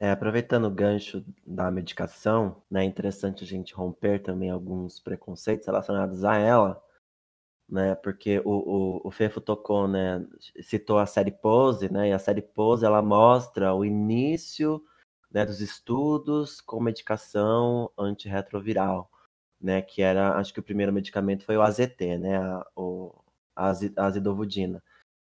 É, 0.02 0.10
aproveitando 0.10 0.64
o 0.64 0.70
gancho 0.70 1.24
da 1.46 1.70
medicação, 1.70 2.60
né, 2.68 2.82
é 2.82 2.84
interessante 2.84 3.44
a 3.44 3.46
gente 3.46 3.72
romper 3.72 4.20
também 4.20 4.50
alguns 4.50 4.98
preconceitos 4.98 5.64
relacionados 5.64 6.24
a 6.24 6.36
ela, 6.36 6.82
né, 7.68 7.94
porque 7.94 8.40
o, 8.44 8.50
o, 8.50 9.00
o 9.04 9.10
Fefo 9.12 9.40
tocou, 9.40 9.86
né, 9.86 10.26
citou 10.60 10.98
a 10.98 11.06
série 11.06 11.30
Pose, 11.30 11.88
né, 11.88 12.08
e 12.08 12.12
a 12.12 12.18
série 12.18 12.42
Pose, 12.42 12.84
ela 12.84 13.00
mostra 13.00 13.72
o 13.72 13.84
início, 13.84 14.84
né, 15.30 15.46
dos 15.46 15.60
estudos 15.60 16.60
com 16.60 16.82
medicação 16.82 17.88
antirretroviral, 17.96 19.08
né? 19.60 19.80
Que 19.80 20.02
era, 20.02 20.36
acho 20.36 20.52
que 20.52 20.60
o 20.60 20.64
primeiro 20.64 20.92
medicamento 20.92 21.44
foi 21.44 21.56
o 21.56 21.62
AZT, 21.62 22.18
né? 22.18 22.36
A, 22.36 22.66
o, 22.76 23.14
a 23.54 23.70
azidovudina. 23.96 24.82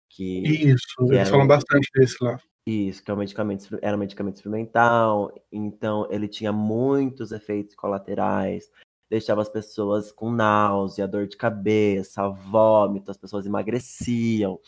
Que, 0.09 0.39
Isso, 0.69 0.85
que 1.07 1.13
eles 1.13 1.29
falam 1.29 1.47
bastante 1.47 1.89
desse 1.93 2.23
lá. 2.23 2.39
Isso, 2.65 3.03
que 3.03 3.11
é 3.11 3.13
um 3.13 3.17
medicamento, 3.17 3.79
era 3.81 3.95
um 3.95 3.99
medicamento 3.99 4.35
experimental, 4.35 5.33
então 5.51 6.07
ele 6.09 6.27
tinha 6.29 6.51
muitos 6.51 7.31
efeitos 7.33 7.75
colaterais, 7.75 8.71
deixava 9.09 9.41
as 9.41 9.49
pessoas 9.49 10.11
com 10.11 10.31
náusea, 10.31 11.07
dor 11.07 11.27
de 11.27 11.35
cabeça, 11.35 12.29
vômito, 12.29 13.11
as 13.11 13.17
pessoas 13.17 13.45
emagreciam. 13.45 14.59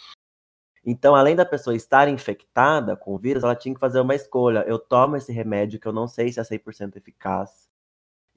Então, 0.85 1.15
além 1.15 1.35
da 1.35 1.45
pessoa 1.45 1.75
estar 1.75 2.07
infectada 2.09 2.95
com 2.97 3.15
o 3.15 3.17
vírus, 3.17 3.43
ela 3.43 3.55
tinha 3.55 3.73
que 3.73 3.79
fazer 3.79 3.99
uma 4.01 4.13
escolha. 4.13 4.63
Eu 4.67 4.77
tomo 4.77 5.15
esse 5.15 5.31
remédio 5.31 5.79
que 5.79 5.87
eu 5.87 5.93
não 5.93 6.07
sei 6.07 6.31
se 6.31 6.39
é 6.39 6.43
100% 6.43 6.97
eficaz, 6.97 7.69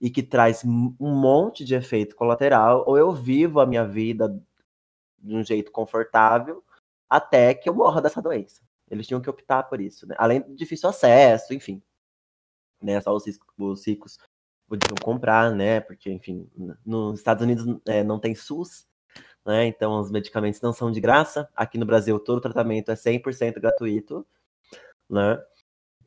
e 0.00 0.10
que 0.10 0.22
traz 0.22 0.64
um 0.64 0.94
monte 1.00 1.64
de 1.64 1.74
efeito 1.74 2.14
colateral, 2.16 2.84
ou 2.86 2.96
eu 2.96 3.12
vivo 3.12 3.60
a 3.60 3.66
minha 3.66 3.84
vida 3.84 4.28
de 5.18 5.36
um 5.36 5.42
jeito 5.42 5.72
confortável 5.72 6.62
até 7.10 7.54
que 7.54 7.68
eu 7.68 7.74
morra 7.74 8.00
dessa 8.00 8.22
doença. 8.22 8.67
Eles 8.90 9.06
tinham 9.06 9.20
que 9.20 9.30
optar 9.30 9.64
por 9.64 9.80
isso, 9.80 10.06
né? 10.06 10.14
Além 10.18 10.40
do 10.40 10.54
difícil 10.54 10.88
acesso, 10.88 11.54
enfim. 11.54 11.82
Né? 12.82 13.00
Só 13.00 13.14
os, 13.14 13.24
os 13.58 13.86
ricos 13.86 14.18
podiam 14.68 14.96
comprar, 15.02 15.52
né? 15.54 15.80
Porque, 15.80 16.10
enfim, 16.10 16.48
nos 16.84 17.18
Estados 17.18 17.42
Unidos 17.42 17.64
é, 17.86 18.04
não 18.04 18.20
tem 18.20 18.34
SUS, 18.34 18.86
né? 19.44 19.66
Então 19.66 20.00
os 20.00 20.10
medicamentos 20.10 20.60
não 20.60 20.72
são 20.72 20.90
de 20.90 21.00
graça. 21.00 21.48
Aqui 21.56 21.78
no 21.78 21.86
Brasil 21.86 22.18
todo 22.20 22.40
tratamento 22.40 22.90
é 22.90 22.94
100% 22.94 23.60
gratuito, 23.60 24.26
né? 25.08 25.42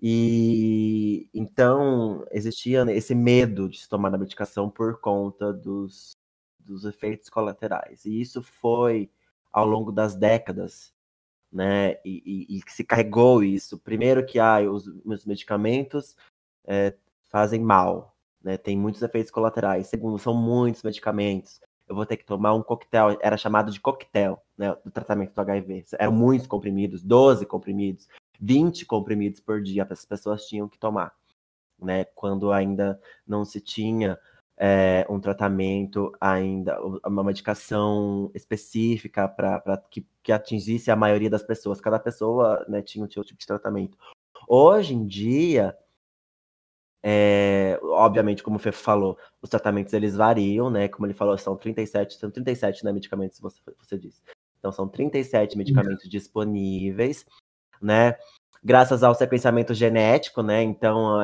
E 0.02 1.30
então 1.34 2.26
existia 2.32 2.84
esse 2.92 3.14
medo 3.14 3.70
de 3.70 3.80
se 3.80 3.90
tomar 3.90 4.14
a 4.14 4.18
medicação 4.18 4.70
por 4.70 5.00
conta 5.00 5.54
dos, 5.54 6.16
dos 6.60 6.86
efeitos 6.86 7.30
colaterais. 7.30 8.06
E 8.06 8.20
isso 8.22 8.42
foi 8.42 9.12
ao 9.52 9.66
longo 9.66 9.92
das 9.92 10.16
décadas, 10.16 10.94
né? 11.52 11.93
E, 12.06 12.47
e, 12.49 12.58
e 12.58 12.72
se 12.72 12.84
carregou 12.84 13.43
isso. 13.43 13.78
Primeiro 13.80 14.26
que 14.26 14.39
ah, 14.39 14.60
os, 14.62 14.88
os 15.06 15.26
medicamentos 15.26 16.16
é, 16.66 16.93
fazem 17.30 17.60
mal, 17.62 18.16
né? 18.41 18.58
Tem 18.58 18.78
muitos 18.78 19.02
efeitos 19.02 19.32
colaterais. 19.32 19.88
Segundo, 19.88 20.18
são 20.18 20.34
muitos 20.34 20.84
medicamentos. 20.84 21.60
Eu 21.88 21.95
vou 21.95 22.06
ter 22.06 22.16
que 22.18 22.26
tomar 22.26 22.54
um 22.54 22.64
coquetel, 22.64 23.18
era 23.22 23.36
chamado 23.36 23.70
de 23.70 23.80
coquetel, 23.80 24.41
né, 24.58 24.74
do 24.86 24.89
tratamento 24.91 25.34
do 25.34 25.41
HIV. 25.41 25.86
Eram 25.99 26.14
muitos 26.14 26.47
comprimidos, 26.47 27.04
12 27.04 27.45
comprimidos. 27.45 28.08
20 28.39 28.86
comprimidos 28.86 29.39
por 29.41 29.62
dia 29.62 29.86
as 29.89 30.06
pessoas 30.06 30.47
tinham 30.47 30.70
que 30.70 30.80
tomar, 30.80 31.14
né? 31.80 32.06
Quando 32.16 32.52
ainda 32.52 32.99
não 33.28 33.45
se 33.45 33.60
tinha 33.62 34.18
é, 34.64 35.07
um 35.09 35.20
tratamento 35.20 36.12
ainda, 36.22 36.80
uma 37.03 37.24
medicação 37.24 38.30
específica 38.36 39.28
para 39.28 39.84
que, 39.89 40.05
que 40.22 40.32
atingisse 40.32 40.91
a 40.91 40.95
maioria 40.95 41.32
das 41.32 41.41
pessoas. 41.41 41.82
Cada 41.82 41.97
pessoa 41.97 42.64
né, 42.70 42.80
tinha 42.84 43.03
um 43.03 43.09
seu 43.09 43.24
tipo 43.24 43.39
de 43.39 43.47
tratamento. 43.47 43.97
Hoje 44.47 44.93
em 44.93 45.07
dia, 45.07 45.76
é, 47.01 47.80
obviamente, 47.82 48.43
como 48.43 48.57
o 48.57 48.59
Fefo 48.59 48.84
falou, 48.84 49.18
os 49.41 49.49
tratamentos 49.49 49.93
eles 49.93 50.16
variam, 50.16 50.70
né? 50.70 50.88
Como 50.88 51.07
ele 51.07 51.16
falou, 51.16 51.36
são 51.39 51.55
37, 51.57 52.20
são 52.20 52.30
37 52.30 52.86
né, 52.86 52.91
medicamentos, 52.91 53.39
você, 53.39 53.59
você 53.80 53.97
disse. 53.97 54.22
Então, 54.59 54.72
são 54.72 54.88
37 54.88 55.57
medicamentos 55.57 56.07
disponíveis 56.07 57.26
né? 57.82 58.16
Graças 58.64 59.03
ao 59.03 59.16
sequenciamento 59.16 59.74
genético, 59.74 60.43
né? 60.43 60.62
Então 60.62 61.20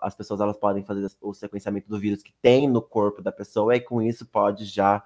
as 0.00 0.14
pessoas 0.14 0.40
elas 0.40 0.56
podem 0.56 0.82
fazer 0.82 1.06
o 1.20 1.34
sequenciamento 1.34 1.88
do 1.88 1.98
vírus 1.98 2.22
que 2.22 2.32
tem 2.40 2.68
no 2.68 2.80
corpo 2.80 3.20
da 3.20 3.30
pessoa 3.30 3.76
e 3.76 3.80
com 3.80 4.00
isso 4.00 4.24
pode 4.24 4.64
já 4.64 5.04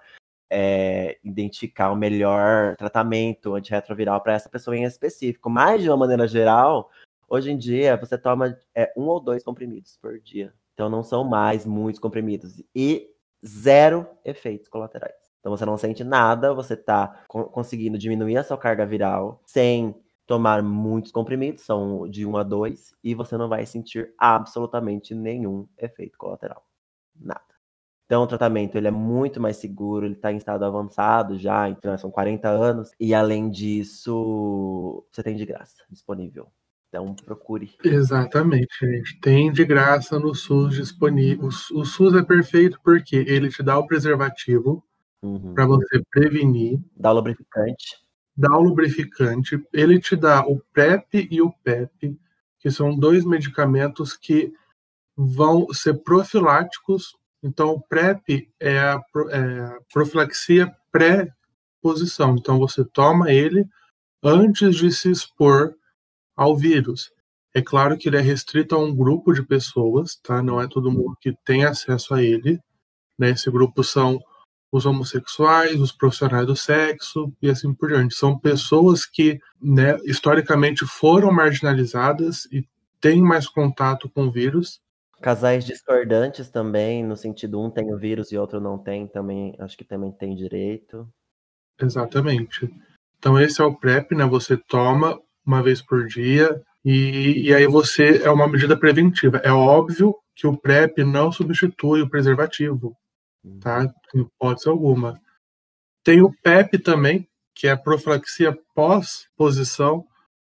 é, 0.50 1.18
identificar 1.24 1.90
o 1.90 1.96
melhor 1.96 2.76
tratamento 2.76 3.54
antirretroviral 3.54 4.20
para 4.20 4.34
essa 4.34 4.48
pessoa 4.48 4.76
em 4.76 4.84
específico. 4.84 5.50
Mas, 5.50 5.82
de 5.82 5.90
uma 5.90 5.96
maneira 5.96 6.26
geral, 6.26 6.90
hoje 7.28 7.50
em 7.50 7.58
dia, 7.58 7.96
você 7.96 8.16
toma 8.16 8.56
é, 8.74 8.92
um 8.96 9.04
ou 9.04 9.20
dois 9.20 9.42
comprimidos 9.42 9.98
por 10.00 10.18
dia. 10.20 10.52
Então, 10.74 10.88
não 10.88 11.02
são 11.02 11.24
mais 11.24 11.66
muitos 11.66 12.00
comprimidos. 12.00 12.62
E 12.74 13.08
zero 13.44 14.06
efeitos 14.24 14.68
colaterais. 14.68 15.14
Então, 15.40 15.56
você 15.56 15.64
não 15.64 15.76
sente 15.76 16.02
nada, 16.02 16.52
você 16.54 16.74
está 16.74 17.24
conseguindo 17.28 17.98
diminuir 17.98 18.36
a 18.36 18.44
sua 18.44 18.58
carga 18.58 18.84
viral 18.84 19.40
sem 19.46 19.94
tomar 20.26 20.62
muitos 20.62 21.12
comprimidos, 21.12 21.62
são 21.62 22.08
de 22.08 22.26
1 22.26 22.36
a 22.36 22.42
2, 22.42 22.94
e 23.02 23.14
você 23.14 23.36
não 23.36 23.48
vai 23.48 23.64
sentir 23.64 24.12
absolutamente 24.18 25.14
nenhum 25.14 25.66
efeito 25.78 26.18
colateral. 26.18 26.66
Nada. 27.14 27.40
Então, 28.04 28.22
o 28.22 28.26
tratamento 28.26 28.76
ele 28.76 28.88
é 28.88 28.90
muito 28.90 29.40
mais 29.40 29.56
seguro, 29.56 30.06
ele 30.06 30.14
está 30.14 30.32
em 30.32 30.36
estado 30.36 30.64
avançado 30.64 31.38
já, 31.38 31.68
então 31.68 31.96
são 31.98 32.10
40 32.10 32.48
anos, 32.48 32.90
e 33.00 33.14
além 33.14 33.50
disso, 33.50 35.04
você 35.10 35.22
tem 35.22 35.36
de 35.36 35.46
graça 35.46 35.82
disponível. 35.90 36.48
Então, 36.88 37.14
procure. 37.14 37.74
Exatamente, 37.84 38.78
gente. 38.80 39.20
Tem 39.20 39.52
de 39.52 39.64
graça 39.64 40.18
no 40.20 40.34
SUS 40.34 40.74
disponível. 40.76 41.48
O 41.48 41.84
SUS 41.84 42.14
é 42.14 42.22
perfeito 42.22 42.80
porque 42.82 43.16
ele 43.16 43.50
te 43.50 43.62
dá 43.62 43.76
o 43.76 43.86
preservativo 43.86 44.82
uhum. 45.20 45.52
para 45.52 45.66
você 45.66 46.00
prevenir. 46.10 46.80
Dá 46.96 47.10
o 47.10 47.14
lubrificante 47.14 48.05
dá 48.36 48.56
o 48.56 48.62
lubrificante, 48.62 49.58
ele 49.72 49.98
te 49.98 50.14
dá 50.14 50.40
o 50.46 50.60
PrEP 50.72 51.28
e 51.30 51.40
o 51.40 51.50
PEP, 51.64 52.18
que 52.58 52.70
são 52.70 52.96
dois 52.96 53.24
medicamentos 53.24 54.16
que 54.16 54.52
vão 55.16 55.66
ser 55.72 55.94
profiláticos. 56.02 57.16
Então, 57.42 57.70
o 57.70 57.80
PrEP 57.80 58.50
é 58.60 58.78
a, 58.78 59.00
é 59.30 59.78
profilaxia 59.92 60.74
pré-posição. 60.92 62.36
Então, 62.36 62.58
você 62.58 62.84
toma 62.84 63.32
ele 63.32 63.66
antes 64.22 64.76
de 64.76 64.92
se 64.92 65.10
expor 65.10 65.74
ao 66.36 66.56
vírus. 66.56 67.10
É 67.54 67.62
claro 67.62 67.96
que 67.96 68.08
ele 68.08 68.18
é 68.18 68.20
restrito 68.20 68.74
a 68.74 68.78
um 68.78 68.94
grupo 68.94 69.32
de 69.32 69.42
pessoas, 69.42 70.16
tá? 70.16 70.42
Não 70.42 70.60
é 70.60 70.68
todo 70.68 70.92
mundo 70.92 71.16
que 71.18 71.32
tem 71.42 71.64
acesso 71.64 72.12
a 72.12 72.22
ele. 72.22 72.60
Né? 73.18 73.30
Esse 73.30 73.50
grupo 73.50 73.82
são 73.82 74.20
os 74.76 74.86
homossexuais, 74.86 75.80
os 75.80 75.92
profissionais 75.92 76.46
do 76.46 76.54
sexo 76.54 77.32
e 77.40 77.48
assim 77.48 77.72
por 77.72 77.88
diante. 77.88 78.14
São 78.14 78.38
pessoas 78.38 79.06
que, 79.06 79.38
né, 79.60 79.96
historicamente 80.04 80.84
foram 80.86 81.32
marginalizadas 81.32 82.46
e 82.52 82.66
têm 83.00 83.22
mais 83.22 83.48
contato 83.48 84.08
com 84.10 84.26
o 84.26 84.30
vírus. 84.30 84.80
Casais 85.20 85.64
discordantes 85.64 86.50
também, 86.50 87.02
no 87.02 87.16
sentido 87.16 87.60
um 87.60 87.70
tem 87.70 87.92
o 87.92 87.98
vírus 87.98 88.30
e 88.30 88.36
outro 88.36 88.60
não 88.60 88.76
tem, 88.76 89.06
também 89.06 89.54
acho 89.58 89.76
que 89.76 89.84
também 89.84 90.12
tem 90.12 90.36
direito. 90.36 91.08
Exatamente. 91.80 92.70
Então 93.18 93.40
esse 93.40 93.60
é 93.60 93.64
o 93.64 93.74
PrEP, 93.74 94.14
né? 94.14 94.26
Você 94.26 94.56
toma 94.56 95.18
uma 95.44 95.62
vez 95.62 95.80
por 95.80 96.06
dia 96.06 96.60
e, 96.84 97.48
e 97.48 97.54
aí 97.54 97.66
você 97.66 98.20
é 98.22 98.30
uma 98.30 98.46
medida 98.46 98.76
preventiva. 98.78 99.38
É 99.38 99.50
óbvio 99.50 100.14
que 100.34 100.46
o 100.46 100.56
PrEP 100.56 101.02
não 101.02 101.32
substitui 101.32 102.02
o 102.02 102.10
preservativo 102.10 102.94
tá? 103.60 103.86
Em 104.14 104.20
hipótese 104.20 104.68
alguma. 104.68 105.20
Tem 106.04 106.22
o 106.22 106.32
PEP 106.42 106.78
também, 106.78 107.28
que 107.54 107.66
é 107.66 107.72
a 107.72 107.76
profilaxia 107.76 108.56
pós-posição. 108.74 110.06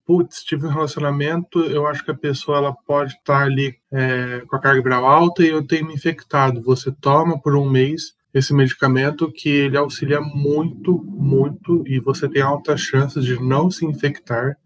Putz, 0.05 0.43
tive 0.43 0.66
um 0.66 0.70
relacionamento, 0.70 1.61
eu 1.61 1.86
acho 1.86 2.05
que 2.05 2.11
a 2.11 2.16
pessoa 2.16 2.59
ela 2.59 2.74
pode 2.74 3.14
estar 3.14 3.43
ali 3.43 3.76
é, 3.93 4.41
com 4.47 4.57
a 4.57 4.61
carga 4.61 4.82
viral 4.82 5.07
alta 5.07 5.43
e 5.43 5.49
eu 5.49 5.66
tenho 5.66 5.86
me 5.86 5.95
infectado. 5.95 6.62
Você 6.62 6.93
toma 6.93 7.41
por 7.41 7.57
um 7.57 7.68
mês 7.68 8.14
esse 8.32 8.55
medicamento 8.55 9.30
que 9.32 9.49
ele 9.49 9.76
auxilia 9.76 10.20
muito, 10.20 11.03
muito 11.05 11.84
e 11.86 11.99
você 12.01 12.28
tem 12.28 12.43
altas 12.43 12.80
chances 12.80 13.24
de 13.24 13.41
não 13.41 13.70
se 13.70 13.84
infectar. 13.84 14.57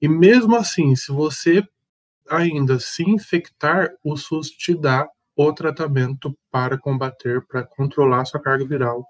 E 0.00 0.08
mesmo 0.08 0.56
assim, 0.56 0.94
se 0.94 1.10
você 1.10 1.62
ainda 2.28 2.78
se 2.78 3.02
infectar, 3.08 3.90
o 4.02 4.16
SUS 4.16 4.50
te 4.50 4.74
dá 4.74 5.08
o 5.36 5.52
tratamento 5.52 6.36
para 6.50 6.78
combater, 6.78 7.44
para 7.46 7.64
controlar 7.64 8.24
sua 8.24 8.40
carga 8.40 8.64
viral 8.64 9.06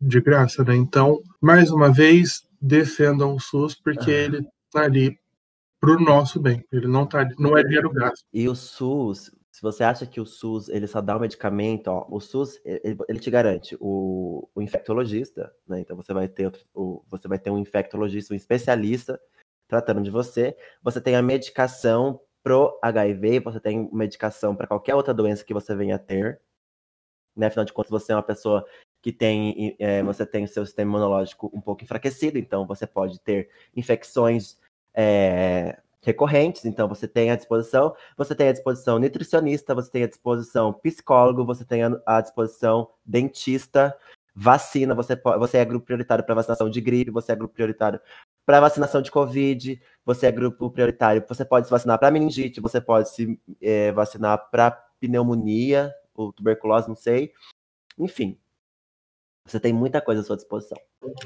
de 0.00 0.20
graça, 0.20 0.64
né? 0.64 0.74
Então, 0.74 1.20
mais 1.40 1.70
uma 1.70 1.92
vez, 1.92 2.48
defendam 2.60 3.34
o 3.34 3.40
SUS 3.40 3.74
porque 3.74 4.10
ele 4.10 4.46
está 4.66 4.82
ali 4.82 5.18
para 5.78 5.90
o 5.90 6.00
nosso 6.00 6.40
bem. 6.40 6.64
Ele 6.72 6.86
não 6.86 7.06
tá, 7.06 7.28
não 7.38 7.56
é 7.56 7.62
dinheiro 7.62 7.90
gasto. 7.90 8.24
E 8.32 8.48
o 8.48 8.54
SUS, 8.54 9.30
se 9.50 9.62
você 9.62 9.84
acha 9.84 10.06
que 10.06 10.20
o 10.20 10.26
SUS 10.26 10.68
ele 10.68 10.86
só 10.86 11.00
dá 11.00 11.16
o 11.16 11.20
medicamento, 11.20 11.88
ó, 11.88 12.06
o 12.08 12.20
SUS 12.20 12.58
ele, 12.64 12.98
ele, 13.08 13.18
te 13.18 13.30
garante 13.30 13.76
o, 13.80 14.48
o 14.54 14.62
infectologista, 14.62 15.52
né? 15.66 15.80
Então 15.80 15.96
você 15.96 16.14
vai 16.14 16.28
ter 16.28 16.50
o, 16.74 17.02
você 17.08 17.28
vai 17.28 17.38
ter 17.38 17.50
um 17.50 17.58
infectologista, 17.58 18.32
um 18.32 18.36
especialista 18.36 19.20
tratando 19.68 20.02
de 20.02 20.10
você. 20.10 20.56
Você 20.82 21.00
tem 21.00 21.16
a 21.16 21.22
medicação 21.22 22.20
pro 22.42 22.78
HIV, 22.82 23.40
você 23.40 23.60
tem 23.60 23.88
medicação 23.92 24.54
para 24.54 24.66
qualquer 24.66 24.94
outra 24.94 25.14
doença 25.14 25.44
que 25.44 25.54
você 25.54 25.74
venha 25.74 25.96
a 25.96 25.98
ter. 25.98 26.40
Né? 27.36 27.46
Afinal 27.46 27.64
de 27.64 27.72
contas, 27.72 27.90
você 27.90 28.12
é 28.12 28.16
uma 28.16 28.22
pessoa 28.22 28.64
que 29.02 29.12
tem, 29.12 29.76
é, 29.78 30.02
você 30.02 30.26
tem 30.26 30.44
o 30.44 30.48
seu 30.48 30.64
sistema 30.66 30.90
imunológico 30.90 31.50
um 31.54 31.60
pouco 31.60 31.82
enfraquecido, 31.82 32.38
então 32.38 32.66
você 32.66 32.86
pode 32.86 33.18
ter 33.20 33.48
infecções 33.74 34.58
é, 34.94 35.78
recorrentes, 36.02 36.64
então 36.64 36.88
você 36.88 37.08
tem 37.08 37.30
à 37.30 37.36
disposição, 37.36 37.94
você 38.16 38.34
tem 38.34 38.48
à 38.48 38.52
disposição 38.52 38.98
nutricionista, 38.98 39.74
você 39.74 39.90
tem 39.90 40.02
à 40.04 40.06
disposição 40.06 40.72
psicólogo, 40.72 41.44
você 41.44 41.64
tem 41.64 41.82
à 42.06 42.20
disposição 42.20 42.90
dentista, 43.04 43.96
vacina, 44.34 44.94
você, 44.94 45.16
você 45.16 45.58
é 45.58 45.64
grupo 45.64 45.86
prioritário 45.86 46.24
para 46.24 46.34
vacinação 46.34 46.70
de 46.70 46.80
gripe, 46.80 47.10
você 47.10 47.32
é 47.32 47.36
grupo 47.36 47.54
prioritário 47.54 48.00
para 48.44 48.60
vacinação 48.60 49.00
de 49.00 49.10
Covid, 49.10 49.80
você 50.04 50.26
é 50.26 50.32
grupo 50.32 50.70
prioritário, 50.70 51.24
você 51.28 51.44
pode 51.44 51.66
se 51.66 51.70
vacinar 51.70 51.98
para 51.98 52.10
meningite, 52.10 52.60
você 52.60 52.80
pode 52.80 53.10
se 53.10 53.38
é, 53.60 53.92
vacinar 53.92 54.50
para 54.50 54.70
pneumonia 54.98 55.92
ou 56.14 56.32
tuberculose, 56.32 56.88
não 56.88 56.96
sei. 56.96 57.32
Enfim, 57.98 58.38
você 59.46 59.58
tem 59.58 59.72
muita 59.72 60.00
coisa 60.00 60.20
à 60.20 60.24
sua 60.24 60.36
disposição. 60.36 60.78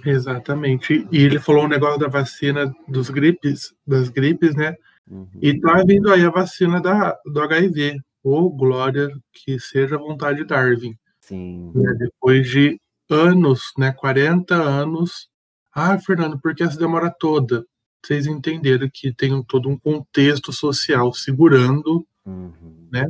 Exatamente. 0.04 1.06
E 1.10 1.22
ele 1.22 1.38
falou 1.38 1.64
um 1.64 1.68
negócio 1.68 1.98
da 1.98 2.08
vacina 2.08 2.72
dos 2.88 3.10
gripes, 3.10 3.74
das 3.86 4.08
gripes, 4.08 4.54
né? 4.54 4.76
Uhum. 5.10 5.28
E 5.40 5.58
tá 5.60 5.82
vindo 5.86 6.10
aí 6.12 6.24
a 6.24 6.30
vacina 6.30 6.80
da, 6.80 7.18
do 7.24 7.40
HIV. 7.40 8.00
Ô, 8.22 8.48
glória, 8.48 9.10
que 9.32 9.58
seja 9.60 9.96
a 9.96 9.98
vontade 9.98 10.38
de 10.38 10.44
Darwin. 10.44 10.96
Sim. 11.20 11.72
Né? 11.74 11.92
Depois 11.98 12.48
de 12.48 12.80
anos, 13.10 13.72
né? 13.76 13.92
40 13.92 14.54
anos 14.54 15.28
ah, 15.74 15.98
Fernando, 15.98 16.38
por 16.38 16.54
que 16.54 16.62
essa 16.62 16.78
demora 16.78 17.10
toda? 17.10 17.66
Vocês 18.04 18.26
entenderam 18.26 18.88
que 18.92 19.12
tem 19.12 19.42
todo 19.42 19.68
um 19.68 19.78
contexto 19.78 20.52
social 20.52 21.12
segurando, 21.12 22.06
uhum. 22.24 22.88
né? 22.92 23.08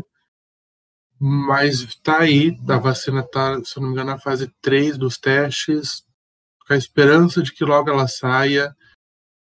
Mas 1.21 1.95
tá 1.97 2.21
aí, 2.21 2.57
a 2.69 2.79
vacina 2.79 3.23
tá, 3.23 3.63
se 3.65 3.77
eu 3.77 3.83
não 3.83 3.89
me 3.89 3.95
engano, 3.95 4.13
na 4.13 4.19
fase 4.19 4.51
3 4.63 4.97
dos 4.97 5.19
testes, 5.19 6.05
com 6.67 6.73
a 6.73 6.77
esperança 6.77 7.43
de 7.43 7.53
que 7.53 7.65
logo 7.65 7.91
ela 7.91 8.09
saia, 8.09 8.75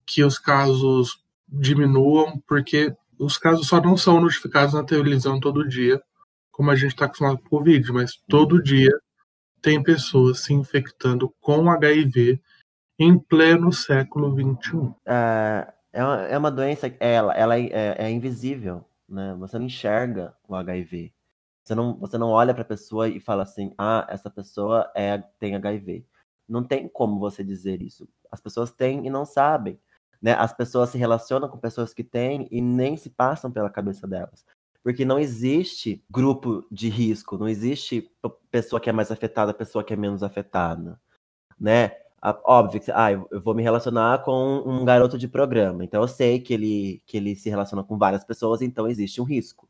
que 0.06 0.24
os 0.24 0.38
casos 0.38 1.22
diminuam, 1.46 2.40
porque 2.46 2.94
os 3.18 3.36
casos 3.36 3.66
só 3.66 3.80
não 3.82 3.96
são 3.96 4.20
notificados 4.20 4.74
na 4.74 4.82
televisão 4.82 5.38
todo 5.38 5.68
dia, 5.68 6.02
como 6.50 6.70
a 6.70 6.76
gente 6.76 6.92
está 6.92 7.04
acostumado 7.04 7.38
com 7.38 7.46
o 7.46 7.50
Covid, 7.58 7.92
mas 7.92 8.12
todo 8.28 8.56
uhum. 8.56 8.62
dia 8.62 8.92
tem 9.60 9.82
pessoas 9.82 10.40
se 10.40 10.54
infectando 10.54 11.34
com 11.40 11.70
HIV 11.70 12.40
em 13.00 13.18
pleno 13.18 13.72
século 13.72 14.30
XXI. 14.30 14.94
É, 15.06 15.72
é, 15.90 16.04
uma, 16.04 16.22
é 16.26 16.38
uma 16.38 16.50
doença, 16.50 16.94
ela, 17.00 17.32
ela 17.34 17.58
é, 17.58 17.66
é, 17.72 17.96
é, 17.96 18.10
invisível, 18.10 18.84
né? 19.08 19.34
Você 19.38 19.58
não 19.58 19.64
enxerga 19.64 20.36
o 20.46 20.54
HIV. 20.54 21.10
Você 21.64 21.74
não, 21.74 21.96
você 21.96 22.18
não 22.18 22.28
olha 22.28 22.52
para 22.52 22.62
a 22.62 22.66
pessoa 22.66 23.08
e 23.08 23.18
fala 23.18 23.42
assim, 23.42 23.72
ah, 23.78 24.06
essa 24.10 24.28
pessoa 24.28 24.92
é, 24.94 25.16
tem 25.38 25.56
HIV. 25.56 26.04
Não 26.46 26.62
tem 26.62 26.86
como 26.88 27.18
você 27.18 27.42
dizer 27.42 27.80
isso. 27.80 28.06
As 28.30 28.38
pessoas 28.38 28.70
têm 28.70 29.06
e 29.06 29.10
não 29.10 29.24
sabem. 29.24 29.80
Né? 30.20 30.34
As 30.34 30.52
pessoas 30.52 30.90
se 30.90 30.98
relacionam 30.98 31.48
com 31.48 31.56
pessoas 31.56 31.94
que 31.94 32.04
têm 32.04 32.48
e 32.50 32.60
nem 32.60 32.98
se 32.98 33.08
passam 33.08 33.50
pela 33.50 33.70
cabeça 33.70 34.06
delas. 34.06 34.44
Porque 34.82 35.06
não 35.06 35.18
existe 35.18 36.04
grupo 36.10 36.66
de 36.70 36.90
risco, 36.90 37.38
não 37.38 37.48
existe 37.48 38.10
pessoa 38.50 38.80
que 38.80 38.90
é 38.90 38.92
mais 38.92 39.10
afetada, 39.10 39.54
pessoa 39.54 39.82
que 39.82 39.94
é 39.94 39.96
menos 39.96 40.22
afetada. 40.22 41.00
Né? 41.58 41.92
Óbvio 42.22 42.80
que 42.80 42.90
ah, 42.92 43.12
eu 43.12 43.40
vou 43.42 43.54
me 43.54 43.62
relacionar 43.62 44.22
com 44.22 44.62
um 44.66 44.84
garoto 44.84 45.16
de 45.16 45.26
programa, 45.26 45.82
então 45.84 46.02
eu 46.02 46.08
sei 46.08 46.38
que 46.38 46.52
ele, 46.52 47.02
que 47.06 47.16
ele 47.16 47.34
se 47.34 47.48
relaciona 47.48 47.82
com 47.82 47.96
várias 47.96 48.24
pessoas, 48.24 48.60
então 48.60 48.86
existe 48.86 49.20
um 49.20 49.24
risco. 49.24 49.68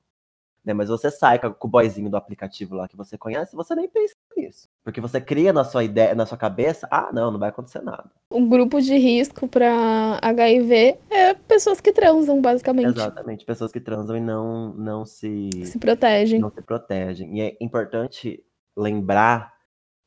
Né? 0.65 0.75
Mas 0.75 0.89
você 0.89 1.11
sai 1.11 1.39
com 1.39 1.55
o 1.67 1.71
boyzinho 1.71 2.11
do 2.11 2.17
aplicativo 2.17 2.75
lá 2.75 2.87
que 2.87 2.97
você 2.97 3.17
conhece, 3.17 3.57
você 3.57 3.75
nem 3.75 3.89
pensa 3.89 4.15
nisso. 4.37 4.69
Porque 4.85 5.01
você 5.01 5.21
cria 5.21 5.53
na 5.53 5.65
sua 5.65 5.85
ideia, 5.85 6.15
na 6.15 6.27
sua 6.27 6.37
cabeça, 6.37 6.87
ah, 6.91 7.11
não, 7.13 7.31
não 7.31 7.39
vai 7.39 7.49
acontecer 7.49 7.83
nada. 7.83 8.11
O 8.29 8.45
grupo 8.47 8.81
de 8.81 8.97
risco 8.97 9.49
para 9.49 10.19
HIV 10.21 10.99
é 11.09 11.35
pessoas 11.35 11.81
que 11.81 11.93
transam, 11.93 12.41
basicamente. 12.41 12.99
Exatamente, 12.99 13.45
pessoas 13.45 13.73
que 13.73 13.81
transam 13.81 14.17
e 14.17 14.21
não, 14.21 14.75
não 14.75 15.07
se 15.07 15.51
se 15.65 15.79
protegem. 15.79 16.41
Não 16.41 16.51
se 16.51 16.63
protegem. 16.63 17.39
E 17.39 17.41
é 17.41 17.57
importante 17.61 18.45
lembrar 18.77 19.53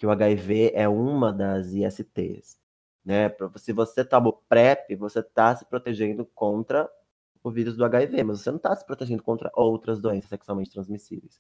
que 0.04 0.08
o 0.08 0.12
HIV 0.12 0.74
é 0.76 0.86
uma 0.86 1.32
das 1.32 1.72
ISTs. 1.72 2.60
Né? 3.06 3.34
Se 3.56 3.72
você 3.72 4.04
toma 4.04 4.28
o 4.28 4.34
PrEP, 4.34 4.98
você 4.98 5.22
está 5.22 5.56
se 5.56 5.64
protegendo 5.64 6.26
contra 6.36 6.92
o 7.42 7.50
vírus 7.50 7.78
do 7.78 7.86
HIV, 7.86 8.22
mas 8.22 8.42
você 8.42 8.50
não 8.52 8.58
está 8.58 8.76
se 8.76 8.86
protegendo 8.86 9.24
contra 9.24 9.50
outras 9.56 10.02
doenças 10.02 10.30
sexualmente 10.30 10.72
transmissíveis. 10.72 11.40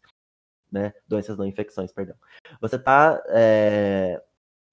Né? 0.71 0.93
Doenças 1.05 1.37
não 1.37 1.45
infecções, 1.45 1.91
perdão. 1.91 2.15
Você 2.61 2.77
está 2.77 3.21
é, 3.27 4.23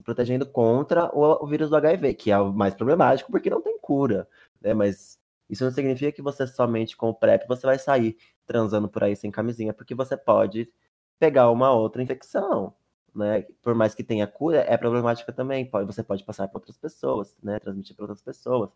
protegendo 0.05 0.47
contra 0.47 1.11
o, 1.13 1.45
o, 1.45 1.47
vírus 1.49 1.69
do 1.69 1.75
HIV, 1.75 2.15
que 2.15 2.31
é 2.31 2.39
o 2.39 2.53
mais 2.53 2.75
problemático 2.75 3.33
porque 3.33 3.51
não 3.51 3.61
tem 3.61 3.77
cura. 3.81 4.29
Né? 4.61 4.73
Mas 4.73 5.19
isso 5.49 5.65
não 5.65 5.73
significa 5.73 6.13
que 6.13 6.23
você 6.23 6.47
somente 6.47 6.97
com 6.97 7.09
o 7.09 7.15
PrEP 7.15 7.45
você 7.49 7.67
vai 7.67 7.77
sair 7.77 8.17
transando 8.47 8.89
por 8.89 9.03
aí 9.03 9.17
sem 9.17 9.33
camisinha, 9.33 9.75
porque 9.75 9.97
você 9.97 10.17
pode 10.17 10.73
pegar 11.19 11.51
uma 11.51 11.73
outra 11.73 12.01
infecção. 12.01 12.73
Né? 13.15 13.43
Por 13.63 13.75
mais 13.75 13.95
que 13.95 14.05
tenha 14.05 14.27
cura, 14.27 14.65
é 14.69 14.77
problemática 14.77 15.33
também. 15.33 15.65
Pode, 15.65 15.87
você 15.87 16.03
pode 16.03 16.25
passar 16.25 16.49
para 16.49 16.59
outras 16.59 16.77
pessoas, 16.77 17.37
né? 17.43 17.59
Transmitir 17.59 17.97
para 17.97 18.05
outras 18.05 18.23
pessoas. 18.23 18.71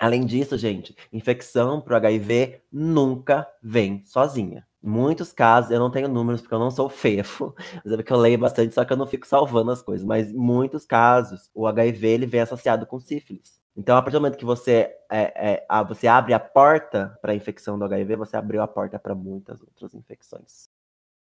Além 0.00 0.24
disso, 0.24 0.56
gente, 0.56 0.96
infecção 1.12 1.80
para 1.80 1.98
HIV 1.98 2.62
nunca 2.72 3.46
vem 3.62 4.02
sozinha. 4.06 4.66
Muitos 4.82 5.30
casos, 5.30 5.70
eu 5.70 5.78
não 5.78 5.90
tenho 5.90 6.08
números 6.08 6.40
porque 6.40 6.54
eu 6.54 6.58
não 6.58 6.70
sou 6.70 6.88
fefo, 6.88 7.54
mas 7.84 7.92
é 7.92 7.96
porque 7.96 8.12
eu 8.12 8.16
leio 8.16 8.38
bastante, 8.38 8.74
só 8.74 8.82
que 8.82 8.92
eu 8.92 8.96
não 8.96 9.06
fico 9.06 9.26
salvando 9.26 9.70
as 9.70 9.82
coisas. 9.82 10.06
Mas 10.06 10.30
em 10.30 10.36
muitos 10.36 10.86
casos, 10.86 11.50
o 11.54 11.66
HIV 11.66 12.08
ele 12.08 12.26
vem 12.26 12.40
associado 12.40 12.86
com 12.86 12.98
sífilis. 12.98 13.60
Então, 13.76 13.96
a 13.96 14.02
partir 14.02 14.16
do 14.16 14.22
momento 14.22 14.38
que 14.38 14.44
você, 14.44 14.90
é, 15.10 15.64
é, 15.70 15.84
você 15.84 16.06
abre 16.06 16.32
a 16.32 16.40
porta 16.40 17.16
para 17.20 17.32
a 17.32 17.34
infecção 17.34 17.78
do 17.78 17.84
HIV, 17.84 18.16
você 18.16 18.36
abriu 18.36 18.62
a 18.62 18.68
porta 18.68 18.98
para 18.98 19.14
muitas 19.14 19.60
outras 19.60 19.94
infecções 19.94 20.69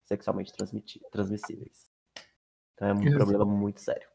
sexualmente 0.09 0.51
transmissíveis. 1.11 1.87
Então, 2.73 2.87
é 2.87 2.93
um 2.93 3.03
Exato. 3.03 3.17
problema 3.17 3.45
muito 3.45 3.79
sério. 3.79 4.07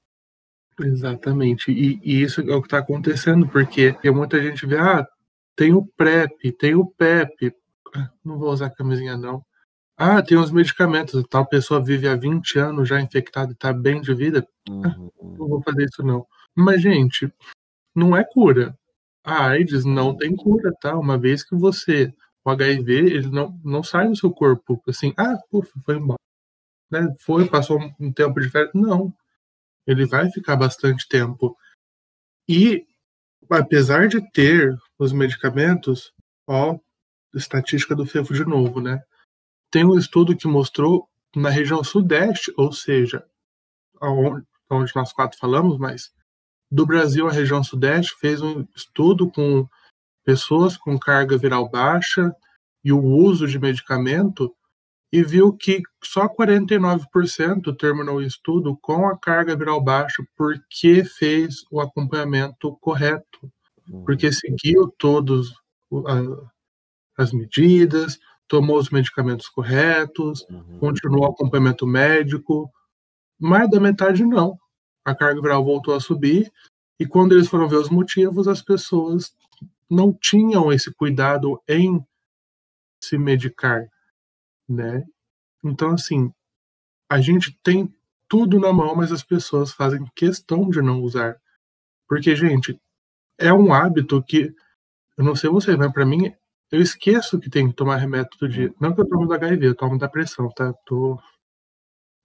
Exatamente. 0.81 1.71
E, 1.71 2.01
e 2.03 2.23
isso 2.23 2.41
é 2.41 2.55
o 2.55 2.61
que 2.61 2.67
está 2.67 2.79
acontecendo, 2.79 3.49
porque 3.49 3.97
muita 4.13 4.43
gente 4.43 4.67
vê, 4.67 4.77
ah, 4.77 5.07
tem 5.55 5.73
o 5.73 5.87
PrEP, 5.87 6.51
tem 6.53 6.75
o 6.75 6.85
PEP, 6.85 7.55
ah, 7.95 8.11
não 8.25 8.39
vou 8.39 8.51
usar 8.51 8.71
camisinha 8.71 9.17
não. 9.17 9.45
Ah, 9.97 10.21
tem 10.21 10.37
os 10.37 10.51
medicamentos, 10.51 11.23
tal 11.31 11.47
pessoa 11.47 11.83
vive 11.83 12.09
há 12.09 12.17
20 12.17 12.59
anos 12.59 12.89
já 12.89 13.01
infectada 13.01 13.53
e 13.53 13.55
está 13.55 13.73
bem 13.73 14.01
de 14.01 14.13
vida. 14.13 14.47
Ah, 14.69 14.97
uhum. 14.99 15.11
não 15.39 15.49
vou 15.49 15.63
fazer 15.63 15.85
isso 15.85 16.03
não. 16.03 16.27
Mas, 16.57 16.83
gente, 16.83 17.33
não 17.95 18.17
é 18.17 18.25
cura. 18.25 18.77
A 19.23 19.47
AIDS 19.51 19.85
não 19.85 20.17
tem 20.17 20.35
cura, 20.35 20.73
tá? 20.81 20.99
Uma 20.99 21.17
vez 21.17 21.45
que 21.45 21.55
você, 21.55 22.13
o 22.45 22.51
HIV, 22.51 22.93
ele 22.93 23.31
não, 23.31 23.59
não 23.65 23.83
sai 23.83 24.09
do 24.09 24.17
seu 24.17 24.31
corpo, 24.31 24.83
assim, 24.87 25.15
ah, 25.17 25.39
ufa, 25.53 25.81
foi 25.81 25.97
embora. 25.97 26.19
Né? 26.91 27.15
Foi, 27.21 27.49
passou 27.49 27.81
um 27.99 28.13
tempo 28.13 28.41
de 28.41 28.51
férias. 28.51 28.73
Não 28.75 29.13
ele 29.87 30.07
vai 30.07 30.31
ficar 30.31 30.57
bastante 30.57 31.07
tempo. 31.09 31.57
E, 32.49 32.87
apesar 33.51 34.09
de 34.09 34.21
ter 34.33 34.77
os 34.99 35.13
medicamentos, 35.13 36.13
ó, 36.47 36.79
estatística 37.35 37.95
do 37.95 38.07
FEFO 38.07 38.35
de 38.35 38.45
novo, 38.45 38.81
né? 38.81 39.03
Tem 39.71 39.85
um 39.85 39.99
estudo 39.99 40.37
que 40.37 40.47
mostrou 40.47 41.09
na 41.35 41.51
região 41.51 41.83
sudeste, 41.83 42.53
ou 42.57 42.73
seja, 42.73 43.27
onde, 44.01 44.95
nós 44.95 45.13
quatro 45.13 45.39
falamos, 45.39 45.79
mas 45.79 46.13
do 46.71 46.87
Brasil, 46.87 47.27
a 47.27 47.33
região 47.33 47.63
sudeste 47.63 48.15
fez 48.19 48.41
um 48.41 48.67
estudo 48.75 49.31
com 49.31 49.69
pessoas 50.25 50.77
com 50.77 50.99
carga 50.99 51.37
viral 51.37 51.69
baixa 51.69 52.35
e 52.83 52.93
o 52.93 53.01
uso 53.01 53.47
de 53.47 53.59
medicamento 53.59 54.55
e 55.13 55.23
viu 55.23 55.53
que 55.53 55.81
só 56.03 56.29
49% 56.29 57.77
terminou 57.79 58.17
o 58.17 58.23
estudo 58.23 58.77
com 58.83 59.07
a 59.07 59.17
carga 59.17 59.55
viral 59.55 59.81
baixa 59.81 60.25
porque 60.37 61.05
fez 61.05 61.65
o 61.71 61.81
acompanhamento 61.81 62.77
correto, 62.81 63.53
porque 64.05 64.33
seguiu 64.33 64.93
todas 64.99 65.47
as 67.17 67.33
medidas, 67.33 68.19
tomou 68.49 68.77
os 68.77 68.91
medicamentos 68.91 69.49
corretos, 69.49 70.45
uhum. 70.51 70.79
continuou 70.81 71.23
o 71.23 71.31
acompanhamento 71.31 71.87
médico. 71.87 72.69
Mais 73.39 73.71
da 73.71 73.79
metade 73.79 74.25
não. 74.25 74.59
A 75.05 75.15
carga 75.15 75.41
viral 75.41 75.65
voltou 75.65 75.95
a 75.95 76.01
subir 76.01 76.51
e 76.99 77.07
quando 77.07 77.33
eles 77.33 77.47
foram 77.47 77.69
ver 77.69 77.77
os 77.77 77.89
motivos, 77.89 78.49
as 78.49 78.63
pessoas 78.63 79.33
não 79.95 80.13
tinham 80.13 80.73
esse 80.73 80.93
cuidado 80.93 81.63
em 81.69 82.05
se 83.03 83.17
medicar 83.17 83.89
né? 84.69 85.05
Então, 85.63 85.93
assim, 85.93 86.33
a 87.09 87.21
gente 87.21 87.59
tem 87.63 87.95
tudo 88.29 88.59
na 88.59 88.73
mão, 88.73 88.95
mas 88.97 89.13
as 89.13 89.23
pessoas 89.23 89.73
fazem 89.73 90.05
questão 90.15 90.69
de 90.71 90.81
não 90.83 91.01
usar. 91.03 91.37
Porque, 92.09 92.35
gente, 92.37 92.81
é 93.39 93.53
um 93.53 93.73
hábito 93.73 94.23
que, 94.23 94.55
eu 95.17 95.25
não 95.25 95.37
sei 95.37 95.51
você, 95.51 95.77
mas 95.77 95.93
para 95.93 96.07
mim, 96.07 96.33
eu 96.71 96.81
esqueço 96.81 97.39
que 97.39 97.51
tem 97.51 97.69
que 97.69 97.75
tomar 97.77 97.97
remédio 97.97 98.31
todo 98.39 98.51
dia. 98.51 98.75
Não 98.81 98.95
que 98.95 99.01
eu 99.01 99.09
tomo 99.09 99.29
da 99.29 99.37
HIV, 99.37 99.69
eu 99.69 99.75
tomo 99.75 99.99
da 99.99 100.09
pressão, 100.09 100.49
tá? 100.51 100.73
Tô... 100.87 101.19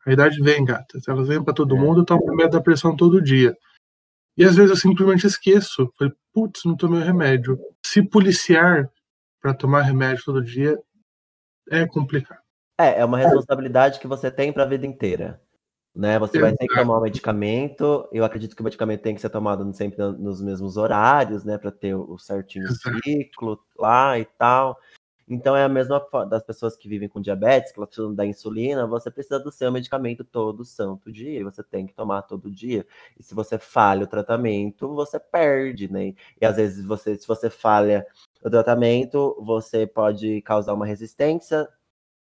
A 0.05 0.13
idade 0.13 0.41
vem, 0.41 0.65
gata. 0.65 0.99
Elas 1.07 1.27
vêm 1.27 1.43
para 1.43 1.53
todo 1.53 1.75
é. 1.75 1.79
mundo, 1.79 2.01
eu 2.01 2.05
tomo 2.05 2.25
remédio 2.25 2.53
da 2.53 2.61
pressão 2.61 2.95
todo 2.95 3.21
dia. 3.21 3.55
E 4.39 4.45
às 4.45 4.55
vezes 4.55 4.71
eu 4.71 4.77
simplesmente 4.77 5.27
esqueço. 5.27 5.91
Falei, 5.97 6.13
putz, 6.33 6.63
não 6.63 6.77
tomei 6.77 7.01
o 7.01 7.03
remédio. 7.03 7.59
Se 7.85 8.01
policiar 8.01 8.89
para 9.41 9.53
tomar 9.53 9.81
remédio 9.81 10.23
todo 10.23 10.41
dia 10.41 10.79
é 11.69 11.85
complicado. 11.85 12.39
É, 12.79 13.01
é 13.01 13.05
uma 13.05 13.17
responsabilidade 13.17 13.99
que 13.99 14.07
você 14.07 14.31
tem 14.31 14.53
para 14.53 14.63
a 14.63 14.67
vida 14.67 14.87
inteira. 14.87 15.41
Né? 15.93 16.17
Você 16.17 16.39
vai 16.39 16.53
ter 16.53 16.67
que 16.67 16.75
tomar 16.75 16.95
o 16.95 16.99
um 16.99 17.03
medicamento. 17.03 18.07
Eu 18.13 18.23
acredito 18.23 18.55
que 18.55 18.61
o 18.61 18.63
medicamento 18.63 19.01
tem 19.01 19.13
que 19.13 19.19
ser 19.19 19.29
tomado 19.29 19.73
sempre 19.73 19.97
nos 19.97 20.41
mesmos 20.41 20.77
horários, 20.77 21.43
né? 21.43 21.57
Para 21.57 21.71
ter 21.71 21.93
o 21.93 22.17
certinho 22.17 22.67
ciclo 23.03 23.59
lá 23.77 24.17
e 24.17 24.23
tal. 24.23 24.77
Então 25.29 25.55
é 25.55 25.63
a 25.63 25.69
mesma 25.69 26.03
das 26.27 26.43
pessoas 26.43 26.75
que 26.75 26.89
vivem 26.89 27.07
com 27.07 27.21
diabetes, 27.21 27.71
que 27.71 27.79
elas 27.79 27.89
precisam 27.89 28.15
da 28.15 28.25
insulina, 28.25 28.87
você 28.87 29.11
precisa 29.11 29.39
do 29.39 29.51
seu 29.51 29.71
medicamento 29.71 30.23
todo 30.23 30.65
santo 30.65 31.11
dia, 31.11 31.43
você 31.43 31.61
tem 31.63 31.85
que 31.85 31.93
tomar 31.93 32.23
todo 32.23 32.49
dia. 32.49 32.85
E 33.17 33.21
se 33.23 33.35
você 33.35 33.59
falha 33.59 34.03
o 34.03 34.07
tratamento, 34.07 34.87
você 34.95 35.19
perde, 35.19 35.91
né? 35.91 36.15
E 36.41 36.45
às 36.45 36.55
vezes 36.55 36.83
você, 36.83 37.15
se 37.15 37.27
você 37.27 37.49
falha 37.49 38.05
o 38.43 38.49
tratamento, 38.49 39.35
você 39.41 39.85
pode 39.85 40.41
causar 40.41 40.73
uma 40.73 40.85
resistência 40.85 41.67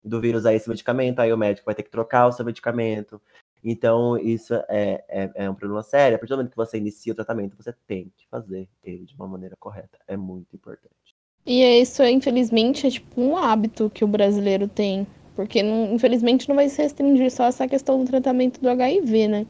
do 0.03 0.19
vírus 0.21 0.45
a 0.45 0.53
esse 0.53 0.69
medicamento, 0.69 1.19
aí 1.19 1.31
o 1.33 1.37
médico 1.37 1.65
vai 1.65 1.75
ter 1.75 1.83
que 1.83 1.89
trocar 1.91 2.27
o 2.27 2.31
seu 2.31 2.45
medicamento. 2.45 3.21
Então, 3.63 4.17
isso 4.17 4.53
é, 4.69 5.03
é, 5.09 5.31
é, 5.35 5.49
um 5.49 5.55
problema 5.55 5.83
sério. 5.83 6.15
A 6.15 6.19
partir 6.19 6.33
do 6.33 6.37
momento 6.37 6.51
que 6.51 6.57
você 6.57 6.77
inicia 6.77 7.13
o 7.13 7.15
tratamento, 7.15 7.57
você 7.57 7.73
tem 7.87 8.11
que 8.17 8.27
fazer 8.29 8.69
ele 8.83 9.05
de 9.05 9.15
uma 9.15 9.27
maneira 9.27 9.55
correta. 9.59 9.97
É 10.07 10.15
muito 10.17 10.55
importante. 10.55 11.06
E 11.47 11.63
isso, 11.63 12.03
é, 12.03 12.11
infelizmente, 12.11 12.85
é 12.85 12.89
tipo 12.89 13.21
um 13.21 13.37
hábito 13.37 13.89
que 13.93 14.03
o 14.03 14.07
brasileiro 14.07 14.67
tem. 14.67 15.07
Porque, 15.33 15.63
não, 15.63 15.93
infelizmente, 15.93 16.49
não 16.49 16.55
vai 16.57 16.67
se 16.67 16.81
restringir 16.81 17.31
só 17.31 17.45
essa 17.45 17.65
questão 17.65 18.03
do 18.03 18.05
tratamento 18.05 18.59
do 18.59 18.69
HIV, 18.69 19.27
né? 19.29 19.45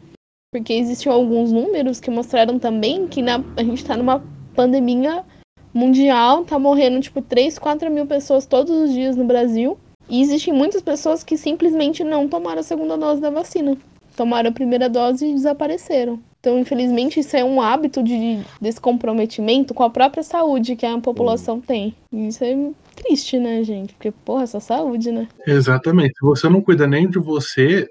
Porque 0.54 0.74
existiam 0.74 1.16
alguns 1.16 1.52
números 1.52 2.00
que 2.00 2.12
mostraram 2.12 2.60
também 2.60 3.08
que 3.08 3.24
na, 3.24 3.44
a 3.58 3.64
gente 3.64 3.80
está 3.82 3.98
numa 3.98 4.24
pandemia 4.54 5.26
mundial, 5.74 6.46
tá 6.46 6.60
morrendo 6.60 7.02
tipo 7.02 7.20
3, 7.20 7.58
4 7.58 7.90
mil 7.90 8.06
pessoas 8.06 8.46
todos 8.46 8.72
os 8.72 8.94
dias 8.94 9.16
no 9.16 9.26
Brasil. 9.26 9.76
E 10.08 10.22
existem 10.22 10.54
muitas 10.54 10.84
pessoas 10.84 11.24
que 11.24 11.36
simplesmente 11.36 12.04
não 12.04 12.28
tomaram 12.28 12.60
a 12.60 12.64
segunda 12.64 12.96
dose 12.96 13.20
da 13.20 13.32
vacina. 13.32 13.76
Tomaram 14.18 14.50
a 14.50 14.54
primeira 14.54 14.90
dose 14.90 15.28
e 15.28 15.34
desapareceram. 15.34 16.20
Então, 16.40 16.58
infelizmente, 16.58 17.20
isso 17.20 17.38
é 17.38 17.44
um 17.44 17.62
hábito 17.62 18.02
de, 18.02 18.44
desse 18.60 18.82
comprometimento 18.82 19.76
com 19.76 19.84
a 19.84 19.92
própria 19.92 20.24
saúde 20.24 20.76
que 20.76 20.88
a 20.88 21.00
população 21.00 21.62
tem. 21.62 21.96
E 22.12 22.28
isso 22.28 22.44
é 22.44 22.56
triste, 22.96 23.38
né, 23.38 23.64
gente? 23.64 23.94
Porque, 23.94 24.10
porra, 24.12 24.42
essa 24.42 24.60
saúde, 24.60 25.12
né? 25.12 25.28
Exatamente. 25.46 26.16
Se 26.18 26.26
você 26.26 26.50
não 26.50 26.62
cuida 26.62 26.88
nem 26.88 27.08
de 27.08 27.20
você, 27.20 27.88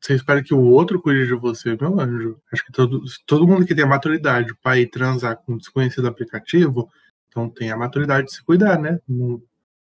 você 0.00 0.14
espera 0.14 0.42
que 0.42 0.54
o 0.54 0.62
outro 0.62 0.98
cuide 0.98 1.26
de 1.26 1.34
você, 1.34 1.76
meu 1.78 2.00
anjo. 2.00 2.40
Acho 2.50 2.64
que 2.64 2.72
todo, 2.72 3.02
todo 3.26 3.46
mundo 3.46 3.66
que 3.66 3.74
tem 3.74 3.84
a 3.84 3.88
maturidade 3.88 4.54
para 4.62 4.78
ir 4.78 4.86
transar 4.86 5.36
com 5.36 5.52
um 5.52 5.58
desconhecido 5.58 6.08
aplicativo, 6.08 6.88
então 7.28 7.50
tem 7.50 7.70
a 7.70 7.76
maturidade 7.76 8.28
de 8.28 8.32
se 8.32 8.42
cuidar, 8.42 8.80
né? 8.80 8.98
Não, 9.06 9.42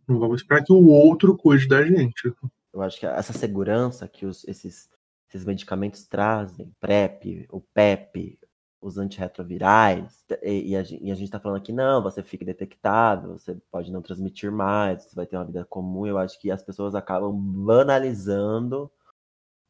não 0.08 0.18
vamos 0.18 0.40
esperar 0.40 0.64
que 0.64 0.72
o 0.72 0.88
outro 0.88 1.36
cuide 1.36 1.68
da 1.68 1.84
gente. 1.84 2.32
Eu 2.72 2.82
acho 2.82 2.98
que 2.98 3.04
essa 3.04 3.32
segurança 3.32 4.06
que 4.08 4.24
os, 4.24 4.42
esses, 4.48 4.88
esses 5.36 5.44
medicamentos 5.46 6.06
trazem, 6.06 6.72
PrEP, 6.80 7.46
o 7.50 7.60
PEP, 7.60 8.38
os 8.80 8.98
antirretrovirais, 8.98 10.24
e, 10.42 10.70
e, 10.70 10.76
a, 10.76 10.80
e 10.82 11.10
a 11.10 11.14
gente 11.14 11.24
está 11.24 11.40
falando 11.40 11.58
aqui, 11.58 11.72
não, 11.72 12.02
você 12.02 12.22
fica 12.22 12.44
detectável, 12.44 13.38
você 13.38 13.54
pode 13.70 13.92
não 13.92 14.02
transmitir 14.02 14.50
mais, 14.50 15.04
você 15.04 15.14
vai 15.14 15.26
ter 15.26 15.36
uma 15.36 15.44
vida 15.44 15.64
comum. 15.64 16.06
Eu 16.06 16.18
acho 16.18 16.40
que 16.40 16.50
as 16.50 16.62
pessoas 16.62 16.94
acabam 16.94 17.32
banalizando 17.34 18.90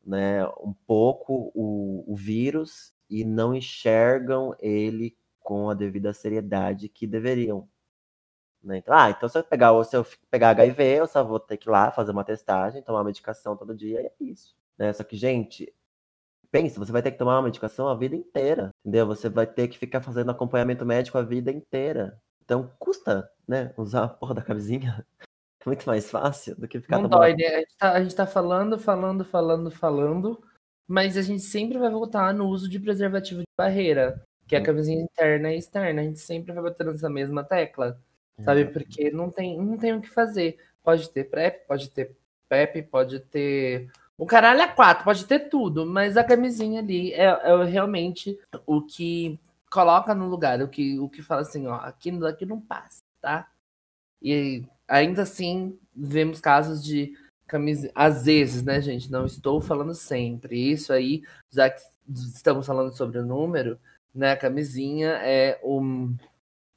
né, 0.05 0.47
um 0.61 0.75
pouco 0.87 1.51
o, 1.55 2.05
o 2.07 2.17
vírus 2.17 2.93
e 3.09 3.25
não 3.25 3.55
enxergam 3.55 4.55
ele 4.61 5.17
com 5.41 5.71
a 5.71 5.75
devida 5.75 6.13
seriedade 6.13 6.89
que 6.89 7.07
deveriam. 7.07 7.69
Né? 8.63 8.79
Então, 8.79 8.95
ah, 8.95 9.11
então 9.11 9.29
se 9.29 9.39
eu 9.39 9.45
pegar, 9.45 9.85
se 9.85 9.97
eu 9.97 10.07
pegar 10.31 10.51
HIV, 10.51 10.83
eu 10.83 11.07
só 11.07 11.23
vou 11.25 11.39
ter 11.41 11.57
que 11.57 11.69
ir 11.69 11.73
lá 11.73 11.91
fazer 11.91 12.13
uma 12.13 12.25
testagem, 12.25 12.83
tomar 12.83 13.05
medicação 13.05 13.57
todo 13.57 13.75
dia, 13.75 14.03
e 14.03 14.07
é 14.07 14.13
isso. 14.21 14.57
Né? 14.79 14.93
Só 14.93 15.03
que, 15.05 15.17
gente, 15.17 15.73
Pense, 16.51 16.79
você 16.79 16.93
vai 16.93 17.03
ter 17.03 17.11
que 17.11 17.19
tomar 17.19 17.37
uma 17.37 17.43
medicação 17.43 17.89
a 17.89 17.95
vida 17.95 18.15
inteira, 18.17 18.71
entendeu? 18.81 19.07
Você 19.07 19.29
vai 19.29 19.47
ter 19.47 19.69
que 19.69 19.77
ficar 19.79 20.01
fazendo 20.01 20.31
acompanhamento 20.31 20.87
médico 20.87 21.19
a 21.19 21.23
vida 21.23 21.51
inteira. 21.51 22.19
Então, 22.43 22.73
custa, 22.79 23.31
né, 23.47 23.75
usar 23.77 24.05
a 24.05 24.09
porra 24.09 24.35
da 24.35 24.43
camisinha. 24.43 25.05
É 25.61 25.69
muito 25.69 25.85
mais 25.85 26.09
fácil 26.09 26.55
do 26.55 26.69
que 26.69 26.81
ficar 26.81 26.97
Não 26.99 27.09
tomando- 27.11 27.23
dói, 27.23 27.35
né? 27.35 27.45
A 27.47 27.59
gente, 27.59 27.77
tá, 27.77 27.93
a 27.93 28.01
gente 28.01 28.15
tá 28.15 28.25
falando, 28.27 28.79
falando, 28.79 29.25
falando, 29.25 29.69
falando, 29.69 30.41
mas 30.87 31.17
a 31.17 31.23
gente 31.23 31.43
sempre 31.43 31.77
vai 31.77 31.91
voltar 31.91 32.33
no 32.33 32.47
uso 32.47 32.71
de 32.71 32.79
preservativo 32.79 33.41
de 33.41 33.47
barreira, 33.59 34.23
que 34.47 34.55
é 34.55 34.61
a 34.61 34.63
camisinha 34.63 35.03
interna 35.03 35.53
e 35.53 35.59
externa. 35.59 36.03
A 36.03 36.05
gente 36.05 36.21
sempre 36.21 36.53
vai 36.53 36.63
bater 36.63 36.87
nessa 36.87 37.11
mesma 37.11 37.43
tecla, 37.43 38.01
sabe? 38.43 38.61
Exato. 38.61 38.73
Porque 38.75 39.11
não 39.11 39.29
tem, 39.29 39.61
não 39.61 39.77
tem 39.77 39.93
o 39.93 40.01
que 40.01 40.09
fazer. 40.09 40.57
Pode 40.85 41.11
ter 41.11 41.25
PrEP, 41.25 41.67
pode 41.67 41.91
ter 41.91 42.17
PEP, 42.49 42.83
pode 42.85 43.19
ter. 43.19 43.91
O 44.19 44.27
caralho 44.27 44.63
é 44.63 44.69
quatro, 44.69 45.05
pode 45.05 45.27
ter 45.27 45.49
tudo, 45.51 45.85
mas 45.85 46.17
a 46.17 46.25
camisinha 46.25 46.81
ali 46.81 47.13
é, 47.13 47.25
é 47.25 47.65
realmente 47.65 48.39
o 48.67 48.81
que 48.81 49.39
coloca 49.71 50.15
no 50.15 50.27
lugar, 50.29 50.63
o 50.63 50.69
que, 50.69 50.99
o 50.99 51.09
que 51.09 51.23
fala 51.23 51.43
assim, 51.43 51.67
ó, 51.67 51.75
aqui, 51.75 52.11
aqui 52.25 52.47
não 52.47 52.61
passa, 52.61 53.03
tá? 53.21 53.47
E 54.23 54.65
ainda 54.89 55.23
assim, 55.23 55.79
vemos 55.95 56.41
casos 56.41 56.83
de 56.83 57.15
camisa. 57.47 57.91
Às 57.95 58.25
vezes, 58.25 58.63
né, 58.63 58.81
gente? 58.81 59.11
Não 59.11 59.27
estou 59.27 59.61
falando 59.61 59.95
sempre. 59.95 60.71
Isso 60.71 60.93
aí, 60.93 61.23
já 61.51 61.71
que 61.71 61.81
estamos 62.09 62.67
falando 62.67 62.97
sobre 62.97 63.19
o 63.19 63.27
número, 63.27 63.79
né? 64.15 64.33
A 64.33 64.37
camisinha 64.37 65.11
é 65.23 65.59
o, 65.63 65.81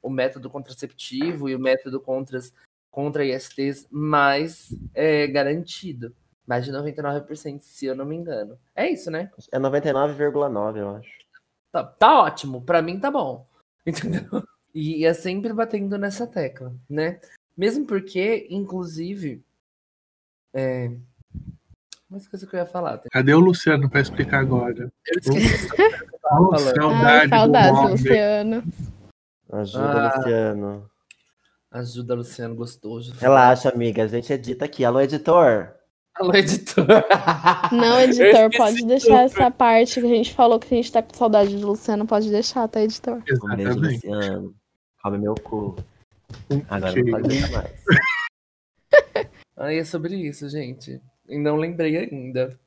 o 0.02 0.10
método 0.10 0.50
contraceptivo 0.50 1.48
e 1.48 1.54
o 1.54 1.58
método 1.58 2.00
contra, 2.00 2.38
contra 2.90 3.24
ISTs 3.24 3.86
mais 3.90 4.74
é, 4.94 5.26
garantido. 5.26 6.14
Mais 6.46 6.64
de 6.64 6.72
99%, 6.72 7.60
se 7.60 7.86
eu 7.86 7.94
não 7.94 8.04
me 8.04 8.16
engano. 8.16 8.58
É 8.74 8.90
isso, 8.90 9.10
né? 9.10 9.30
É 9.52 9.58
99,9, 9.58 10.76
eu 10.78 10.96
acho. 10.96 11.10
Tá, 11.70 11.84
tá 11.84 12.20
ótimo, 12.20 12.62
pra 12.62 12.82
mim 12.82 12.98
tá 12.98 13.10
bom. 13.10 13.46
Entendeu? 13.86 14.42
E 14.74 15.04
é 15.04 15.12
sempre 15.14 15.52
batendo 15.52 15.96
nessa 15.98 16.26
tecla, 16.26 16.72
né? 16.88 17.20
Mesmo 17.56 17.86
porque, 17.86 18.46
inclusive. 18.50 19.42
É... 20.54 20.90
Mas 22.08 22.26
coisa 22.26 22.46
que 22.46 22.54
eu 22.56 22.60
ia 22.60 22.66
falar. 22.66 23.00
Cadê 23.10 23.32
o 23.34 23.38
Luciano 23.38 23.88
pra 23.88 24.00
explicar 24.00 24.40
agora? 24.40 24.90
Eu 25.06 25.18
esqueci. 25.20 25.68
Oh, 26.32 26.56
saudade, 26.56 27.34
Ai, 27.34 27.40
homem. 27.42 27.90
Luciano. 27.90 28.62
Ajuda, 29.50 29.84
Ah. 29.84 30.16
Luciano. 30.16 30.90
Ajuda, 31.72 32.14
Luciano, 32.14 32.54
gostoso. 32.54 33.12
Relaxa, 33.18 33.68
amiga. 33.68 34.04
A 34.04 34.06
gente 34.06 34.32
edita 34.32 34.64
aqui. 34.64 34.84
Alô, 34.84 35.00
editor. 35.00 35.74
Alô, 36.14 36.34
editor. 36.34 36.86
Não, 37.72 38.00
editor, 38.00 38.50
pode 38.56 38.84
deixar 38.84 39.22
essa 39.22 39.50
parte 39.50 40.00
que 40.00 40.06
a 40.06 40.08
gente 40.08 40.34
falou 40.34 40.58
que 40.58 40.66
a 40.72 40.76
gente 40.76 40.92
tá 40.92 41.02
com 41.02 41.14
saudade 41.14 41.56
do 41.56 41.66
Luciano, 41.66 42.06
pode 42.06 42.30
deixar, 42.30 42.68
tá, 42.68 42.82
editor? 42.82 43.16
Um 43.16 43.22
Exatamente. 43.26 44.06
Luciano. 44.06 44.54
Come 45.02 45.18
meu 45.18 45.34
cu. 45.34 45.76
Agora 46.68 46.94
não 46.94 47.10
pode 47.10 47.28
deixar 47.28 47.50
mais. 47.50 47.84
Aí 49.56 49.78
é 49.78 49.84
sobre 49.84 50.16
isso, 50.16 50.48
gente. 50.48 51.00
E 51.28 51.38
não 51.38 51.56
lembrei 51.56 51.96
ainda. 51.96 52.58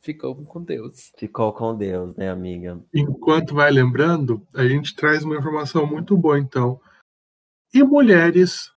Ficou 0.00 0.34
com 0.34 0.62
Deus. 0.62 1.12
Ficou 1.16 1.52
com 1.52 1.76
Deus, 1.76 2.16
né, 2.16 2.28
amiga? 2.28 2.82
Enquanto 2.92 3.54
vai 3.54 3.70
lembrando, 3.70 4.44
a 4.52 4.66
gente 4.66 4.96
traz 4.96 5.22
uma 5.22 5.36
informação 5.36 5.86
muito 5.86 6.16
boa, 6.16 6.38
então. 6.38 6.80
E 7.72 7.84
mulheres 7.84 8.72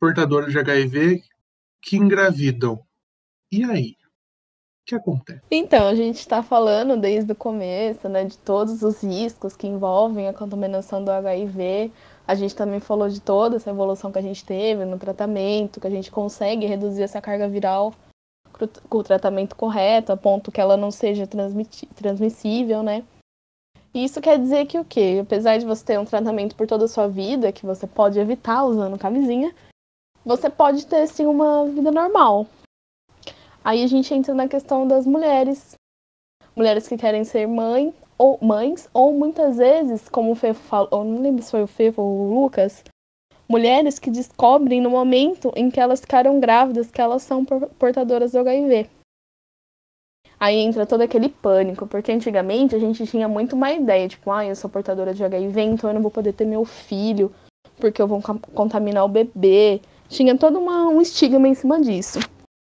portadoras 0.00 0.52
de 0.52 0.58
HIV 0.58 1.22
que 1.82 1.96
engravidam. 1.96 2.84
E 3.54 3.62
aí? 3.62 3.90
O 3.90 4.86
que 4.86 4.94
acontece? 4.96 5.40
Então, 5.48 5.86
a 5.86 5.94
gente 5.94 6.18
está 6.18 6.42
falando 6.42 6.96
desde 7.00 7.30
o 7.30 7.36
começo, 7.36 8.08
né, 8.08 8.24
de 8.24 8.36
todos 8.36 8.82
os 8.82 9.00
riscos 9.00 9.54
que 9.54 9.68
envolvem 9.68 10.26
a 10.26 10.34
contaminação 10.34 11.04
do 11.04 11.10
HIV. 11.10 11.92
A 12.26 12.34
gente 12.34 12.56
também 12.56 12.80
falou 12.80 13.08
de 13.08 13.20
toda 13.20 13.54
essa 13.54 13.70
evolução 13.70 14.10
que 14.10 14.18
a 14.18 14.22
gente 14.22 14.44
teve 14.44 14.84
no 14.84 14.98
tratamento, 14.98 15.80
que 15.80 15.86
a 15.86 15.90
gente 15.90 16.10
consegue 16.10 16.66
reduzir 16.66 17.04
essa 17.04 17.20
carga 17.20 17.48
viral 17.48 17.94
com 18.88 18.98
o 18.98 19.04
tratamento 19.04 19.54
correto, 19.54 20.10
a 20.10 20.16
ponto 20.16 20.50
que 20.50 20.60
ela 20.60 20.76
não 20.76 20.90
seja 20.90 21.28
transmissível, 21.94 22.82
né? 22.82 23.04
Isso 23.94 24.20
quer 24.20 24.36
dizer 24.36 24.66
que 24.66 24.80
o 24.80 24.84
quê? 24.84 25.20
Apesar 25.22 25.58
de 25.58 25.64
você 25.64 25.84
ter 25.84 26.00
um 26.00 26.04
tratamento 26.04 26.56
por 26.56 26.66
toda 26.66 26.86
a 26.86 26.88
sua 26.88 27.06
vida, 27.06 27.52
que 27.52 27.64
você 27.64 27.86
pode 27.86 28.18
evitar 28.18 28.64
usando 28.64 28.98
camisinha, 28.98 29.54
você 30.24 30.50
pode 30.50 30.86
ter 30.86 31.06
sim 31.06 31.26
uma 31.26 31.64
vida 31.66 31.92
normal. 31.92 32.48
Aí 33.64 33.82
a 33.82 33.86
gente 33.86 34.12
entra 34.12 34.34
na 34.34 34.46
questão 34.46 34.86
das 34.86 35.06
mulheres. 35.06 35.74
Mulheres 36.54 36.86
que 36.86 36.98
querem 36.98 37.24
ser 37.24 37.46
mãe 37.48 37.94
ou 38.18 38.38
mães, 38.42 38.88
ou 38.92 39.12
muitas 39.12 39.56
vezes, 39.56 40.08
como 40.08 40.32
o 40.32 40.34
Fefo 40.34 40.60
falou, 40.64 41.02
não 41.02 41.22
lembro 41.22 41.42
se 41.42 41.50
foi 41.50 41.62
o 41.62 41.66
Fefo 41.66 42.02
ou 42.02 42.12
o 42.12 42.42
Lucas, 42.42 42.84
mulheres 43.48 43.98
que 43.98 44.10
descobrem 44.10 44.80
no 44.80 44.90
momento 44.90 45.50
em 45.56 45.70
que 45.70 45.80
elas 45.80 46.00
ficaram 46.00 46.38
grávidas 46.38 46.90
que 46.90 47.00
elas 47.00 47.22
são 47.22 47.44
por- 47.44 47.68
portadoras 47.70 48.32
do 48.32 48.38
HIV. 48.38 48.88
Aí 50.38 50.58
entra 50.58 50.84
todo 50.86 51.00
aquele 51.00 51.28
pânico, 51.28 51.86
porque 51.86 52.12
antigamente 52.12 52.74
a 52.74 52.78
gente 52.78 53.06
tinha 53.06 53.26
muito 53.26 53.56
uma 53.56 53.72
ideia, 53.72 54.06
tipo, 54.06 54.30
ah, 54.30 54.44
eu 54.44 54.54
sou 54.54 54.68
portadora 54.68 55.14
de 55.14 55.24
HIV, 55.24 55.60
então 55.62 55.88
eu 55.90 55.94
não 55.94 56.02
vou 56.02 56.10
poder 56.10 56.34
ter 56.34 56.44
meu 56.44 56.64
filho, 56.64 57.32
porque 57.78 58.00
eu 58.00 58.06
vou 58.06 58.20
contaminar 58.54 59.04
o 59.04 59.08
bebê. 59.08 59.80
Tinha 60.08 60.36
todo 60.36 60.58
uma- 60.58 60.88
um 60.88 61.00
estigma 61.00 61.48
em 61.48 61.54
cima 61.54 61.80
disso. 61.80 62.18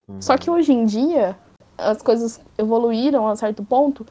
Uhum. 0.08 0.22
Só 0.22 0.38
que 0.38 0.50
hoje 0.50 0.74
em 0.74 0.86
dia 0.86 1.38
as 1.78 2.02
coisas 2.02 2.40
evoluíram 2.58 3.28
a 3.28 3.36
certo 3.36 3.64
ponto 3.64 4.06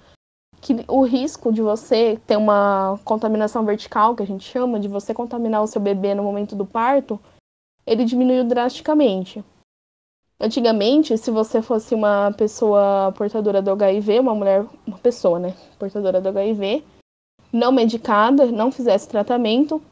que 0.61 0.85
o 0.87 1.03
risco 1.03 1.53
de 1.53 1.63
você 1.63 2.21
ter 2.27 2.37
uma 2.37 3.01
contaminação 3.05 3.65
vertical, 3.65 4.15
que 4.15 4.23
a 4.23 4.27
gente 4.27 4.45
chama, 4.45 4.79
de 4.79 4.89
você 4.89 5.15
contaminar 5.15 5.63
o 5.63 5.67
seu 5.67 5.81
bebê 5.81 6.15
no 6.15 6.23
momento 6.23 6.55
do 6.55 6.67
parto, 6.67 7.19
ele 7.87 8.05
diminuiu 8.05 8.45
drasticamente. 8.45 9.43
Antigamente, 10.39 11.17
se 11.17 11.31
você 11.31 11.63
fosse 11.63 11.95
uma 11.95 12.33
pessoa 12.33 13.13
portadora 13.17 13.61
do 13.61 13.71
HIV, 13.71 14.21
uma 14.21 14.35
mulher, 14.35 14.67
uma 14.87 14.99
pessoa, 14.99 15.39
né, 15.39 15.55
portadora 15.79 16.21
do 16.21 16.29
HIV, 16.29 16.85
não 17.53 17.73
medicada, 17.73 18.47
não 18.47 18.71
fizesse 18.71 19.09
tratamento, 19.09 19.83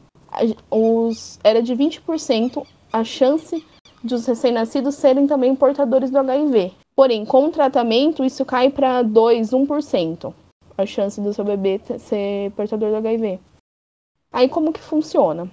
os, 0.69 1.39
era 1.43 1.61
de 1.61 1.75
20% 1.75 2.65
a 2.91 3.03
chance 3.03 3.63
de 4.03 4.15
os 4.15 4.25
recém-nascidos 4.25 4.95
serem 4.95 5.27
também 5.27 5.55
portadores 5.55 6.09
do 6.09 6.19
HIV. 6.19 6.73
Porém, 6.95 7.25
com 7.25 7.45
o 7.45 7.51
tratamento, 7.51 8.23
isso 8.23 8.45
cai 8.45 8.69
para 8.69 9.01
2, 9.01 9.51
1%. 9.51 10.33
A 10.77 10.85
chance 10.85 11.19
do 11.19 11.33
seu 11.33 11.43
bebê 11.43 11.79
ser 11.97 12.51
portador 12.51 12.89
do 12.89 12.97
HIV. 12.97 13.39
Aí, 14.31 14.47
como 14.47 14.71
que 14.71 14.79
funciona? 14.79 15.49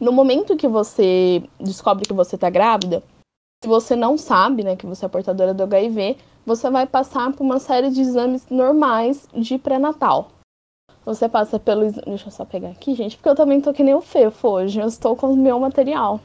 No 0.00 0.12
momento 0.12 0.56
que 0.56 0.66
você 0.66 1.42
descobre 1.60 2.04
que 2.04 2.12
você 2.12 2.34
está 2.34 2.50
grávida, 2.50 3.02
se 3.62 3.68
você 3.68 3.94
não 3.94 4.18
sabe 4.18 4.64
né, 4.64 4.74
que 4.74 4.86
você 4.86 5.06
é 5.06 5.08
portadora 5.08 5.54
do 5.54 5.62
HIV, 5.62 6.16
você 6.44 6.68
vai 6.68 6.86
passar 6.86 7.32
por 7.32 7.44
uma 7.44 7.60
série 7.60 7.90
de 7.90 8.00
exames 8.00 8.48
normais 8.50 9.28
de 9.32 9.56
pré-natal. 9.58 10.28
Você 11.04 11.28
passa 11.28 11.58
pelo. 11.58 11.90
Deixa 11.92 12.28
eu 12.28 12.32
só 12.32 12.44
pegar 12.44 12.70
aqui, 12.70 12.94
gente, 12.94 13.16
porque 13.16 13.28
eu 13.28 13.34
também 13.34 13.60
tô 13.60 13.72
que 13.72 13.82
nem 13.82 13.94
o 13.94 14.00
Fefo 14.00 14.48
hoje. 14.48 14.80
Eu 14.80 14.86
estou 14.86 15.16
com 15.16 15.32
o 15.32 15.36
meu 15.36 15.58
material. 15.58 16.20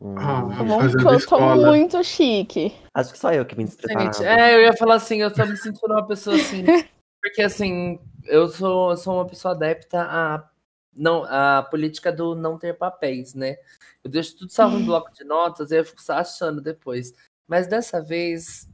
Hum. 0.00 0.14
Ah? 0.18 0.48
Fazendo 0.48 0.92
Porque 0.92 0.96
eu 0.96 1.02
sou 1.02 1.14
escola. 1.14 1.66
muito 1.70 2.02
chique. 2.02 2.74
Acho 2.94 3.12
que 3.12 3.18
só 3.18 3.32
eu 3.32 3.44
que 3.44 3.56
me 3.56 3.64
despreparava. 3.64 4.24
É, 4.24 4.54
eu 4.54 4.62
ia 4.62 4.76
falar 4.76 4.94
assim, 4.94 5.18
eu 5.18 5.32
tô 5.32 5.44
me 5.44 5.56
sentindo 5.56 5.92
uma 5.92 6.06
pessoa 6.06 6.36
assim. 6.36 6.64
Porque 7.22 7.42
assim, 7.42 8.00
eu 8.24 8.48
sou, 8.48 8.90
eu 8.90 8.96
sou 8.96 9.14
uma 9.14 9.26
pessoa 9.26 9.54
adepta 9.54 10.02
à, 10.02 10.48
não, 10.94 11.24
à 11.24 11.62
política 11.62 12.12
do 12.12 12.34
não 12.34 12.58
ter 12.58 12.76
papéis, 12.76 13.32
né? 13.34 13.56
Eu 14.02 14.10
deixo 14.10 14.36
tudo 14.36 14.50
salvo 14.50 14.76
em 14.76 14.84
bloco 14.84 15.12
de 15.12 15.22
notas 15.22 15.70
e 15.70 15.76
eu 15.76 15.84
fico 15.84 16.02
só 16.02 16.14
achando 16.14 16.60
depois. 16.60 17.14
Mas 17.46 17.68
dessa 17.68 18.02
vez, 18.02 18.68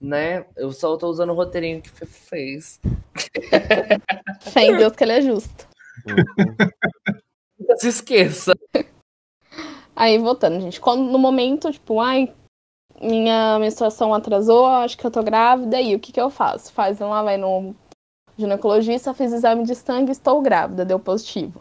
né, 0.00 0.46
eu 0.56 0.70
só 0.70 0.96
tô 0.96 1.08
usando 1.08 1.30
o 1.30 1.34
roteirinho 1.34 1.82
que 1.82 1.90
fez. 2.06 2.80
Fé 4.52 4.66
em 4.66 4.76
Deus 4.76 4.92
que 4.92 5.02
ele 5.02 5.12
é 5.12 5.22
justo. 5.22 5.66
Uhum. 6.06 6.54
Nunca 7.58 7.76
se 7.78 7.88
esqueça. 7.88 8.52
Aí, 10.00 10.16
voltando, 10.16 10.60
gente. 10.60 10.80
Quando, 10.80 11.10
no 11.10 11.18
momento, 11.18 11.72
tipo, 11.72 11.98
ai, 11.98 12.32
minha 13.02 13.58
menstruação 13.58 14.14
atrasou, 14.14 14.64
acho 14.64 14.96
que 14.96 15.04
eu 15.04 15.10
tô 15.10 15.24
grávida, 15.24 15.80
e 15.80 15.92
o 15.92 15.98
que 15.98 16.12
que 16.12 16.20
eu 16.20 16.30
faço? 16.30 16.72
Faz 16.72 17.00
lá, 17.00 17.20
vai 17.20 17.36
no 17.36 17.74
ginecologista, 18.36 19.12
fiz 19.12 19.32
exame 19.32 19.64
de 19.64 19.74
sangue, 19.74 20.12
estou 20.12 20.40
grávida, 20.40 20.84
deu 20.84 21.00
positivo. 21.00 21.60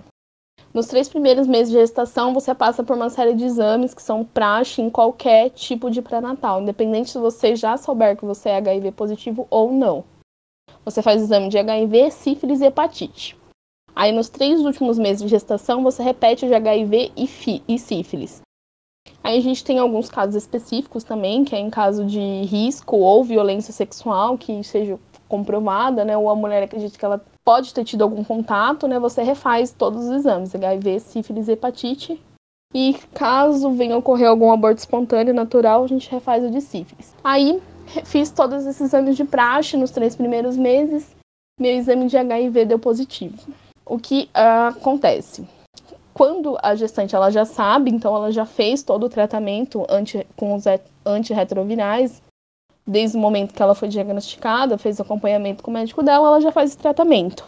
Nos 0.71 0.85
três 0.85 1.09
primeiros 1.09 1.47
meses 1.47 1.73
de 1.73 1.79
gestação, 1.79 2.31
você 2.31 2.53
passa 2.53 2.83
por 2.83 2.95
uma 2.95 3.09
série 3.09 3.33
de 3.33 3.43
exames 3.43 3.95
que 3.95 4.03
são 4.03 4.23
praxe 4.23 4.83
em 4.83 4.89
qualquer 4.91 5.49
tipo 5.49 5.89
de 5.89 6.03
pré-natal, 6.03 6.61
independente 6.61 7.09
se 7.09 7.17
você 7.17 7.55
já 7.55 7.75
souber 7.75 8.15
que 8.15 8.23
você 8.23 8.49
é 8.49 8.57
HIV 8.57 8.91
positivo 8.91 9.47
ou 9.49 9.71
não. 9.71 10.03
Você 10.85 11.01
faz 11.01 11.23
exame 11.23 11.49
de 11.49 11.57
HIV, 11.57 12.11
sífilis 12.11 12.61
e 12.61 12.65
hepatite. 12.65 13.35
Aí, 13.97 14.11
nos 14.11 14.29
três 14.29 14.59
últimos 14.61 14.99
meses 14.99 15.23
de 15.23 15.27
gestação, 15.27 15.81
você 15.81 16.03
repete 16.03 16.45
de 16.45 16.53
HIV 16.53 17.11
e, 17.17 17.63
e 17.67 17.79
sífilis. 17.79 18.43
Aí 19.23 19.39
a 19.39 19.41
gente 19.41 19.65
tem 19.65 19.79
alguns 19.79 20.07
casos 20.07 20.35
específicos 20.35 21.03
também, 21.03 21.43
que 21.43 21.55
é 21.55 21.59
em 21.59 21.71
caso 21.71 22.05
de 22.05 22.19
risco 22.43 22.95
ou 22.97 23.23
violência 23.23 23.73
sexual 23.73 24.37
que 24.37 24.63
seja 24.63 24.99
comprovada, 25.27 26.05
né? 26.05 26.15
Ou 26.15 26.29
a 26.29 26.35
mulher 26.35 26.61
acredita 26.61 26.95
que 26.95 27.03
ela 27.03 27.25
pode 27.43 27.73
ter 27.73 27.83
tido 27.83 28.03
algum 28.03 28.23
contato, 28.23 28.87
né? 28.87 28.99
Você 28.99 29.23
refaz 29.23 29.71
todos 29.71 30.05
os 30.05 30.11
exames, 30.11 30.53
HIV, 30.53 30.99
sífilis, 30.99 31.49
hepatite. 31.49 32.21
E 32.75 32.93
caso 33.15 33.71
venha 33.71 33.97
ocorrer 33.97 34.29
algum 34.29 34.51
aborto 34.51 34.77
espontâneo 34.77 35.33
natural, 35.33 35.83
a 35.83 35.87
gente 35.87 36.07
refaz 36.11 36.43
o 36.43 36.51
de 36.51 36.61
sífilis. 36.61 37.15
Aí 37.23 37.59
fiz 38.05 38.29
todos 38.29 38.63
esses 38.63 38.79
exames 38.79 39.17
de 39.17 39.25
praxe 39.25 39.75
nos 39.75 39.89
três 39.89 40.15
primeiros 40.15 40.55
meses. 40.55 41.15
Meu 41.59 41.71
exame 41.71 42.05
de 42.05 42.15
HIV 42.15 42.65
deu 42.65 42.77
positivo. 42.77 43.35
O 43.89 43.97
que 43.97 44.29
acontece? 44.33 45.47
quando 46.17 46.57
a 46.63 46.73
gestante 46.73 47.15
ela 47.15 47.29
já 47.29 47.45
sabe, 47.45 47.91
então 47.91 48.15
ela 48.15 48.31
já 48.31 48.43
fez 48.43 48.81
todo 48.81 49.05
o 49.05 49.09
tratamento 49.09 49.85
anti, 49.88 50.25
com 50.35 50.55
os 50.55 50.63
antirretrovirais, 51.05 52.23
desde 52.88 53.15
o 53.15 53.19
momento 53.19 53.53
que 53.53 53.61
ela 53.61 53.75
foi 53.75 53.88
diagnosticada, 53.88 54.79
fez 54.79 54.99
acompanhamento 54.99 55.61
com 55.61 55.69
o 55.69 55.73
médico 55.75 56.01
dela, 56.01 56.29
ela 56.29 56.41
já 56.41 56.51
faz 56.51 56.71
esse 56.71 56.79
tratamento. 56.79 57.45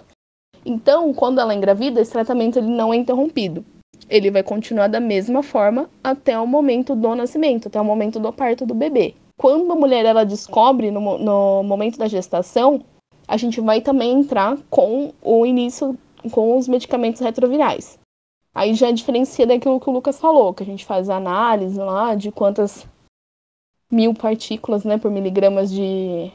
Então, 0.64 1.12
quando 1.16 1.42
ela 1.42 1.56
engravida, 1.56 2.00
esse 2.00 2.12
tratamento 2.12 2.60
ele 2.60 2.68
não 2.68 2.94
é 2.94 2.98
interrompido. 2.98 3.66
Ele 4.08 4.30
vai 4.30 4.44
continuar 4.44 4.88
da 4.88 5.00
mesma 5.00 5.42
forma 5.42 5.90
até 6.04 6.38
o 6.38 6.46
momento 6.46 6.96
do 6.96 7.16
nascimento, 7.16 7.70
até 7.70 7.82
o 7.82 7.86
momento 7.86 8.20
do 8.20 8.32
parto 8.32 8.68
do 8.68 8.76
bebê. 8.76 9.16
Quando 9.36 9.72
a 9.72 9.76
mulher 9.76 10.06
ela 10.06 10.24
descobre 10.24 10.92
no, 10.92 11.18
no 11.18 11.64
momento 11.64 11.98
da 11.98 12.08
gestação, 12.08 12.82
a 13.28 13.36
gente 13.36 13.60
vai 13.62 13.82
também 13.82 14.12
entrar 14.12 14.58
com 14.70 15.12
o 15.24 15.44
início 15.44 15.98
com 16.32 16.58
os 16.58 16.68
medicamentos 16.68 17.22
retrovirais. 17.22 18.00
Aí 18.54 18.74
já 18.74 18.92
diferencia 18.92 19.46
daquilo 19.46 19.80
que 19.80 19.90
o 19.90 19.94
Lucas 19.94 20.20
falou, 20.20 20.54
que 20.54 20.64
a 20.64 20.66
gente 20.66 20.86
faz 20.86 21.10
análise 21.10 21.78
lá 21.78 22.16
de 22.16 22.32
quantas 22.32 22.88
mil 23.92 24.14
partículas 24.14 24.84
né, 24.84 24.98
por 24.98 25.12
miligramas 25.12 25.72
de, 25.72 26.32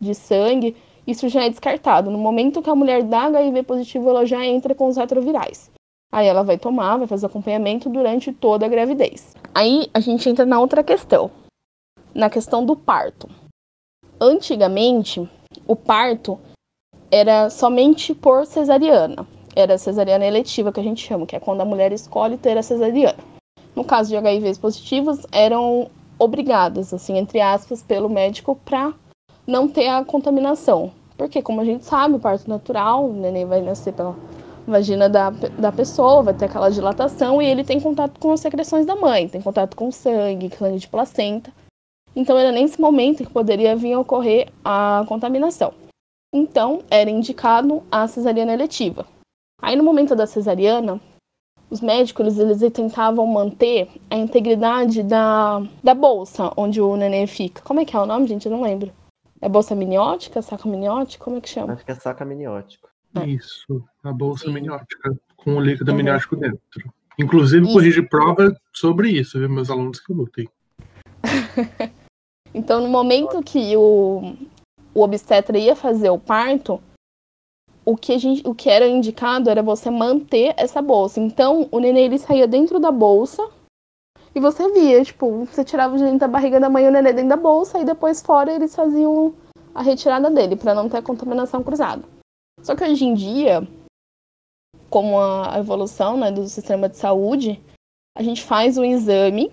de 0.00 0.14
sangue. 0.14 0.76
Isso 1.06 1.28
já 1.28 1.44
é 1.44 1.50
descartado. 1.50 2.10
No 2.10 2.18
momento 2.18 2.62
que 2.62 2.70
a 2.70 2.74
mulher 2.74 3.02
dá 3.02 3.24
HIV 3.24 3.62
positivo, 3.64 4.08
ela 4.08 4.24
já 4.24 4.44
entra 4.44 4.74
com 4.74 4.86
os 4.88 4.96
retrovirais. 4.96 5.70
Aí 6.10 6.26
ela 6.26 6.42
vai 6.42 6.56
tomar, 6.56 6.96
vai 6.96 7.06
fazer 7.06 7.26
acompanhamento 7.26 7.90
durante 7.90 8.32
toda 8.32 8.64
a 8.64 8.68
gravidez. 8.68 9.34
Aí 9.54 9.90
a 9.92 10.00
gente 10.00 10.28
entra 10.28 10.46
na 10.46 10.60
outra 10.60 10.82
questão, 10.82 11.30
na 12.14 12.30
questão 12.30 12.64
do 12.64 12.76
parto. 12.76 13.28
Antigamente, 14.20 15.28
o 15.66 15.76
parto 15.76 16.38
era 17.14 17.50
somente 17.50 18.14
por 18.14 18.46
cesariana 18.46 19.26
era 19.54 19.78
cesariana 19.78 20.26
eletiva, 20.26 20.72
que 20.72 20.80
a 20.80 20.82
gente 20.82 21.06
chama, 21.06 21.26
que 21.26 21.36
é 21.36 21.40
quando 21.40 21.60
a 21.60 21.64
mulher 21.64 21.92
escolhe 21.92 22.36
ter 22.36 22.58
a 22.58 22.62
cesariana. 22.62 23.18
No 23.74 23.84
caso 23.84 24.10
de 24.10 24.16
HIVs 24.16 24.58
positivos, 24.58 25.26
eram 25.32 25.90
obrigadas, 26.18 26.92
assim, 26.92 27.16
entre 27.16 27.40
aspas, 27.40 27.82
pelo 27.82 28.08
médico 28.08 28.58
para 28.64 28.92
não 29.46 29.68
ter 29.68 29.88
a 29.88 30.04
contaminação. 30.04 30.92
Porque, 31.16 31.42
como 31.42 31.60
a 31.60 31.64
gente 31.64 31.84
sabe, 31.84 32.14
o 32.14 32.20
parto 32.20 32.48
natural, 32.48 33.08
o 33.08 33.12
neném 33.12 33.44
vai 33.44 33.62
nascer 33.62 33.92
pela 33.92 34.16
vagina 34.66 35.08
da, 35.08 35.30
da 35.30 35.70
pessoa, 35.70 36.22
vai 36.22 36.34
ter 36.34 36.46
aquela 36.46 36.70
dilatação 36.70 37.40
e 37.40 37.46
ele 37.46 37.62
tem 37.62 37.80
contato 37.80 38.18
com 38.18 38.32
as 38.32 38.40
secreções 38.40 38.86
da 38.86 38.96
mãe, 38.96 39.28
tem 39.28 39.40
contato 39.40 39.76
com 39.76 39.90
sangue, 39.92 40.50
sangue 40.56 40.78
de 40.78 40.88
placenta. 40.88 41.52
Então, 42.16 42.38
era 42.38 42.52
nesse 42.52 42.80
momento 42.80 43.24
que 43.24 43.30
poderia 43.30 43.76
vir 43.76 43.92
a 43.92 44.00
ocorrer 44.00 44.48
a 44.64 45.04
contaminação. 45.06 45.83
Então, 46.36 46.82
era 46.90 47.08
indicado 47.08 47.84
a 47.92 48.08
cesariana 48.08 48.52
eletiva. 48.52 49.06
Aí 49.62 49.76
no 49.76 49.84
momento 49.84 50.16
da 50.16 50.26
cesariana, 50.26 51.00
os 51.70 51.80
médicos 51.80 52.36
eles, 52.40 52.60
tentavam 52.72 53.24
manter 53.24 53.88
a 54.10 54.16
integridade 54.16 55.04
da, 55.04 55.62
da 55.80 55.94
bolsa 55.94 56.52
onde 56.56 56.80
o 56.80 56.96
neném 56.96 57.28
fica. 57.28 57.62
Como 57.62 57.78
é 57.78 57.84
que 57.84 57.94
é 57.94 58.00
o 58.00 58.04
nome, 58.04 58.26
gente? 58.26 58.46
Eu 58.46 58.52
não 58.52 58.62
lembro. 58.62 58.92
É 59.40 59.48
bolsa 59.48 59.76
miniótica, 59.76 60.42
saco 60.42 60.68
miniótico? 60.68 61.24
Como 61.24 61.36
é 61.36 61.40
que 61.40 61.48
chama? 61.48 61.74
Acho 61.74 61.84
que 61.84 61.92
é 61.92 61.94
saco 61.94 62.24
miniótico. 62.24 62.88
É. 63.14 63.26
Isso, 63.28 63.84
a 64.02 64.12
bolsa 64.12 64.46
Sim. 64.46 64.54
miniótica, 64.54 65.16
com 65.36 65.54
o 65.54 65.60
líquido 65.60 65.92
uhum. 65.92 65.96
miniótico 65.98 66.34
dentro. 66.34 66.58
Inclusive, 67.16 67.72
corrige 67.72 68.02
prova 68.02 68.56
sobre 68.72 69.08
isso, 69.10 69.38
viu, 69.38 69.48
meus 69.48 69.70
alunos 69.70 70.00
que 70.00 70.12
lutem. 70.12 70.48
então, 72.52 72.80
no 72.80 72.88
momento 72.88 73.40
que 73.40 73.76
o, 73.76 74.34
o 74.94 75.02
obstetra 75.02 75.58
ia 75.58 75.74
fazer 75.74 76.10
o 76.10 76.18
parto, 76.18 76.80
o 77.84 77.96
que, 77.96 78.18
gente, 78.18 78.46
o 78.48 78.54
que 78.54 78.70
era 78.70 78.86
indicado 78.86 79.50
era 79.50 79.62
você 79.62 79.90
manter 79.90 80.54
essa 80.56 80.80
bolsa. 80.80 81.20
Então, 81.20 81.68
o 81.70 81.78
neném 81.78 82.06
ele 82.06 82.18
saía 82.18 82.46
dentro 82.46 82.78
da 82.78 82.90
bolsa 82.90 83.46
e 84.34 84.40
você 84.40 84.70
via, 84.72 85.04
tipo, 85.04 85.44
você 85.44 85.64
tirava 85.64 85.94
o 85.94 85.98
dentro 85.98 86.18
da 86.18 86.28
barriga 86.28 86.58
da 86.58 86.70
mãe 86.70 86.84
e 86.84 86.88
o 86.88 86.90
neném 86.90 87.14
dentro 87.14 87.30
da 87.30 87.36
bolsa 87.36 87.78
e 87.78 87.84
depois 87.84 88.22
fora 88.22 88.52
eles 88.52 88.74
faziam 88.74 89.34
a 89.74 89.82
retirada 89.82 90.30
dele 90.30 90.56
para 90.56 90.74
não 90.74 90.88
ter 90.88 91.02
contaminação 91.02 91.62
cruzada. 91.62 92.04
Só 92.62 92.74
que 92.74 92.84
hoje 92.84 93.04
em 93.04 93.14
dia, 93.14 93.66
como 94.88 95.20
a 95.20 95.58
evolução 95.58 96.16
né, 96.16 96.30
do 96.30 96.46
sistema 96.48 96.88
de 96.88 96.96
saúde, 96.96 97.60
a 98.16 98.22
gente 98.22 98.42
faz 98.42 98.78
o 98.78 98.84
exame 98.84 99.52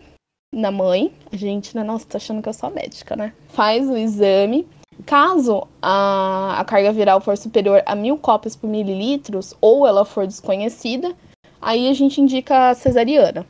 na 0.54 0.72
mãe. 0.72 1.14
A 1.32 1.36
gente, 1.36 1.76
né, 1.76 1.84
nossa, 1.84 2.08
tá 2.08 2.18
achando 2.18 2.42
que 2.42 2.48
eu 2.48 2.54
sou 2.54 2.70
médica, 2.70 3.16
né? 3.16 3.34
Faz 3.50 3.90
o 3.90 3.98
exame 3.98 4.68
Caso 5.06 5.68
a, 5.82 6.60
a 6.60 6.66
carga 6.66 6.92
viral 6.92 7.20
for 7.22 7.38
superior 7.38 7.82
a 7.86 7.96
mil 7.96 8.18
cópias 8.18 8.56
por 8.56 8.70
mililitros 8.70 9.54
ou 9.60 9.88
ela 9.88 10.06
for 10.06 10.28
desconhecida, 10.28 11.14
aí 11.62 11.90
a 11.90 11.94
gente 11.94 12.22
indica 12.22 12.70
a 12.70 12.74
cesariana. 12.74 13.46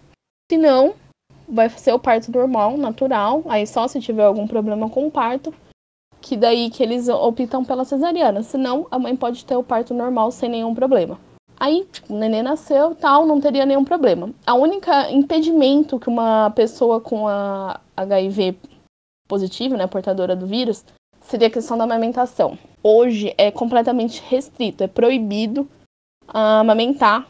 Se 0.51 0.57
não, 0.57 0.95
vai 1.47 1.69
ser 1.69 1.93
o 1.93 1.99
parto 1.99 2.31
normal, 2.31 2.77
natural, 2.77 3.43
aí 3.47 3.67
só 3.67 3.87
se 3.87 3.99
tiver 3.99 4.23
algum 4.23 4.47
problema 4.47 4.89
com 4.89 5.05
o 5.05 5.11
parto, 5.11 5.53
que 6.21 6.37
daí 6.37 6.69
que 6.69 6.81
eles 6.81 7.09
optam 7.09 7.65
pela 7.65 7.85
cesariana. 7.85 8.41
Senão, 8.43 8.87
a 8.89 8.97
mãe 8.97 9.15
pode 9.15 9.43
ter 9.45 9.55
o 9.55 9.63
parto 9.63 9.93
normal 9.93 10.31
sem 10.31 10.49
nenhum 10.49 10.73
problema. 10.73 11.19
Aí, 11.59 11.85
tipo, 11.91 12.13
o 12.13 12.17
neném 12.17 12.41
nasceu 12.41 12.95
tal, 12.95 13.25
não 13.25 13.39
teria 13.39 13.65
nenhum 13.65 13.83
problema. 13.83 14.31
A 14.47 14.55
única 14.55 15.11
impedimento 15.11 15.99
que 15.99 16.09
uma 16.09 16.49
pessoa 16.51 16.99
com 16.99 17.27
a 17.27 17.79
HIV 17.95 18.57
positiva, 19.27 19.77
né, 19.77 19.85
portadora 19.85 20.35
do 20.35 20.47
vírus, 20.47 20.83
seria 21.32 21.47
a 21.47 21.51
questão 21.51 21.77
da 21.77 21.86
amamentação. 21.86 22.57
Hoje 22.84 23.34
é 23.38 23.49
completamente 23.49 24.21
restrito, 24.27 24.84
é 24.84 24.88
proibido 24.88 25.61
uh, 26.27 26.59
amamentar 26.59 27.25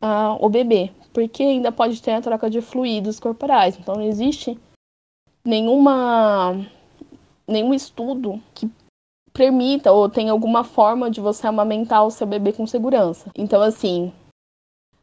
uh, 0.00 0.38
o 0.40 0.48
bebê, 0.48 0.92
porque 1.12 1.42
ainda 1.42 1.72
pode 1.72 2.00
ter 2.00 2.12
a 2.12 2.22
troca 2.22 2.48
de 2.48 2.60
fluidos 2.60 3.18
corporais. 3.18 3.76
Então 3.76 3.96
não 3.96 4.02
existe 4.02 4.56
nenhuma 5.44 6.64
nenhum 7.46 7.74
estudo 7.74 8.40
que 8.54 8.70
permita 9.32 9.90
ou 9.92 10.08
tenha 10.08 10.30
alguma 10.30 10.62
forma 10.62 11.10
de 11.10 11.20
você 11.20 11.46
amamentar 11.46 12.06
o 12.06 12.10
seu 12.10 12.28
bebê 12.28 12.52
com 12.52 12.66
segurança. 12.68 13.30
Então 13.34 13.60
assim, 13.60 14.12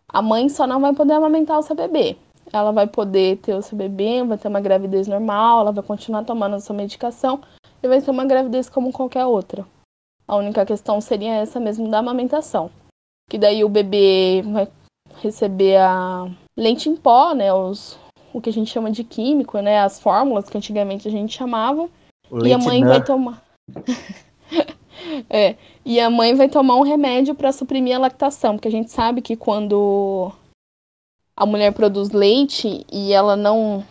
a 0.07 0.21
mãe 0.21 0.47
só 0.47 0.65
não 0.65 0.79
vai 0.79 0.95
poder 0.95 1.13
amamentar 1.13 1.59
o 1.59 1.63
seu 1.63 1.75
bebê. 1.75 2.15
Ela 2.53 2.71
vai 2.71 2.87
poder 2.87 3.37
ter 3.37 3.53
o 3.55 3.61
seu 3.61 3.77
bebê, 3.77 4.23
vai 4.23 4.37
ter 4.37 4.47
uma 4.47 4.61
gravidez 4.61 5.07
normal, 5.07 5.61
ela 5.61 5.71
vai 5.71 5.83
continuar 5.83 6.23
tomando 6.23 6.55
a 6.55 6.59
sua 6.59 6.75
medicação, 6.75 7.41
e 7.81 7.87
vai 7.87 8.01
ser 8.01 8.11
uma 8.11 8.25
gravidez 8.25 8.69
como 8.69 8.91
qualquer 8.91 9.25
outra. 9.25 9.65
A 10.27 10.35
única 10.35 10.65
questão 10.65 11.01
seria 11.01 11.35
essa 11.35 11.59
mesmo 11.59 11.89
da 11.89 11.99
amamentação. 11.99 12.71
Que 13.29 13.37
daí 13.37 13.63
o 13.63 13.69
bebê 13.69 14.41
vai 14.45 14.67
receber 15.21 15.77
a 15.77 16.29
leite 16.55 16.89
em 16.89 16.95
pó, 16.95 17.33
né? 17.33 17.53
Os, 17.53 17.99
o 18.33 18.39
que 18.39 18.49
a 18.49 18.53
gente 18.53 18.71
chama 18.71 18.91
de 18.91 19.03
químico, 19.03 19.59
né? 19.59 19.79
As 19.79 19.99
fórmulas 19.99 20.49
que 20.49 20.57
antigamente 20.57 21.07
a 21.07 21.11
gente 21.11 21.35
chamava. 21.35 21.89
Leite 22.29 22.49
e 22.49 22.53
a 22.53 22.57
mãe 22.57 22.83
vai 22.83 23.03
tomar. 23.03 23.43
é, 25.29 25.55
e 25.85 25.99
a 25.99 26.09
mãe 26.09 26.33
vai 26.33 26.47
tomar 26.47 26.75
um 26.75 26.83
remédio 26.83 27.35
para 27.35 27.51
suprimir 27.51 27.95
a 27.95 27.99
lactação, 27.99 28.55
porque 28.55 28.67
a 28.67 28.71
gente 28.71 28.91
sabe 28.91 29.21
que 29.21 29.35
quando 29.35 30.31
a 31.35 31.45
mulher 31.45 31.73
produz 31.73 32.11
leite 32.11 32.85
e 32.91 33.11
ela 33.11 33.35
não 33.35 33.85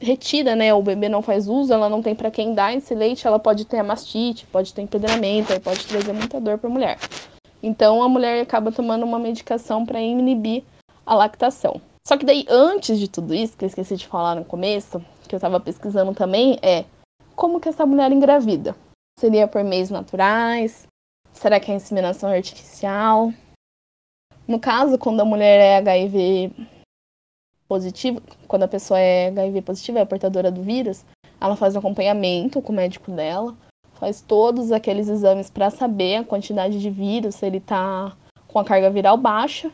retira, 0.00 0.54
né? 0.54 0.72
O 0.72 0.82
bebê 0.82 1.08
não 1.08 1.22
faz 1.22 1.48
uso, 1.48 1.72
ela 1.72 1.88
não 1.88 2.02
tem 2.02 2.14
para 2.14 2.30
quem 2.30 2.54
dar 2.54 2.74
esse 2.74 2.94
leite, 2.94 3.26
ela 3.26 3.38
pode 3.38 3.64
ter 3.64 3.78
a 3.78 3.84
mastite, 3.84 4.46
pode 4.46 4.72
ter 4.72 4.82
empedramento, 4.82 5.52
aí 5.52 5.60
pode 5.60 5.86
trazer 5.86 6.12
muita 6.12 6.40
dor 6.40 6.58
para 6.58 6.68
a 6.68 6.72
mulher. 6.72 6.98
Então 7.62 8.02
a 8.02 8.08
mulher 8.08 8.40
acaba 8.40 8.70
tomando 8.70 9.04
uma 9.04 9.18
medicação 9.18 9.84
para 9.84 10.00
inibir 10.00 10.62
a 11.04 11.14
lactação. 11.14 11.80
Só 12.06 12.16
que 12.16 12.24
daí, 12.24 12.46
antes 12.48 12.98
de 12.98 13.08
tudo 13.08 13.34
isso, 13.34 13.56
que 13.56 13.64
eu 13.64 13.68
esqueci 13.68 13.96
de 13.96 14.06
falar 14.06 14.34
no 14.34 14.44
começo, 14.44 15.04
que 15.28 15.34
eu 15.34 15.38
estava 15.38 15.60
pesquisando 15.60 16.14
também, 16.14 16.58
é 16.62 16.84
como 17.36 17.60
que 17.60 17.68
essa 17.68 17.84
mulher 17.84 18.10
engravida? 18.12 18.74
Seria 19.18 19.46
por 19.46 19.62
meios 19.62 19.90
naturais? 19.90 20.86
Será 21.32 21.60
que 21.60 21.70
é 21.70 21.74
inseminação 21.74 22.30
artificial? 22.30 23.32
No 24.46 24.58
caso, 24.58 24.96
quando 24.96 25.20
a 25.20 25.24
mulher 25.24 25.60
é 25.60 25.76
HIV 25.76 26.50
positivo, 27.68 28.22
quando 28.46 28.62
a 28.62 28.68
pessoa 28.68 28.98
é 28.98 29.28
HIV 29.28 29.62
positiva, 29.62 30.00
é 30.00 30.04
portadora 30.04 30.50
do 30.50 30.62
vírus, 30.62 31.04
ela 31.40 31.54
faz 31.54 31.76
acompanhamento 31.76 32.62
com 32.62 32.72
o 32.72 32.76
médico 32.76 33.10
dela, 33.12 33.54
faz 33.94 34.20
todos 34.20 34.72
aqueles 34.72 35.08
exames 35.08 35.50
para 35.50 35.70
saber 35.70 36.16
a 36.16 36.24
quantidade 36.24 36.80
de 36.80 36.90
vírus, 36.90 37.36
se 37.36 37.46
ele 37.46 37.58
está 37.58 38.16
com 38.46 38.58
a 38.58 38.64
carga 38.64 38.90
viral 38.90 39.16
baixa. 39.16 39.70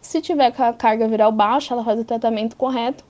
Se 0.00 0.20
tiver 0.20 0.52
com 0.52 0.62
a 0.62 0.72
carga 0.72 1.08
viral 1.08 1.32
baixa, 1.32 1.74
ela 1.74 1.84
faz 1.84 2.00
o 2.00 2.04
tratamento 2.04 2.56
correto 2.56 3.04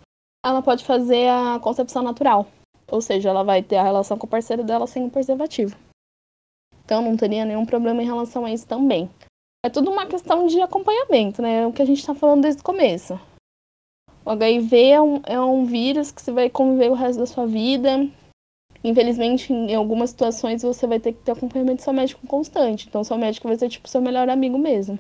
ela 0.47 0.63
pode 0.63 0.85
fazer 0.85 1.29
a 1.29 1.59
concepção 1.59 2.03
natural. 2.03 2.47
Ou 2.89 3.01
seja, 3.01 3.31
ela 3.31 3.43
vai 3.43 3.63
ter 3.63 3.77
a 3.77 3.83
relação 3.83 4.17
com 4.17 4.27
o 4.27 4.31
parceiro 4.31 4.63
dela 4.63 4.87
sem 4.87 5.05
o 5.05 5.11
preservativo. 5.11 5.77
Então 6.85 7.03
não 7.03 7.17
teria 7.17 7.45
nenhum 7.45 7.67
problema 7.67 8.01
em 8.01 8.07
relação 8.07 8.45
a 8.45 8.53
isso 8.53 8.67
também. 8.67 9.11
É 9.65 9.69
tudo 9.69 9.91
uma 9.91 10.07
questão 10.07 10.47
de 10.47 10.61
acompanhamento, 10.61 11.43
né? 11.43 11.63
É 11.63 11.67
o 11.67 11.73
que 11.73 11.83
a 11.83 11.85
gente 11.85 11.99
está 11.99 12.15
falando 12.15 12.43
desde 12.43 12.61
o 12.61 12.65
começo. 12.65 13.19
O 14.27 14.31
HIV 14.31 14.77
é 14.77 15.01
um, 15.01 15.23
é 15.25 15.41
um 15.41 15.65
vírus 15.65 16.11
que 16.11 16.21
você 16.21 16.33
vai 16.33 16.51
conviver 16.51 16.91
o 16.91 16.95
resto 16.95 17.21
da 17.21 17.27
sua 17.27 17.47
vida. 17.47 18.11
Infelizmente, 18.83 19.53
em 19.53 19.73
algumas 19.77 20.11
situações, 20.11 20.63
você 20.63 20.85
vai 20.85 20.99
ter 20.99 21.13
que 21.13 21.23
ter 21.23 21.31
acompanhamento 21.31 21.77
do 21.77 21.85
seu 21.85 21.93
médico 21.93 22.27
constante. 22.27 22.89
Então, 22.89 23.05
seu 23.05 23.17
médico 23.17 23.47
vai 23.47 23.57
ser 23.57 23.69
tipo 23.69 23.89
seu 23.89 24.01
melhor 24.01 24.29
amigo 24.29 24.59
mesmo. 24.59 24.99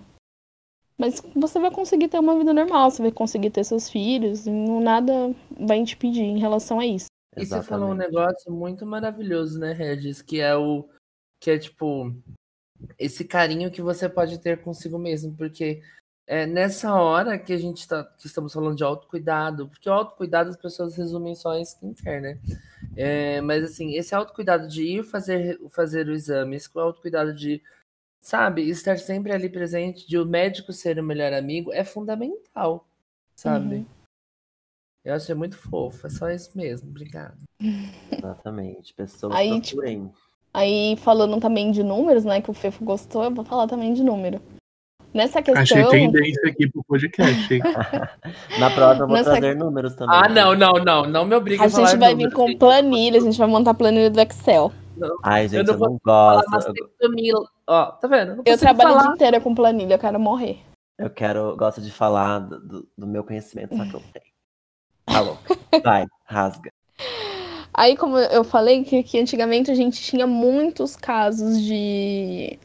Mas 0.96 1.20
você 1.34 1.58
vai 1.58 1.72
conseguir 1.72 2.06
ter 2.06 2.20
uma 2.20 2.38
vida 2.38 2.54
normal, 2.54 2.88
você 2.88 3.02
vai 3.02 3.10
conseguir 3.10 3.50
ter 3.50 3.64
seus 3.64 3.90
filhos, 3.90 4.46
não 4.46 4.80
nada 4.80 5.34
vai 5.58 5.84
te 5.84 5.96
pedir 5.96 6.22
em 6.22 6.38
relação 6.38 6.78
a 6.78 6.86
isso. 6.86 7.06
E 7.36 7.44
você 7.44 7.60
falou 7.62 7.90
um 7.90 7.94
negócio 7.94 8.50
muito 8.52 8.86
maravilhoso, 8.86 9.58
né, 9.58 9.72
Regis? 9.72 10.22
Que 10.22 10.40
é 10.40 10.54
o. 10.54 10.88
Que 11.40 11.50
é 11.50 11.58
tipo. 11.58 12.14
Esse 12.96 13.24
carinho 13.24 13.72
que 13.72 13.82
você 13.82 14.08
pode 14.08 14.38
ter 14.38 14.62
consigo 14.62 14.98
mesmo. 14.98 15.36
Porque 15.36 15.82
é 16.26 16.46
nessa 16.46 16.94
hora 16.94 17.38
que 17.38 17.52
a 17.52 17.58
gente 17.58 17.86
tá. 17.86 18.04
Que 18.04 18.26
estamos 18.26 18.52
falando 18.52 18.76
de 18.76 18.84
autocuidado. 18.84 19.68
Porque 19.68 19.88
o 19.88 19.92
autocuidado 19.92 20.50
as 20.50 20.56
pessoas 20.56 20.96
resumem 20.96 21.34
só 21.34 21.54
em 21.54 21.62
skincare, 21.62 22.20
né? 22.20 22.38
É, 22.96 23.40
mas 23.40 23.64
assim, 23.64 23.94
esse 23.94 24.14
autocuidado 24.14 24.66
de 24.68 24.82
ir 24.82 25.04
fazer, 25.04 25.60
fazer 25.70 26.08
o 26.08 26.12
exame, 26.12 26.56
esse 26.56 26.68
autocuidado 26.74 27.34
de 27.34 27.62
sabe, 28.26 28.68
estar 28.68 28.98
sempre 28.98 29.32
ali 29.32 29.48
presente, 29.48 30.04
de 30.04 30.18
o 30.18 30.26
médico 30.26 30.72
ser 30.72 30.98
o 30.98 31.02
melhor 31.02 31.32
amigo, 31.32 31.72
é 31.72 31.84
fundamental, 31.84 32.84
sabe? 33.36 33.76
Uhum. 33.76 33.86
Eu 35.04 35.14
achei 35.14 35.32
muito 35.32 35.56
fofo, 35.56 36.08
é 36.08 36.10
só 36.10 36.28
isso 36.28 36.50
mesmo, 36.58 36.88
obrigada. 36.90 37.38
Exatamente, 38.10 38.92
pessoas 38.94 39.32
aí, 39.32 39.60
tipo, 39.60 39.80
aí 40.52 40.96
falando 40.96 41.38
também 41.38 41.70
de 41.70 41.84
números, 41.84 42.24
né, 42.24 42.42
que 42.42 42.50
o 42.50 42.54
Fefo 42.54 42.84
gostou, 42.84 43.22
eu 43.22 43.30
vou 43.32 43.44
falar 43.44 43.68
também 43.68 43.94
de 43.94 44.02
número. 44.02 44.42
Nessa 45.16 45.40
questão. 45.40 45.62
Achei 45.62 45.82
tendência 45.88 46.46
aqui 46.46 46.70
pro 46.70 46.84
podcast, 46.84 47.54
hein? 47.54 47.62
Na 48.60 48.70
próxima 48.70 49.04
eu 49.04 49.08
vou 49.08 49.16
Nessa... 49.16 49.30
trazer 49.30 49.56
números 49.56 49.94
também. 49.94 50.14
Ah, 50.14 50.28
não, 50.28 50.54
não, 50.54 50.72
não. 50.74 51.06
Não 51.06 51.24
me 51.24 51.34
obriga 51.34 51.62
a, 51.62 51.66
a 51.66 51.70
falar. 51.70 51.84
A 51.84 51.90
gente 51.90 51.98
vai 51.98 52.14
vir 52.14 52.30
com 52.30 52.54
planilha, 52.58 53.18
a 53.18 53.22
gente 53.22 53.38
vai 53.38 53.48
montar 53.48 53.72
planilha 53.72 54.10
do 54.10 54.20
Excel. 54.20 54.70
Não. 54.94 55.16
Ai, 55.22 55.48
gente, 55.48 55.56
eu 55.56 55.64
não, 55.64 55.72
eu 55.72 55.90
não 55.90 56.00
gosto. 56.04 56.74
Ó, 57.66 57.86
tá 57.92 58.06
vendo? 58.08 58.42
Eu, 58.44 58.52
eu 58.52 58.58
trabalho 58.58 58.90
falar. 58.90 59.00
o 59.00 59.04
dia 59.04 59.14
inteiro 59.14 59.40
com 59.40 59.54
planilha, 59.54 59.94
eu 59.94 59.98
quero 59.98 60.20
morrer. 60.20 60.58
Eu 60.98 61.08
quero, 61.08 61.56
gosto 61.56 61.80
de 61.80 61.90
falar 61.90 62.40
do, 62.40 62.86
do 62.96 63.06
meu 63.06 63.24
conhecimento, 63.24 63.74
só 63.74 63.84
que 63.84 63.94
eu 63.94 64.02
tenho. 64.12 64.26
Alô, 65.06 65.38
vai, 65.82 66.04
rasga. 66.26 66.70
Aí, 67.72 67.96
como 67.96 68.18
eu 68.18 68.44
falei, 68.44 68.84
que, 68.84 69.02
que 69.02 69.18
antigamente 69.18 69.70
a 69.70 69.74
gente 69.74 70.02
tinha 70.02 70.26
muitos 70.26 70.94
casos 70.94 71.60
de 71.62 72.58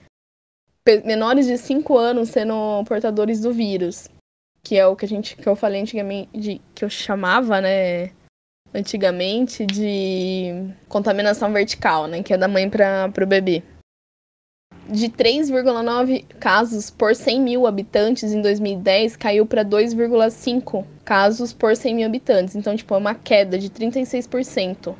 menores 0.99 1.47
de 1.47 1.57
5 1.57 1.97
anos 1.97 2.29
sendo 2.29 2.83
portadores 2.85 3.41
do 3.41 3.53
vírus. 3.53 4.07
Que 4.63 4.77
é 4.77 4.85
o 4.85 4.95
que 4.95 5.05
a 5.05 5.07
gente 5.07 5.35
que 5.35 5.47
eu 5.47 5.55
falei 5.55 5.81
antigamente, 5.81 6.29
de, 6.37 6.61
que 6.75 6.85
eu 6.85 6.89
chamava, 6.89 7.59
né? 7.61 8.11
Antigamente 8.73 9.65
de 9.65 10.71
contaminação 10.87 11.51
vertical, 11.51 12.07
né? 12.07 12.21
Que 12.21 12.33
é 12.33 12.37
da 12.37 12.47
mãe 12.47 12.69
para 12.69 13.11
o 13.21 13.25
bebê 13.25 13.63
de 14.89 15.07
3,9 15.07 16.25
casos 16.39 16.89
por 16.89 17.15
100 17.15 17.41
mil 17.41 17.67
habitantes 17.67 18.33
em 18.33 18.41
2010 18.41 19.15
caiu 19.15 19.45
para 19.45 19.63
2,5 19.63 20.85
casos 21.05 21.53
por 21.53 21.75
100 21.75 21.95
mil 21.95 22.05
habitantes. 22.05 22.55
Então, 22.55 22.75
tipo, 22.75 22.93
é 22.93 22.97
uma 22.97 23.15
queda 23.15 23.57
de 23.57 23.69
36% 23.69 24.95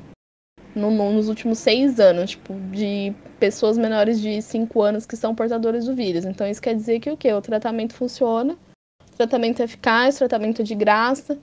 no, 0.76 0.92
nos 0.92 1.30
últimos 1.30 1.60
seis 1.60 2.00
anos, 2.00 2.32
tipo, 2.32 2.54
de 2.72 3.14
pessoas 3.40 3.78
menores 3.78 4.20
de 4.22 4.42
5 4.42 4.82
anos 4.82 5.06
que 5.06 5.16
são 5.16 5.34
portadores 5.34 5.86
do 5.86 5.96
vírus. 5.96 6.26
Então, 6.26 6.48
isso 6.48 6.62
quer 6.62 6.76
dizer 6.76 7.00
que 7.00 7.10
o 7.10 7.18
quê? 7.18 7.34
O 7.34 7.42
tratamento 7.42 7.94
funciona, 7.94 8.58
tratamento 9.18 9.62
eficaz, 9.62 10.18
tratamento 10.18 10.64
de 10.64 10.76
graça 10.76 11.40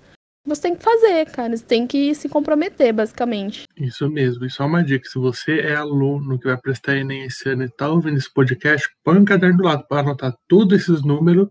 você 0.48 0.62
tem 0.62 0.74
que 0.74 0.82
fazer, 0.82 1.26
cara. 1.26 1.54
Você 1.54 1.64
tem 1.64 1.86
que 1.86 2.14
se 2.14 2.28
comprometer, 2.28 2.92
basicamente. 2.92 3.64
Isso 3.76 4.08
mesmo. 4.10 4.46
E 4.46 4.50
só 4.50 4.66
uma 4.66 4.82
dica: 4.82 5.06
se 5.06 5.18
você 5.18 5.60
é 5.60 5.74
aluno 5.74 6.38
que 6.38 6.46
vai 6.46 6.56
prestar 6.56 6.96
Enem 6.96 7.24
esse 7.24 7.50
ano 7.50 7.64
e 7.64 7.68
tá 7.68 7.88
ouvindo 7.88 8.16
esse 8.16 8.32
podcast, 8.32 8.88
põe 9.04 9.18
um 9.18 9.24
caderno 9.24 9.58
do 9.58 9.64
lado 9.64 9.86
para 9.86 10.00
anotar 10.00 10.34
todos 10.48 10.80
esses 10.80 11.02
números, 11.02 11.48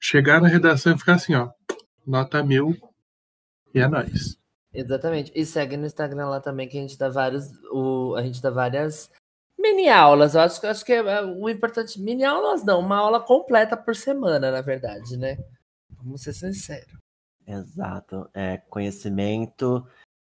chegar 0.00 0.40
na 0.40 0.48
redação 0.48 0.94
e 0.94 0.98
ficar 0.98 1.14
assim, 1.14 1.34
ó, 1.34 1.50
nota 2.06 2.42
mil 2.42 2.74
e 3.74 3.80
é 3.80 3.86
nóis. 3.86 4.37
Exatamente. 4.72 5.32
E 5.34 5.44
segue 5.44 5.76
no 5.76 5.86
Instagram 5.86 6.28
lá 6.28 6.40
também 6.40 6.68
que 6.68 6.78
a 6.78 6.80
gente 6.80 6.98
dá 6.98 7.08
vários. 7.08 7.50
O, 7.72 8.14
a 8.16 8.22
gente 8.22 8.42
dá 8.42 8.50
várias 8.50 9.10
mini 9.58 9.88
aulas. 9.88 10.34
Eu 10.34 10.42
acho, 10.42 10.66
acho 10.66 10.84
que 10.84 10.92
é, 10.92 10.96
é 10.98 11.22
o 11.22 11.48
importante. 11.48 12.00
Mini 12.00 12.24
aulas 12.24 12.64
não, 12.64 12.80
uma 12.80 12.96
aula 12.96 13.20
completa 13.20 13.76
por 13.76 13.96
semana, 13.96 14.50
na 14.50 14.60
verdade, 14.60 15.16
né? 15.16 15.38
Vamos 15.90 16.22
ser 16.22 16.32
sinceros. 16.32 16.98
Exato. 17.46 18.28
É 18.34 18.58
conhecimento 18.58 19.86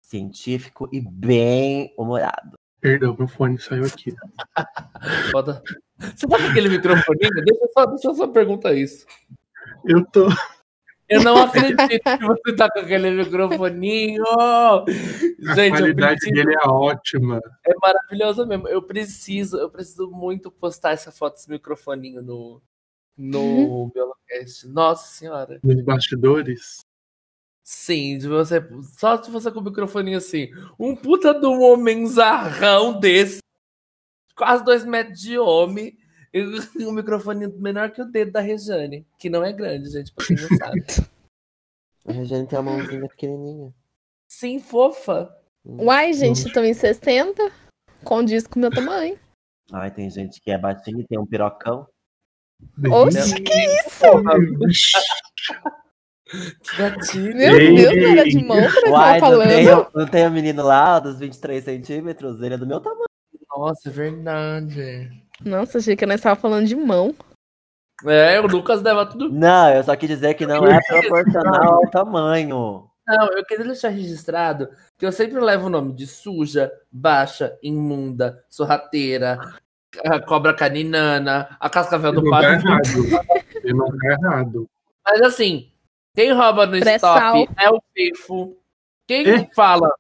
científico 0.03 0.89
e 0.93 1.01
bem 1.01 1.95
humorado. 1.97 2.59
Perdão, 2.81 3.17
meu 3.19 3.27
fone 3.27 3.59
saiu 3.59 3.85
aqui. 3.85 4.15
Você 5.99 6.29
tá 6.29 6.39
com 6.39 6.47
aquele 6.47 6.69
microfoninho? 6.69 7.45
Deixa 7.45 7.65
eu, 7.65 7.71
só, 7.73 7.87
deixa 7.87 8.09
eu 8.09 8.15
só 8.15 8.29
perguntar 8.29 8.73
isso. 8.75 9.05
Eu 9.85 10.05
tô. 10.07 10.29
Eu 11.09 11.23
não 11.23 11.37
acredito 11.39 11.89
que 11.89 12.27
você 12.27 12.57
tá 12.57 12.71
com 12.71 12.81
aquele 12.81 13.11
microfoninho. 13.11 14.25
Gente, 15.55 15.75
a 15.75 15.79
qualidade 15.79 16.21
preciso... 16.21 16.35
dele 16.35 16.55
é 16.55 16.69
ótima. 16.69 17.41
É 17.67 17.73
maravilhosa 17.81 18.45
mesmo. 18.45 18.69
Eu 18.69 18.83
preciso, 18.83 19.57
eu 19.57 19.71
preciso 19.71 20.11
muito 20.11 20.51
postar 20.51 20.93
essa 20.93 21.11
foto 21.11 21.35
desse 21.35 21.51
microfoninho 21.51 22.21
no, 22.23 22.63
no 23.17 23.41
uhum. 23.41 23.91
Biolocast. 23.93 24.69
Nossa 24.69 25.09
senhora. 25.09 25.59
Nos 25.63 25.81
bastidores. 25.83 26.81
Sim, 27.65 28.17
de 28.17 28.29
você. 28.29 28.67
Só 28.99 29.23
se 29.23 29.31
você 29.31 29.51
com 29.51 29.61
o 29.61 29.65
microfone 29.65 30.15
assim. 30.15 30.51
Um 30.79 30.95
puta 30.95 31.35
de 31.35 31.47
um 31.47 31.61
homem 31.63 32.07
zarrão 32.07 32.99
desse. 32.99 33.41
Quase 34.35 34.65
dois 34.65 34.85
metros 34.85 35.21
de 35.21 35.39
homem. 35.39 35.98
Um 36.89 36.93
microfone 36.93 37.49
menor 37.49 37.91
que 37.91 38.03
o 38.03 38.05
dedo 38.05 38.33
da 38.33 38.41
Rejane. 38.41 39.07
Que 39.19 39.31
não 39.31 39.45
é 39.45 39.53
grande, 39.53 39.91
gente, 39.91 40.13
pra 40.13 40.27
quem 40.27 40.37
não 40.37 40.49
sabe. 40.57 40.85
A 42.07 42.13
Rejane 42.13 42.47
tem 42.47 42.59
uma 42.59 42.73
mãozinha 42.73 43.07
pequenininha. 43.09 43.75
Sim, 44.29 44.59
fofa. 44.59 45.35
Uai, 45.65 46.13
gente, 46.15 46.47
estão 46.47 46.65
em 46.65 46.73
60. 46.73 47.53
Condiz 48.03 48.47
com 48.47 48.59
o 48.59 48.63
meu 48.63 48.71
tamanho. 48.71 49.19
Ai, 49.73 49.91
tem 49.91 50.09
gente 50.09 50.41
que 50.41 50.51
é 50.51 50.57
baixinho 50.57 51.01
e 51.01 51.07
tem 51.07 51.19
um 51.19 51.27
pirocão. 51.27 51.87
Oxe, 52.91 53.35
que 53.43 53.53
isso? 53.53 54.01
Gatilho. 56.79 57.37
Meu 57.37 57.59
Deus, 57.59 57.97
era 57.97 58.25
de 58.25 58.45
mão 58.45 58.57
que 58.57 58.91
tava 58.91 59.19
falando. 59.19 59.91
Não 59.95 60.07
tem, 60.07 60.27
o 60.27 60.31
menino 60.31 60.63
lá 60.63 60.99
dos 60.99 61.19
23 61.19 61.63
centímetros? 61.63 62.41
Ele 62.41 62.55
é 62.55 62.59
do 62.59 62.67
meu 62.67 62.81
tamanho. 62.81 63.05
Nossa, 63.51 63.89
é 63.89 63.93
verdade. 63.93 65.28
Nossa, 65.45 65.79
achei 65.79 65.97
que 65.97 66.07
nós 66.07 66.17
estava 66.17 66.39
falando 66.39 66.67
de 66.67 66.77
mão. 66.77 67.15
É, 68.05 68.41
o 68.41 68.47
Lucas 68.47 68.83
leva 68.83 69.07
tudo. 69.07 69.31
Não, 69.31 69.73
eu 69.73 69.83
só 69.83 69.97
quis 69.97 70.09
dizer 70.09 70.35
que 70.35 70.47
não 70.47 70.65
é 70.67 70.79
proporcional 70.87 71.75
ao 71.75 71.91
tamanho. 71.91 72.89
Não, 73.07 73.27
eu 73.33 73.45
queria 73.45 73.65
deixar 73.65 73.89
registrado 73.89 74.69
que 74.99 75.07
eu 75.07 75.11
sempre 75.11 75.41
levo 75.41 75.67
o 75.67 75.71
nome 75.71 75.95
de 75.95 76.07
suja, 76.07 76.71
baixa, 76.93 77.59
imunda, 77.63 78.45
sorrateira, 78.49 79.39
a 80.05 80.21
cobra 80.21 80.55
caninana, 80.55 81.57
a 81.59 81.71
cascavel 81.71 82.13
do 82.13 82.29
pato. 82.29 82.63
Tá 82.65 83.75
não 83.75 83.87
tá 83.87 84.09
errado. 84.11 84.69
Mas 85.05 85.23
assim, 85.23 85.73
quem 86.15 86.33
rouba 86.33 86.67
no 86.67 86.77
stop 86.77 87.49
é 87.57 87.71
o 87.71 87.83
Fifo. 87.95 88.57
Quem 89.07 89.27
e? 89.27 89.55
fala 89.55 89.91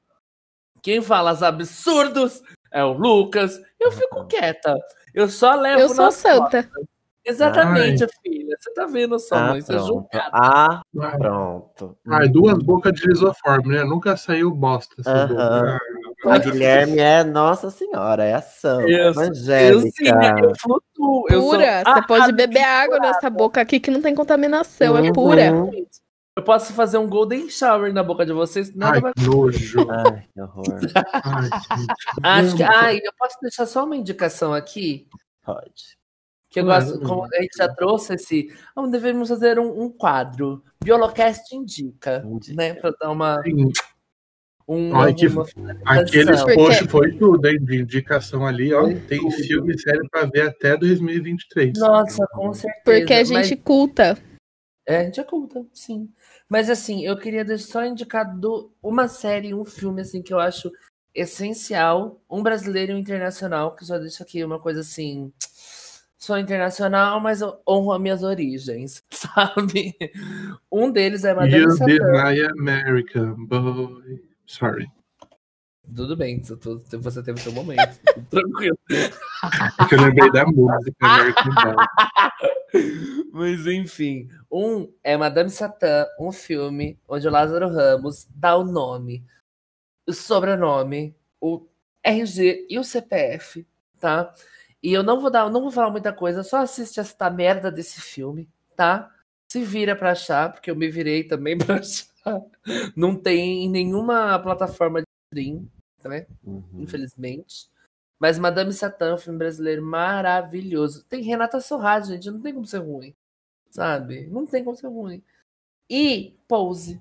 quem 0.82 1.02
fala 1.02 1.32
os 1.32 1.42
absurdos 1.42 2.42
é 2.72 2.84
o 2.84 2.92
Lucas. 2.92 3.60
Eu 3.78 3.90
fico 3.92 4.26
quieta. 4.26 4.76
Eu 5.18 5.28
só 5.28 5.56
levo 5.56 5.80
Eu 5.80 5.88
sou 5.88 6.12
santa. 6.12 6.62
Costas. 6.62 6.84
Exatamente, 7.24 8.04
Ai. 8.04 8.10
filha. 8.22 8.56
Você 8.56 8.72
tá 8.72 8.86
vendo 8.86 9.18
só, 9.18 9.34
ah, 9.34 9.58
isso 9.58 9.72
é 9.72 9.78
julgado. 9.78 10.30
Ah, 10.32 10.80
pronto. 11.18 11.98
Ai, 12.08 12.28
duas 12.28 12.56
bocas 12.62 12.92
de 12.92 13.04
lisoforme, 13.08 13.74
né? 13.74 13.82
Nunca 13.82 14.16
saiu 14.16 14.50
bosta 14.52 14.94
essa 15.00 15.26
uh 15.26 15.28
-huh. 15.28 15.78
A 16.32 16.38
Guilherme 16.38 16.98
é 16.98 17.24
Nossa 17.24 17.68
Senhora, 17.68 18.24
é 18.24 18.34
a 18.34 18.40
santa, 18.40 18.88
eu, 18.88 19.10
evangélica. 19.10 20.04
Eu, 20.04 20.50
eu 20.50 20.52
flutuo. 20.56 21.24
Eu 21.28 21.40
pura, 21.42 21.82
sou... 21.84 21.92
você 21.92 21.98
ah, 21.98 22.02
pode 22.06 22.32
beber 22.32 22.64
água 22.64 23.00
nessa 23.00 23.28
boca 23.28 23.60
aqui 23.60 23.80
que 23.80 23.90
não 23.90 24.00
tem 24.00 24.14
contaminação, 24.14 24.94
uhum. 24.94 25.04
é 25.04 25.12
pura. 25.12 25.52
Eu 26.38 26.42
posso 26.44 26.72
fazer 26.72 26.98
um 26.98 27.08
golden 27.08 27.50
shower 27.50 27.92
na 27.92 28.00
boca 28.00 28.24
de 28.24 28.32
vocês. 28.32 28.72
Nada 28.72 28.94
Ai, 28.94 29.00
vai... 29.00 29.12
nojo. 29.26 29.80
Ai, 29.90 30.24
que 30.32 30.40
horror. 30.40 30.64
Ai, 32.22 32.40
Acho 32.44 32.56
que, 32.56 32.62
ai, 32.62 32.98
eu 33.02 33.12
posso 33.18 33.36
deixar 33.42 33.66
só 33.66 33.84
uma 33.84 33.96
indicação 33.96 34.54
aqui? 34.54 35.08
Pode. 35.44 35.98
Que 36.48 36.60
eu 36.60 36.70
é 36.70 36.80
gosto, 36.80 37.00
como 37.00 37.24
a 37.24 37.42
gente 37.42 37.56
já 37.56 37.68
trouxe 37.74 38.14
esse. 38.14 38.54
Ah, 38.76 38.86
devemos 38.86 39.28
fazer 39.28 39.58
um, 39.58 39.82
um 39.82 39.90
quadro. 39.90 40.62
Biolocast 40.82 41.52
indica, 41.56 42.22
Indica. 42.24 42.54
né? 42.56 42.74
Pra 42.74 42.92
dar 43.00 43.10
uma. 43.10 43.42
Sim, 43.42 43.72
Um, 44.68 44.94
Ai, 44.94 45.12
que- 45.14 45.26
Aqueles 45.86 46.42
posts 46.54 46.86
foi 46.88 47.16
tudo, 47.18 47.48
hein? 47.48 47.58
De 47.64 47.80
indicação 47.82 48.46
ali, 48.46 48.72
ó. 48.72 48.82
Foi 48.84 48.94
Tem 48.94 49.18
tudo. 49.18 49.32
filme 49.32 49.74
e 49.74 49.78
série 49.80 50.08
pra 50.08 50.24
ver 50.26 50.42
até 50.50 50.76
2023. 50.76 51.76
Nossa, 51.78 52.24
com 52.28 52.52
certeza. 52.54 52.82
Porque 52.84 53.12
a 53.12 53.16
mas- 53.16 53.28
gente 53.28 53.56
culta. 53.56 54.16
É, 54.86 54.98
a 55.00 55.04
gente 55.04 55.20
é 55.20 55.24
culta, 55.24 55.66
sim. 55.74 56.08
Mas 56.48 56.70
assim, 56.70 57.04
eu 57.04 57.16
queria 57.16 57.44
deixar 57.44 57.66
só 57.72 57.84
indicar 57.84 58.24
do- 58.36 58.70
uma 58.82 59.06
série, 59.08 59.52
um 59.54 59.64
filme 59.64 60.00
assim 60.00 60.22
que 60.22 60.32
eu 60.32 60.38
acho 60.40 60.70
essencial, 61.14 62.20
um 62.30 62.42
brasileiro 62.42 62.92
e 62.92 62.94
um 62.94 62.98
internacional, 62.98 63.74
que 63.74 63.84
já 63.84 63.98
deixa 63.98 64.22
aqui 64.22 64.42
uma 64.44 64.58
coisa 64.58 64.80
assim, 64.80 65.32
sou 66.16 66.38
internacional, 66.38 67.20
mas 67.20 67.40
eu 67.40 67.60
honro 67.68 67.92
as 67.92 68.00
minhas 68.00 68.22
origens, 68.22 69.02
sabe? 69.10 69.94
Um 70.70 70.90
deles 70.90 71.24
é 71.24 71.34
Madame 71.34 71.62
You 71.64 71.70
Satã. 71.72 71.86
deny 71.86 72.42
American 72.58 73.44
boy. 73.46 74.22
Sorry. 74.46 74.86
Tudo 75.94 76.16
bem, 76.16 76.42
você 76.42 77.22
teve 77.22 77.40
seu 77.40 77.52
momento, 77.52 77.98
tranquilo. 78.30 78.78
É 78.90 79.84
que 79.86 79.94
eu 79.94 80.00
lembrei 80.02 80.30
da 80.32 80.44
música 80.44 80.92
American 81.00 81.54
Boy. 81.54 81.76
Mas 83.32 83.66
enfim, 83.66 84.28
um 84.50 84.92
é 85.02 85.16
Madame 85.16 85.50
Satã, 85.50 86.06
um 86.18 86.32
filme 86.32 86.98
onde 87.08 87.26
o 87.26 87.30
Lázaro 87.30 87.68
Ramos 87.68 88.26
dá 88.34 88.56
o 88.56 88.64
nome, 88.64 89.24
o 90.06 90.12
sobrenome, 90.12 91.14
o 91.40 91.66
RG 92.02 92.66
e 92.68 92.78
o 92.78 92.84
CPF, 92.84 93.66
tá? 94.00 94.32
E 94.82 94.92
eu 94.92 95.02
não 95.02 95.20
vou 95.20 95.30
dar, 95.30 95.50
não 95.50 95.62
vou 95.62 95.70
falar 95.70 95.90
muita 95.90 96.12
coisa, 96.12 96.42
só 96.42 96.58
assiste 96.58 97.00
esta 97.00 97.30
merda 97.30 97.70
desse 97.70 98.00
filme, 98.00 98.48
tá? 98.76 99.12
Se 99.50 99.62
vira 99.62 99.96
pra 99.96 100.12
achar, 100.12 100.52
porque 100.52 100.70
eu 100.70 100.76
me 100.76 100.88
virei 100.88 101.24
também 101.24 101.56
pra 101.58 101.76
achar. 101.76 102.08
Não 102.96 103.16
tem 103.16 103.64
em 103.64 103.70
nenhuma 103.70 104.38
plataforma 104.38 105.00
de 105.00 105.06
stream, 105.32 105.68
né? 106.04 106.26
Uhum. 106.44 106.64
infelizmente. 106.74 107.68
Mas 108.18 108.38
Madame 108.38 108.72
Satã, 108.72 109.14
um 109.14 109.18
filme 109.18 109.38
brasileiro 109.38 109.82
maravilhoso. 109.82 111.04
Tem 111.04 111.22
Renata 111.22 111.60
Sorrah, 111.60 112.00
gente, 112.00 112.30
não 112.30 112.40
tem 112.40 112.52
como 112.52 112.66
ser 112.66 112.78
ruim. 112.78 113.14
Sabe? 113.70 114.26
Não 114.26 114.46
tem 114.46 114.64
como 114.64 114.76
ser 114.76 114.88
ruim. 114.88 115.22
E 115.88 116.36
Pose. 116.48 117.00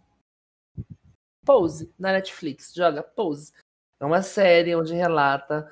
Pose, 1.46 1.92
na 1.98 2.12
Netflix. 2.12 2.74
Joga 2.74 3.02
Pose. 3.02 3.54
É 4.00 4.06
uma 4.06 4.22
série 4.22 4.76
onde 4.76 4.94
relata 4.94 5.70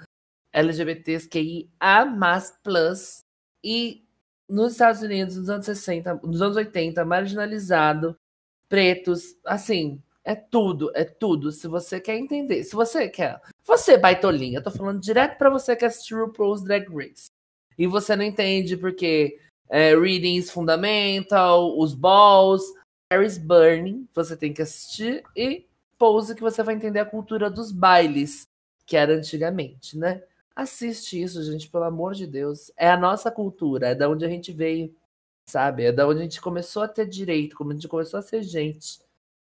LGBTs 0.52 1.28
que 1.28 1.70
a 1.80 2.06
mais 2.06 2.50
plus 2.64 3.20
e 3.64 4.04
nos 4.48 4.74
Estados 4.74 5.02
Unidos, 5.02 5.36
nos 5.36 5.50
anos 5.50 5.66
60, 5.66 6.16
nos 6.24 6.42
anos 6.42 6.56
80, 6.56 7.04
marginalizado, 7.04 8.18
pretos, 8.70 9.36
assim, 9.46 10.02
é 10.26 10.36
tudo, 10.36 10.92
é 10.96 11.06
tudo. 11.06 11.52
Se 11.52 11.68
você 11.68 12.02
quer 12.02 12.18
entender, 12.18 12.64
se 12.64 12.76
você 12.76 13.08
quer 13.08 13.40
você, 13.64 13.98
baitolinha, 13.98 14.60
eu 14.60 14.64
tô 14.64 14.72
falando 14.72 15.00
direto 15.00 15.38
pra 15.38 15.50
você 15.50 15.76
que 15.76 15.86
assistiu 15.86 16.26
RuPaul's 16.26 16.64
Drag 16.64 16.88
Race. 16.94 17.28
E 17.78 17.88
você 17.88 18.16
não 18.16 18.24
entende 18.24 18.76
porque 18.76 19.40
é, 19.70 19.96
Reading 19.96 20.36
is 20.36 20.52
Fundamental, 20.52 21.78
os 21.78 21.94
balls, 21.94 22.64
Paris 23.10 23.38
Burning, 23.38 24.08
você 24.14 24.36
tem 24.36 24.54
que 24.54 24.62
assistir, 24.62 25.24
e 25.36 25.66
Pose, 25.98 26.36
que 26.36 26.42
você 26.42 26.62
vai 26.62 26.76
entender 26.76 27.00
a 27.00 27.06
cultura 27.06 27.50
dos 27.50 27.72
bailes, 27.72 28.48
que 28.86 28.98
era 28.98 29.14
antigamente, 29.14 29.98
né? 29.98 30.24
Assiste 30.56 31.22
isso, 31.22 31.44
gente, 31.44 31.70
pelo 31.70 31.86
amor 31.86 32.14
de 32.14 32.28
Deus. 32.28 32.72
É 32.78 32.90
a 32.90 32.98
nossa 32.98 33.32
cultura, 33.32 33.90
é 33.90 33.96
da 33.96 34.10
onde 34.10 34.26
a 34.26 34.30
gente 34.30 34.52
veio, 34.52 34.94
sabe? 35.50 35.86
É 35.86 35.92
da 35.92 36.08
onde 36.08 36.20
a 36.20 36.24
gente 36.24 36.42
começou 36.42 36.84
a 36.84 36.88
ter 36.88 37.08
direito, 37.08 37.56
como 37.56 37.72
a 37.72 37.74
gente 37.74 37.88
começou 37.88 38.20
a 38.20 38.24
ser 38.24 38.44
gente, 38.44 39.00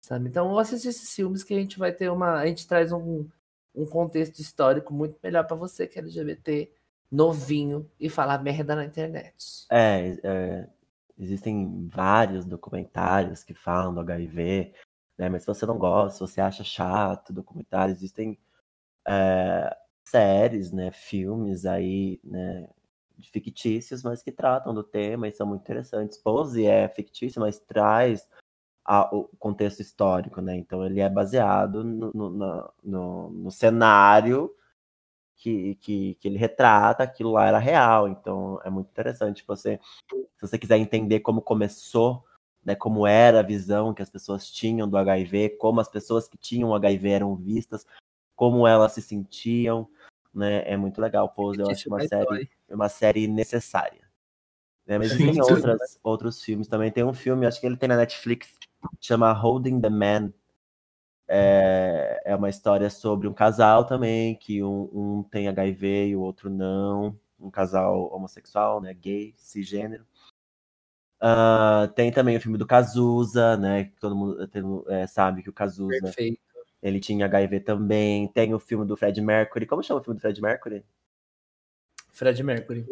sabe? 0.01 0.27
Então, 0.27 0.57
assiste 0.57 0.87
esses 0.87 1.13
filmes 1.13 1.43
que 1.43 1.53
a 1.53 1.59
gente 1.59 1.77
vai 1.77 1.91
ter 1.91 2.09
uma. 2.09 2.39
A 2.39 2.47
gente 2.47 2.67
traz 2.67 2.91
um, 2.91 3.27
um 3.73 3.85
contexto 3.85 4.39
histórico 4.39 4.93
muito 4.93 5.17
melhor 5.23 5.45
pra 5.45 5.55
você 5.55 5.87
que 5.87 5.99
é 5.99 6.01
LGBT, 6.01 6.71
novinho 7.09 7.89
e 7.99 8.09
falar 8.09 8.41
merda 8.41 8.75
na 8.75 8.83
internet. 8.83 9.65
É, 9.71 10.17
é, 10.23 10.69
existem 11.17 11.87
vários 11.87 12.45
documentários 12.45 13.43
que 13.43 13.53
falam 13.53 13.93
do 13.93 14.01
HIV, 14.01 14.73
né? 15.17 15.29
Mas 15.29 15.43
se 15.43 15.47
você 15.47 15.65
não 15.65 15.77
gosta, 15.77 16.13
se 16.13 16.19
você 16.19 16.41
acha 16.41 16.63
chato 16.63 17.31
documentário, 17.31 17.93
existem 17.93 18.37
é, 19.07 19.77
séries, 20.03 20.71
né? 20.71 20.91
Filmes 20.91 21.65
aí, 21.65 22.19
né? 22.23 22.67
Fictícios, 23.31 24.01
mas 24.01 24.23
que 24.23 24.31
tratam 24.31 24.73
do 24.73 24.83
tema 24.83 25.27
e 25.27 25.31
são 25.31 25.45
muito 25.45 25.61
interessantes. 25.61 26.17
Pose 26.17 26.65
é 26.65 26.89
fictício, 26.89 27.39
mas 27.39 27.59
traz 27.59 28.27
a- 28.85 29.13
o 29.15 29.25
contexto 29.39 29.79
histórico, 29.81 30.41
né? 30.41 30.55
Então 30.57 30.85
ele 30.85 30.99
é 30.99 31.09
baseado 31.09 31.83
no, 31.83 32.11
no, 32.13 32.73
no- 32.83 33.29
no 33.31 33.51
cenário 33.51 34.53
que, 35.37 35.75
que, 35.75 36.15
que 36.15 36.27
ele 36.27 36.37
retrata, 36.37 37.03
aquilo 37.03 37.31
lá 37.31 37.45
era 37.47 37.59
real. 37.59 38.07
Então 38.07 38.59
é 38.63 38.69
muito 38.69 38.89
interessante 38.89 39.43
você, 39.47 39.79
se 40.37 40.41
você 40.47 40.57
quiser 40.57 40.77
entender 40.77 41.21
como 41.21 41.41
começou, 41.41 42.23
né, 42.63 42.75
como 42.75 43.07
era 43.07 43.39
a 43.39 43.43
visão 43.43 43.93
que 43.93 44.01
as 44.03 44.09
pessoas 44.09 44.49
tinham 44.51 44.87
do 44.89 44.97
HIV, 44.97 45.49
como 45.59 45.79
as 45.81 45.89
pessoas 45.89 46.27
que 46.27 46.37
tinham 46.37 46.73
HIV 46.75 47.09
eram 47.09 47.35
vistas, 47.35 47.85
como 48.35 48.67
elas 48.67 48.93
se 48.93 49.01
sentiam, 49.01 49.87
né? 50.33 50.63
É 50.69 50.77
muito 50.77 51.01
legal. 51.01 51.29
Pose, 51.29 51.61
eu 51.61 51.69
acho 51.69 51.89
uma 51.89 51.99
série, 52.07 52.49
uma 52.69 52.89
série 52.89 53.27
necessária. 53.27 54.00
Né? 54.91 54.97
Mas 54.97 55.13
Sim, 55.13 55.31
tem 55.31 55.41
outras, 55.41 55.99
outros 56.03 56.43
filmes 56.43 56.67
também. 56.67 56.91
Tem 56.91 57.01
um 57.01 57.13
filme, 57.13 57.45
acho 57.45 57.61
que 57.61 57.65
ele 57.65 57.77
tem 57.77 57.87
na 57.87 57.95
Netflix, 57.95 58.49
chama 58.99 59.31
Holding 59.31 59.79
the 59.79 59.89
Man. 59.89 60.33
É, 61.29 62.21
é 62.25 62.35
uma 62.35 62.49
história 62.49 62.89
sobre 62.89 63.25
um 63.25 63.33
casal 63.33 63.85
também, 63.85 64.35
que 64.35 64.61
um, 64.61 64.89
um 64.91 65.23
tem 65.23 65.47
HIV 65.47 66.07
e 66.07 66.15
o 66.17 66.19
outro 66.19 66.49
não. 66.49 67.17
Um 67.39 67.49
casal 67.49 68.13
homossexual, 68.13 68.81
né? 68.81 68.93
Gay, 68.93 69.33
cisgênero. 69.37 70.05
Ah, 71.21 71.89
tem 71.95 72.11
também 72.11 72.35
o 72.35 72.41
filme 72.41 72.57
do 72.57 72.67
Cazuza, 72.67 73.55
né? 73.55 73.85
que 73.85 73.97
Todo 73.97 74.13
mundo 74.13 74.45
tem- 74.49 74.83
é, 74.89 75.07
sabe 75.07 75.41
que 75.41 75.49
o 75.49 75.53
Cazuza 75.53 76.01
Perfeito. 76.01 76.37
ele 76.83 76.99
tinha 76.99 77.27
HIV 77.27 77.61
também. 77.61 78.27
Tem 78.27 78.53
o 78.53 78.59
filme 78.59 78.85
do 78.85 78.97
Fred 78.97 79.21
Mercury. 79.21 79.65
Como 79.65 79.81
chama 79.81 80.01
o 80.01 80.03
filme 80.03 80.19
do 80.19 80.21
Fred 80.21 80.41
Mercury? 80.41 80.83
Fred 82.11 82.43
Mercury. 82.43 82.85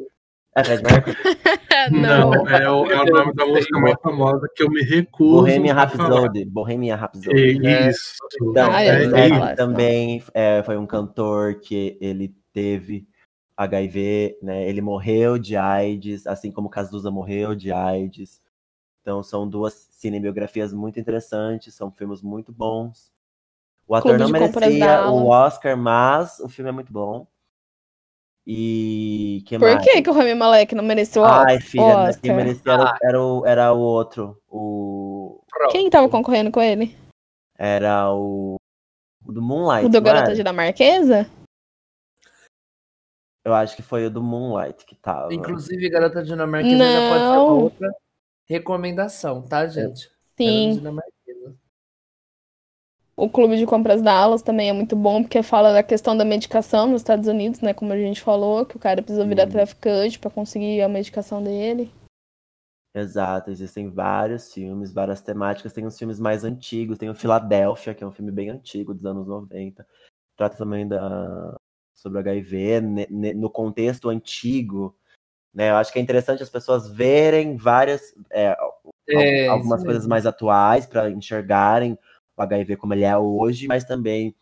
É 0.56 0.64
Fred 0.64 0.82
Mercury? 0.82 1.18
Não, 1.90 2.32
Não. 2.32 2.48
é 2.48 2.70
o, 2.70 2.86
é 2.92 3.02
o 3.02 3.06
nome 3.06 3.34
da 3.34 3.46
música 3.46 3.80
mais 3.80 3.96
famosa 4.02 4.48
que 4.56 4.64
eu 4.64 4.70
me 4.70 4.82
recuso 4.82 5.42
Bohemian. 5.44 5.74
Rhapsody. 5.74 6.46
Bohemian 6.46 6.96
Rhapsody. 6.96 7.66
É 7.68 7.90
Isso. 7.90 8.16
Então, 8.42 8.72
Ah, 8.72 8.84
é, 8.84 9.04
é, 9.06 9.10
Fred 9.10 9.30
falar. 9.30 9.56
também 9.56 10.24
é, 10.34 10.64
foi 10.64 10.78
um 10.78 10.86
cantor 10.86 11.56
que 11.60 11.98
ele 12.02 12.34
teve 12.52 13.08
HIV, 13.56 14.38
né? 14.42 14.68
Ele 14.68 14.82
morreu 14.82 15.38
de 15.38 15.56
AIDS, 15.56 16.26
assim 16.26 16.52
como 16.52 16.70
Cazuza 16.70 17.12
morreu 17.12 17.54
de 17.56 17.72
AIDS. 17.72 18.42
Então 19.02 19.22
são 19.24 19.48
duas 19.48 19.88
cinebiografias 19.92 20.74
muito 20.74 21.00
interessantes, 21.00 21.74
são 21.74 21.92
filmes 21.92 22.22
muito 22.22 22.52
bons. 22.52 23.12
O 23.88 23.96
ator 23.96 24.16
Clube 24.18 24.24
não 24.24 24.30
merecia 24.30 25.10
o 25.10 25.28
Oscar, 25.28 25.76
mas 25.76 26.40
o 26.40 26.48
filme 26.48 26.70
é 26.70 26.72
muito 26.72 26.94
bom. 26.94 27.26
E 28.52 29.44
que 29.46 29.60
Por 29.60 29.70
mais? 29.70 29.84
que, 29.84 30.02
que 30.02 30.10
o 30.10 30.14
Rami 30.14 30.34
Malek 30.34 30.74
não 30.74 30.84
mereceu 30.84 31.22
o 31.22 31.26
Ai, 31.26 31.62
filha, 31.62 31.94
quem 32.20 32.32
Oscar? 32.32 32.36
merecia 32.36 32.72
era, 32.74 32.84
o- 32.84 32.98
era, 33.04 33.22
o, 33.24 33.46
era 33.46 33.74
o 33.74 33.80
outro. 33.80 34.42
O, 34.50 35.44
Quem 35.70 35.88
tava 35.88 36.10
concorrendo 36.10 36.50
com 36.52 36.60
ele? 36.60 36.98
era 37.56 38.12
o, 38.12 38.56
o 39.24 39.32
do 39.32 39.40
Moonlight. 39.40 39.86
O 39.86 39.90
do 39.90 39.98
não 39.98 40.04
Garota? 40.04 40.34
Dinamarquesa? 40.34 41.30
Eu 43.46 43.54
acho 43.54 43.76
que 43.76 43.84
foi 43.84 44.08
o 44.08 44.10
do 44.10 44.24
Moonlight 44.24 44.84
que 44.84 44.96
tava. 44.96 45.32
Inclusive, 45.32 45.88
Garota 45.88 46.24
Dinamarquesa 46.24 46.90
já 46.90 47.08
pode 47.08 47.26
ser 47.26 47.34
Não. 47.36 47.64
outra 47.66 47.88
recomendação, 48.48 49.44
tá, 49.48 49.68
gente? 49.68 50.10
Garota 50.10 50.18
Sim. 50.38 50.72
Dinamarquesa. 50.72 51.56
O 53.20 53.30
Clube 53.30 53.58
de 53.58 53.66
Compras 53.66 54.02
Dallas 54.02 54.42
também 54.42 54.70
é 54.70 54.74
muito 54.74 54.96
bom, 54.96 55.22
porque 55.22 55.44
fala 55.44 55.74
da 55.74 55.84
questão 55.84 56.16
da 56.16 56.24
medicação 56.24 56.88
nos 56.88 57.02
Estados 57.02 57.28
Unidos, 57.28 57.60
né? 57.60 57.74
Como 57.74 57.92
a 57.92 57.98
gente 57.98 58.22
falou, 58.22 58.66
que 58.66 58.78
o 58.78 58.80
cara 58.80 59.02
precisa 59.02 59.26
virar 59.26 59.46
Hum. 59.46 59.50
traficante 59.50 60.18
pra 60.18 60.32
conseguir 60.32 60.82
a 60.82 60.88
medicação 60.88 61.44
dele. 61.44 61.92
Exato, 62.96 63.52
existem 63.52 63.90
vários 63.90 64.54
filmes, 64.54 64.94
várias 64.94 65.22
temáticas. 65.22 65.74
Tem 65.74 65.86
os 65.86 66.00
filmes 66.00 66.18
mais 66.18 66.46
antigos, 66.46 66.98
tem 66.98 67.10
o 67.10 67.14
Filadélfia, 67.14 67.94
que 67.94 68.06
é 68.06 68.08
um 68.08 68.12
filme 68.12 68.32
bem 68.32 68.52
antigo, 68.52 68.94
dos 68.94 69.06
anos 69.06 69.28
90. 69.28 69.86
Trata 70.38 70.56
também 70.56 70.88
da... 70.88 71.58
sobre 71.94 72.20
HIV, 72.20 72.80
ne- 72.80 73.08
ne- 73.10 73.34
no 73.34 73.50
contexto 73.50 74.08
antigo. 74.08 74.96
Né? 75.54 75.72
Eu 75.72 75.76
acho 75.76 75.92
que 75.92 76.00
é 76.00 76.02
interessante 76.02 76.42
as 76.42 76.50
pessoas 76.50 76.90
verem 76.90 77.58
várias. 77.58 78.16
é, 78.30 78.56
É, 79.10 79.48
al- 79.48 79.56
algumas 79.58 79.84
coisas 79.84 80.08
mais 80.08 80.26
atuais 80.26 80.86
para 80.86 81.10
enxergarem 81.12 82.00
o 82.40 82.44
HIV 82.44 82.78
como 82.78 82.94
ele 82.94 83.04
é 83.04 83.18
hoje, 83.18 83.68
mas 83.68 83.84
também 83.84 84.36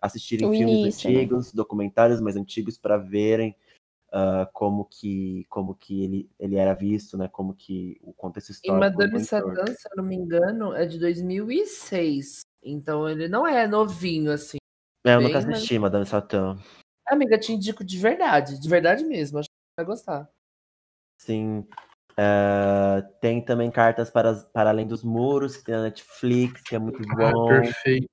assistirem 0.00 0.48
O 0.48 0.52
filmes 0.52 0.78
início, 0.78 1.10
né? 1.10 1.16
antigos, 1.16 1.52
documentários 1.52 2.20
mais 2.20 2.36
antigos 2.36 2.78
para 2.78 2.96
verem 2.96 3.54
uh, 4.08 4.50
como 4.52 4.84
que 4.84 5.44
como 5.48 5.74
que 5.74 6.02
ele, 6.02 6.30
ele 6.38 6.56
era 6.56 6.74
visto, 6.74 7.16
né? 7.16 7.28
Como 7.28 7.54
que 7.54 7.98
o 8.02 8.12
contexto 8.12 8.50
histórico. 8.50 8.76
E 8.76 8.90
Madame 8.90 9.20
Satã, 9.20 9.66
se 9.66 9.88
eu 9.90 9.96
não 9.96 10.04
me 10.04 10.16
engano, 10.16 10.74
é 10.74 10.86
de 10.86 10.98
2006. 10.98 12.40
Então 12.62 13.08
ele 13.08 13.28
não 13.28 13.46
é 13.46 13.66
novinho 13.66 14.32
assim. 14.32 14.58
É, 15.06 15.14
eu 15.14 15.20
nunca 15.20 15.38
assisti 15.38 15.74
mas... 15.74 15.82
Madame 15.82 16.06
Satã. 16.06 16.58
Amiga, 17.06 17.38
te 17.38 17.52
indico 17.52 17.84
de 17.84 17.98
verdade, 17.98 18.60
de 18.60 18.68
verdade 18.68 19.04
mesmo. 19.04 19.38
Acho 19.38 19.48
que 19.48 19.54
vai 19.78 19.86
gostar. 19.86 20.30
Sim. 21.20 21.66
Uh, 22.18 23.00
tem 23.20 23.40
também 23.40 23.70
cartas 23.70 24.10
para, 24.10 24.34
para 24.52 24.70
além 24.70 24.88
dos 24.88 25.04
muros, 25.04 25.56
que 25.56 25.64
tem 25.64 25.74
na 25.76 25.82
Netflix, 25.84 26.60
que 26.62 26.74
é 26.74 26.78
muito 26.78 27.00
ah, 27.10 27.14
bom. 27.14 27.46
Ah, 27.46 27.60
perfeito. 27.60 28.08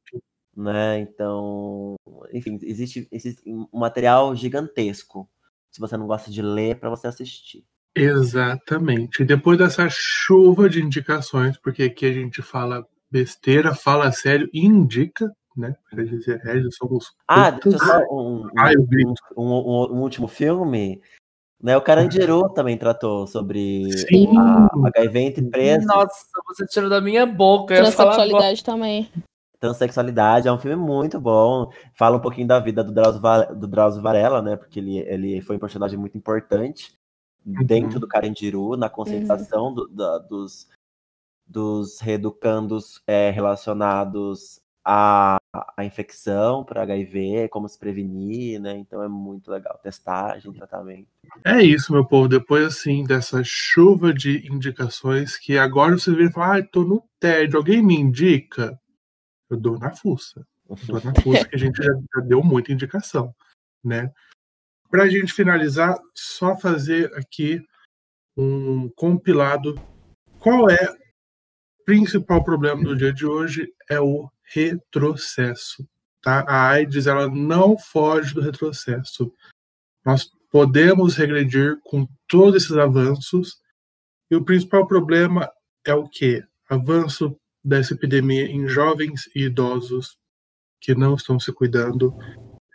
Né? 0.55 0.99
Então, 0.99 1.95
enfim, 2.31 2.59
existe, 2.61 3.07
existe 3.11 3.41
um 3.49 3.67
material 3.73 4.35
gigantesco. 4.35 5.27
Se 5.71 5.79
você 5.81 5.97
não 5.97 6.05
gosta 6.05 6.29
de 6.29 6.41
ler, 6.41 6.79
para 6.79 6.89
você 6.89 7.07
assistir. 7.07 7.65
Exatamente. 7.95 9.23
E 9.23 9.25
depois 9.25 9.57
dessa 9.57 9.87
chuva 9.89 10.69
de 10.69 10.83
indicações, 10.83 11.57
porque 11.57 11.83
aqui 11.83 12.05
a 12.05 12.13
gente 12.13 12.41
fala 12.43 12.85
besteira, 13.09 13.73
fala 13.73 14.11
sério 14.11 14.47
e 14.53 14.65
indica, 14.65 15.31
né? 15.57 15.75
Pra 15.89 16.03
dizer, 16.03 16.39
Regis, 16.41 16.67
é, 16.73 16.77
somos. 16.77 17.05
Ah, 17.27 17.49
deixa 17.49 17.79
só 17.79 17.99
um, 18.11 18.45
um, 18.45 19.13
um, 19.37 19.95
um, 19.95 20.01
último 20.01 20.27
filme. 20.27 21.01
Né, 21.61 21.75
o 21.75 21.81
Carandiru 21.81 22.49
também 22.49 22.77
tratou 22.77 23.25
sobre 23.25 23.91
Sim. 23.91 24.37
a 24.37 24.67
HIV 24.87 25.19
entre 25.19 25.49
presos. 25.49 25.87
Nossa, 25.87 26.25
você 26.47 26.67
tirou 26.67 26.89
da 26.89 27.01
minha 27.01 27.25
boca. 27.25 27.75
Transsexualidade 27.75 28.63
também. 28.63 29.09
Transsexualidade 29.59 30.47
é 30.47 30.51
um 30.51 30.59
filme 30.59 30.75
muito 30.75 31.19
bom. 31.19 31.71
Fala 31.93 32.17
um 32.17 32.19
pouquinho 32.19 32.47
da 32.47 32.59
vida 32.59 32.83
do 32.83 32.91
Drauzio, 32.91 33.21
do 33.55 33.67
Drauzio 33.67 34.01
Varela, 34.01 34.41
né? 34.41 34.55
Porque 34.55 34.79
ele, 34.79 34.99
ele 34.99 35.41
foi 35.41 35.55
um 35.55 35.59
personagem 35.59 35.97
muito 35.97 36.17
importante 36.17 36.93
uhum. 37.45 37.65
dentro 37.65 37.99
do 37.99 38.07
Carandiru, 38.07 38.75
na 38.75 38.89
conscientização 38.89 39.67
uhum. 39.67 39.73
do, 39.73 39.87
da, 39.87 40.17
dos, 40.19 40.67
dos 41.47 41.99
reeducandos 41.99 43.01
é, 43.07 43.31
relacionados 43.31 44.59
à 45.75 45.85
infecção 45.85 46.63
para 46.63 46.81
HIV, 46.81 47.49
como 47.49 47.67
se 47.67 47.77
prevenir, 47.77 48.59
né? 48.59 48.77
Então 48.77 49.03
é 49.03 49.07
muito 49.07 49.51
legal. 49.51 49.79
Testagem, 49.81 50.51
tratamento. 50.53 51.07
É 51.43 51.61
isso, 51.61 51.91
meu 51.91 52.05
povo. 52.05 52.27
Depois, 52.27 52.65
assim, 52.65 53.03
dessa 53.03 53.41
chuva 53.43 54.13
de 54.13 54.47
indicações, 54.51 55.37
que 55.37 55.57
agora 55.57 55.97
você 55.97 56.11
vira 56.11 56.29
e 56.29 56.33
fala, 56.33 56.57
ah, 56.57 56.63
tô 56.63 56.83
no 56.83 57.03
TED, 57.19 57.55
alguém 57.55 57.81
me 57.81 57.95
indica? 57.95 58.79
Eu 59.49 59.57
dou 59.57 59.77
na 59.77 59.95
fuça. 59.95 60.45
Eu 60.69 60.75
dou 60.87 61.03
na 61.03 61.13
fuça, 61.21 61.45
que 61.47 61.55
a 61.55 61.59
gente 61.59 61.81
já, 61.81 61.91
já 61.93 62.21
deu 62.21 62.43
muita 62.43 62.71
indicação, 62.71 63.33
né? 63.83 64.11
Para 64.89 65.03
a 65.03 65.09
gente 65.09 65.33
finalizar, 65.33 65.97
só 66.13 66.55
fazer 66.57 67.13
aqui 67.15 67.61
um 68.37 68.89
compilado. 68.95 69.75
Qual 70.39 70.69
é 70.69 70.89
o 70.89 71.85
principal 71.85 72.43
problema 72.43 72.83
do 72.83 72.95
dia 72.95 73.13
de 73.13 73.25
hoje? 73.25 73.73
É 73.89 73.99
o 73.99 74.29
retrocesso. 74.45 75.87
Tá? 76.21 76.45
A 76.47 76.69
AIDS 76.69 77.07
ela 77.07 77.27
não 77.29 77.77
foge 77.77 78.33
do 78.33 78.41
retrocesso. 78.41 79.31
Nós 80.05 80.29
podemos 80.51 81.15
regredir 81.15 81.77
com 81.83 82.07
todos 82.27 82.63
esses 82.63 82.77
avanços 82.77 83.59
e 84.29 84.35
o 84.35 84.43
principal 84.43 84.87
problema 84.87 85.51
é 85.85 85.93
o 85.93 86.07
que? 86.07 86.43
Avanço 86.69 87.37
dessa 87.63 87.93
epidemia 87.93 88.45
em 88.45 88.67
jovens 88.67 89.29
e 89.35 89.43
idosos 89.43 90.17
que 90.79 90.95
não 90.95 91.15
estão 91.15 91.39
se 91.39 91.51
cuidando. 91.51 92.15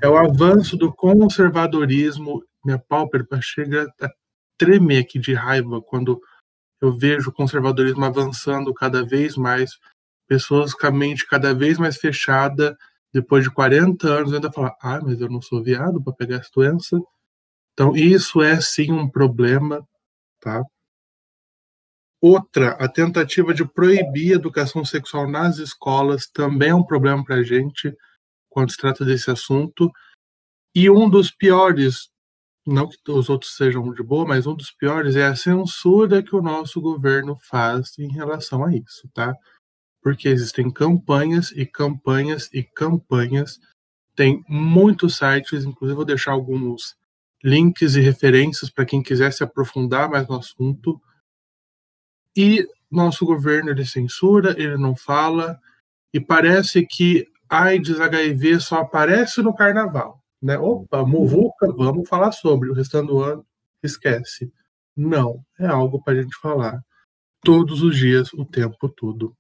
É 0.03 0.09
o 0.09 0.17
avanço 0.17 0.77
do 0.77 0.93
conservadorismo. 0.93 2.43
Minha 2.65 2.79
pálpebra 2.79 3.41
chega 3.41 3.93
a 4.01 4.09
tremer 4.59 4.99
aqui 4.99 5.19
de 5.19 5.33
raiva 5.33 5.81
quando 5.81 6.21
eu 6.81 6.97
vejo 6.97 7.31
o 7.31 7.33
conservadorismo 7.33 8.05
avançando 8.05 8.73
cada 8.73 9.05
vez 9.05 9.37
mais, 9.37 9.79
pessoas 10.31 10.73
com 10.73 10.86
a 10.86 10.93
mente 10.93 11.27
cada 11.27 11.52
vez 11.52 11.77
mais 11.77 11.97
fechada, 11.97 12.78
depois 13.12 13.43
de 13.43 13.51
40 13.51 14.07
anos, 14.07 14.32
ainda 14.32 14.52
falar: 14.52 14.77
ah, 14.81 15.01
mas 15.02 15.20
eu 15.20 15.28
não 15.28 15.43
sou 15.43 15.61
viado 15.61 16.01
para 16.01 16.12
pegar 16.12 16.36
essa 16.36 16.51
doença. 16.55 17.01
Então, 17.73 17.97
isso 17.97 18.40
é 18.40 18.61
sim 18.61 18.93
um 18.93 19.11
problema, 19.11 19.85
tá? 20.40 20.62
Outra, 22.23 22.73
a 22.73 22.86
tentativa 22.86 23.52
de 23.52 23.65
proibir 23.66 24.32
a 24.32 24.36
educação 24.36 24.85
sexual 24.85 25.28
nas 25.28 25.59
escolas 25.59 26.28
também 26.32 26.69
é 26.69 26.74
um 26.74 26.85
problema 26.85 27.24
para 27.24 27.36
a 27.36 27.43
gente 27.43 27.93
quando 28.48 28.70
se 28.70 28.77
trata 28.77 29.05
desse 29.05 29.31
assunto. 29.31 29.90
E 30.74 30.89
um 30.90 31.09
dos 31.11 31.32
piores, 31.32 32.09
não 32.66 32.89
que 32.89 32.98
os 33.11 33.28
outros 33.28 33.57
sejam 33.57 33.93
de 33.93 34.02
boa, 34.02 34.27
mas 34.27 34.47
um 34.47 34.55
dos 34.55 34.70
piores 34.70 35.16
é 35.16 35.27
a 35.27 35.35
censura 35.35 36.23
que 36.23 36.36
o 36.36 36.43
nosso 36.43 36.81
governo 36.81 37.36
faz 37.48 37.98
em 37.98 38.12
relação 38.12 38.65
a 38.65 38.73
isso, 38.73 39.09
tá? 39.15 39.35
Porque 40.03 40.29
existem 40.29 40.71
campanhas 40.71 41.53
e 41.53 41.67
campanhas 41.67 42.49
e 42.53 42.63
campanhas. 42.63 43.61
Tem 44.15 44.45
muitos 44.49 45.17
sites, 45.17 45.65
inclusive 45.65 45.97
vou 45.97 46.05
deixar 46.05 46.33
alguns 46.33 46.97
links 47.43 47.95
e 47.95 48.01
referências 48.01 48.71
para 48.71 48.85
quem 48.85 49.03
quiser 49.03 49.33
se 49.33 49.43
aprofundar 49.43 50.11
mais 50.11 50.29
no 50.29 50.37
assunto 50.37 51.01
e 52.37 52.67
nosso 52.91 53.25
governo 53.25 53.71
ele 53.71 53.85
censura, 53.85 54.55
ele 54.59 54.77
não 54.77 54.97
fala, 54.97 55.59
e 56.13 56.21
parece 56.21 56.87
que 56.87 57.27
AIDS, 57.49 58.01
HIV 58.01 58.61
só 58.61 58.81
aparece 58.81 59.43
no 59.43 59.55
carnaval. 59.55 60.23
Né? 60.43 60.59
Opa, 60.59 61.05
muvuca, 61.05 61.73
vamos 61.73 62.09
falar 62.09 62.33
sobre, 62.33 62.71
o 62.71 62.75
restante 62.75 63.09
do 63.09 63.23
ano 63.23 63.45
esquece. 63.83 64.53
Não, 64.97 65.45
é 65.59 65.67
algo 65.67 66.03
para 66.03 66.19
a 66.19 66.23
gente 66.23 66.37
falar 66.37 66.81
todos 67.43 67.83
os 67.83 67.97
dias, 67.97 68.33
o 68.33 68.45
tempo 68.45 68.89
todo. 68.89 69.37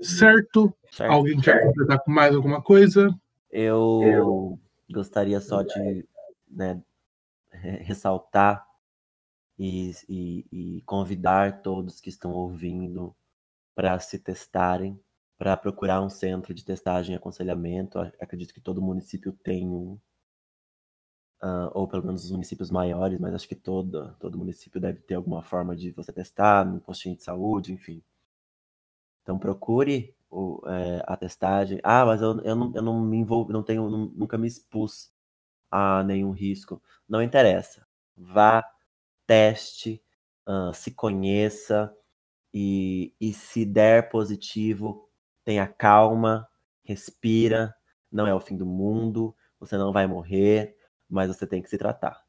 Certo? 0.00 0.74
certo. 0.90 1.12
Alguém 1.12 1.40
quer 1.40 1.64
completar 1.64 2.00
com 2.02 2.10
mais 2.10 2.34
alguma 2.34 2.62
coisa? 2.62 3.14
Eu, 3.50 4.00
Eu... 4.02 4.58
gostaria 4.90 5.40
só 5.40 5.62
de 5.62 6.06
né, 6.48 6.82
ressaltar 7.50 8.66
e, 9.58 9.92
e, 10.08 10.46
e 10.50 10.82
convidar 10.82 11.62
todos 11.62 12.00
que 12.00 12.08
estão 12.08 12.32
ouvindo 12.32 13.14
para 13.74 13.98
se 13.98 14.18
testarem, 14.18 14.98
para 15.36 15.56
procurar 15.56 16.02
um 16.02 16.10
centro 16.10 16.54
de 16.54 16.64
testagem 16.64 17.14
e 17.14 17.16
aconselhamento. 17.16 17.98
Acredito 18.20 18.54
que 18.54 18.60
todo 18.60 18.82
município 18.82 19.32
tem 19.32 19.68
um, 19.68 19.98
uh, 21.42 21.70
ou 21.72 21.88
pelo 21.88 22.04
menos 22.04 22.24
os 22.24 22.30
municípios 22.30 22.70
maiores, 22.70 23.18
mas 23.18 23.34
acho 23.34 23.48
que 23.48 23.54
todo, 23.54 24.14
todo 24.18 24.38
município 24.38 24.80
deve 24.80 25.00
ter 25.00 25.14
alguma 25.14 25.42
forma 25.42 25.74
de 25.74 25.90
você 25.90 26.12
testar, 26.12 26.64
no 26.64 26.80
postinho 26.80 27.16
de 27.16 27.22
saúde, 27.22 27.72
enfim. 27.72 28.02
Então 29.22 29.38
procure 29.38 30.14
o, 30.30 30.60
é, 30.66 31.02
a 31.06 31.16
testagem. 31.16 31.80
Ah, 31.82 32.04
mas 32.06 32.22
eu, 32.22 32.40
eu, 32.42 32.56
não, 32.56 32.72
eu 32.74 32.82
não 32.82 33.00
me 33.00 33.16
envolvo, 33.16 33.52
não 33.52 33.62
tenho, 33.62 33.88
nunca 33.88 34.38
me 34.38 34.46
expus 34.46 35.12
a 35.70 36.02
nenhum 36.04 36.32
risco. 36.32 36.82
Não 37.08 37.22
interessa. 37.22 37.86
Vá 38.16 38.64
teste, 39.26 40.02
uh, 40.48 40.74
se 40.74 40.90
conheça 40.90 41.94
e, 42.52 43.14
e 43.20 43.32
se 43.32 43.64
der 43.64 44.10
positivo, 44.10 45.08
tenha 45.44 45.66
calma, 45.68 46.48
respira, 46.82 47.74
não 48.10 48.26
é 48.26 48.34
o 48.34 48.40
fim 48.40 48.56
do 48.56 48.66
mundo, 48.66 49.34
você 49.58 49.76
não 49.76 49.92
vai 49.92 50.06
morrer, 50.06 50.76
mas 51.08 51.28
você 51.28 51.46
tem 51.46 51.62
que 51.62 51.70
se 51.70 51.78
tratar. 51.78 52.24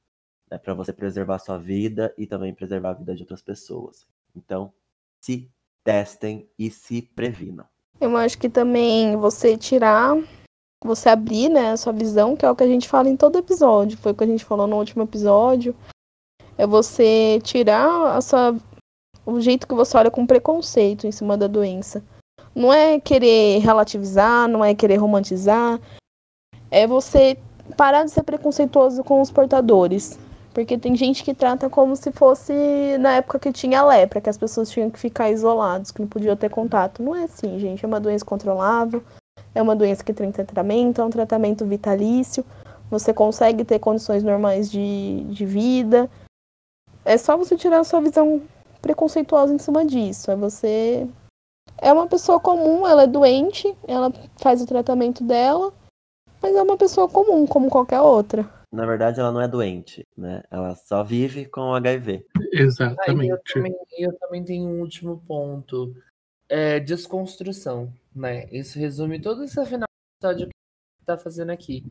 É 0.52 0.58
para 0.58 0.74
você 0.74 0.94
preservar 0.94 1.40
sua 1.40 1.58
vida 1.58 2.14
e 2.18 2.28
também 2.28 2.54
preservar 2.54 2.92
a 2.92 2.94
vida 2.94 3.16
de 3.16 3.24
outras 3.24 3.42
pessoas. 3.42 4.08
Então, 4.36 4.74
se 5.20 5.52
testem 5.84 6.48
e 6.58 6.70
se 6.70 7.02
previnam. 7.02 7.66
Eu 8.00 8.16
acho 8.18 8.38
que 8.38 8.50
também 8.50 9.16
você 9.16 9.58
tirar, 9.58 10.18
você 10.84 11.10
abrir 11.10 11.50
né, 11.50 11.72
a 11.72 11.78
sua 11.78 11.94
visão, 11.94 12.36
que 12.36 12.46
é 12.46 12.50
o 12.50 12.56
que 12.56 12.64
a 12.64 12.68
gente 12.68 12.88
fala 12.88 13.10
em 13.10 13.18
todo 13.18 13.38
episódio. 13.38 13.98
Foi 13.98 14.12
o 14.12 14.16
que 14.16 14.24
a 14.24 14.28
gente 14.28 14.46
falou 14.46 14.68
no 14.68 14.78
último 14.78 15.04
episódio 15.04 15.76
é 16.62 16.68
você 16.68 17.40
tirar 17.44 18.16
a 18.16 18.22
sua, 18.22 18.56
o 19.26 19.42
jeito 19.42 19.68
que 19.68 19.74
você 19.74 19.98
olha 19.98 20.12
com 20.12 20.28
preconceito 20.28 21.08
em 21.08 21.12
cima 21.12 21.36
da 21.36 21.48
doença. 21.48 22.04
Não 22.54 22.72
é 22.72 23.00
querer 23.00 23.60
relativizar, 23.60 24.48
não 24.48 24.64
é 24.64 24.76
querer 24.76 24.98
romantizar, 24.98 25.80
é 26.70 26.86
você 26.86 27.36
parar 27.76 28.04
de 28.04 28.12
ser 28.12 28.22
preconceituoso 28.22 29.04
com 29.04 29.22
os 29.22 29.32
portadores. 29.32 30.20
Porque 30.54 30.78
tem 30.78 30.96
gente 30.96 31.24
que 31.24 31.34
trata 31.34 31.70
como 31.70 31.96
se 31.96 32.12
fosse 32.12 32.54
na 33.00 33.14
época 33.14 33.40
que 33.40 33.54
tinha 33.54 33.84
lepra, 33.84 34.20
que 34.20 34.30
as 34.30 34.38
pessoas 34.38 34.70
tinham 34.70 34.90
que 34.90 35.00
ficar 35.00 35.30
isolados, 35.30 35.92
que 35.92 36.02
não 36.02 36.08
podiam 36.08 36.36
ter 36.36 36.50
contato. 36.50 37.02
Não 37.02 37.16
é 37.16 37.24
assim, 37.24 37.58
gente. 37.58 37.86
É 37.86 37.88
uma 37.88 38.00
doença 38.00 38.26
controlável, 38.26 39.02
é 39.56 39.62
uma 39.62 39.76
doença 39.76 40.04
que 40.04 40.14
tem 40.14 40.32
tratamento, 40.32 41.02
é 41.02 41.06
um 41.06 41.10
tratamento 41.10 41.66
vitalício. 41.66 42.46
Você 42.90 43.14
consegue 43.14 43.64
ter 43.64 43.80
condições 43.80 44.24
normais 44.24 44.70
de, 44.70 45.24
de 45.30 45.46
vida. 45.46 46.10
É 47.06 47.18
só 47.18 47.38
você 47.38 47.56
tirar 47.56 47.80
a 47.80 47.84
sua 47.86 48.02
visão 48.02 48.42
preconceituosa 48.82 49.54
em 49.54 49.60
cima 49.60 49.86
disso. 49.86 50.32
É 50.32 50.36
você. 50.36 51.08
É 51.78 51.94
uma 51.94 52.08
pessoa 52.08 52.40
comum, 52.42 52.86
ela 52.86 53.04
é 53.04 53.08
doente, 53.08 53.74
ela 53.88 54.12
faz 54.38 54.62
o 54.62 54.68
tratamento 54.68 55.24
dela, 55.24 55.74
mas 56.42 56.54
é 56.54 56.62
uma 56.62 56.78
pessoa 56.78 57.08
comum, 57.08 57.48
como 57.48 57.70
qualquer 57.70 58.02
outra. 58.02 58.61
Na 58.72 58.86
verdade, 58.86 59.20
ela 59.20 59.32
não 59.32 59.42
é 59.42 59.48
doente, 59.48 60.08
né? 60.16 60.44
Ela 60.50 60.76
só 60.76 61.04
vive 61.04 61.46
com 61.46 61.74
HIV. 61.74 62.26
Exatamente. 62.54 63.22
Aí 63.22 63.28
eu 63.30 63.42
também, 63.44 63.76
eu 63.98 64.18
também 64.18 64.44
tenho 64.44 64.70
um 64.70 64.80
último 64.80 65.22
ponto. 65.28 65.94
É 66.48 66.80
desconstrução, 66.80 67.94
né? 68.16 68.48
Isso 68.50 68.80
resume 68.80 69.22
todo 69.22 69.44
esse 69.44 69.54
final 69.66 69.88
do 69.88 70.26
episódio 70.26 70.48
que 70.48 70.54
a 70.54 71.00
gente 71.00 71.06
tá 71.06 71.18
fazendo 71.18 71.50
aqui. 71.52 71.86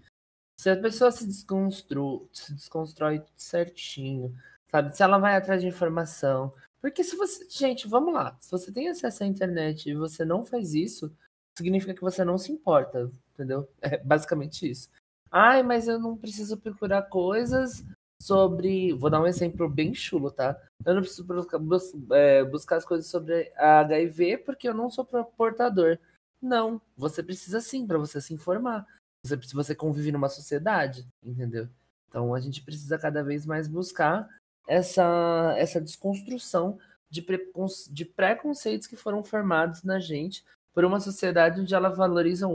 Se 0.58 0.70
a 0.70 0.76
pessoa 0.76 1.10
se 1.10 1.26
desconstrói, 1.26 2.28
se 2.32 2.54
desconstrói 2.54 3.22
certinho, 3.36 4.34
sabe? 4.66 4.96
Se 4.96 5.02
ela 5.02 5.18
vai 5.18 5.36
atrás 5.36 5.60
de 5.60 5.68
informação. 5.68 6.52
Porque 6.80 7.04
se 7.04 7.14
você. 7.16 7.46
Gente, 7.50 7.86
vamos 7.86 8.14
lá. 8.14 8.36
Se 8.40 8.50
você 8.50 8.72
tem 8.72 8.88
acesso 8.88 9.22
à 9.22 9.26
internet 9.26 9.90
e 9.90 9.94
você 9.94 10.24
não 10.24 10.44
faz 10.44 10.74
isso, 10.74 11.14
significa 11.56 11.94
que 11.94 12.00
você 12.00 12.24
não 12.24 12.38
se 12.38 12.50
importa, 12.52 13.10
entendeu? 13.34 13.68
É 13.82 13.98
basicamente 13.98 14.70
isso. 14.70 14.88
Ai, 15.30 15.62
mas 15.62 15.86
eu 15.86 15.98
não 15.98 16.16
preciso 16.16 16.56
procurar 16.56 17.02
coisas 17.02 17.84
sobre. 18.20 18.92
Vou 18.94 19.08
dar 19.10 19.20
um 19.20 19.26
exemplo 19.26 19.68
bem 19.68 19.94
chulo, 19.94 20.30
tá? 20.30 20.60
Eu 20.84 20.94
não 20.94 21.02
preciso 21.02 21.24
buscar, 21.24 21.58
bus- 21.58 21.92
é, 22.12 22.44
buscar 22.44 22.76
as 22.76 22.84
coisas 22.84 23.06
sobre 23.06 23.52
a 23.56 23.80
HIV 23.80 24.38
porque 24.38 24.68
eu 24.68 24.74
não 24.74 24.90
sou 24.90 25.04
portador. 25.04 25.98
Não, 26.42 26.80
você 26.96 27.22
precisa 27.22 27.60
sim 27.60 27.86
para 27.86 27.98
você 27.98 28.20
se 28.20 28.34
informar. 28.34 28.86
Você, 29.24 29.36
precisa- 29.36 29.62
você 29.62 29.74
convive 29.74 30.10
numa 30.10 30.28
sociedade, 30.28 31.06
entendeu? 31.22 31.68
Então 32.08 32.34
a 32.34 32.40
gente 32.40 32.62
precisa 32.62 32.98
cada 32.98 33.22
vez 33.22 33.46
mais 33.46 33.68
buscar 33.68 34.28
essa, 34.66 35.54
essa 35.56 35.80
desconstrução 35.80 36.78
de, 37.10 37.22
precon- 37.22 37.66
de 37.90 38.04
preconceitos 38.04 38.86
que 38.86 38.96
foram 38.96 39.22
formados 39.22 39.82
na 39.82 39.98
gente 40.00 40.44
por 40.72 40.84
uma 40.84 40.98
sociedade 40.98 41.60
onde 41.60 41.74
ela 41.74 41.88
valoriza 41.88 42.48
o 42.48 42.54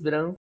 branco 0.00 0.36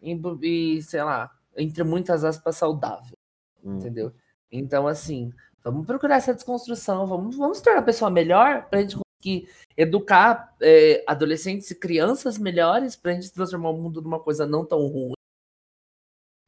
e, 0.00 0.18
e, 0.42 0.82
sei 0.82 1.02
lá, 1.02 1.30
entre 1.56 1.82
muitas 1.84 2.24
aspas, 2.24 2.56
saudável, 2.56 3.16
Hum. 3.64 3.76
entendeu? 3.78 4.12
Então, 4.50 4.86
assim, 4.86 5.32
vamos 5.62 5.86
procurar 5.86 6.16
essa 6.16 6.34
desconstrução, 6.34 7.06
vamos, 7.06 7.36
vamos 7.36 7.60
tornar 7.60 7.80
a 7.80 7.82
pessoa 7.82 8.10
melhor 8.10 8.68
pra 8.70 8.80
gente 8.80 8.96
conseguir 8.96 9.48
educar 9.76 10.54
é, 10.62 11.04
adolescentes 11.06 11.70
e 11.70 11.74
crianças 11.74 12.38
melhores 12.38 12.94
pra 12.96 13.12
gente 13.12 13.32
transformar 13.32 13.70
o 13.70 13.76
mundo 13.82 14.00
numa 14.00 14.20
coisa 14.20 14.46
não 14.46 14.64
tão 14.64 14.86
ruim. 14.86 15.12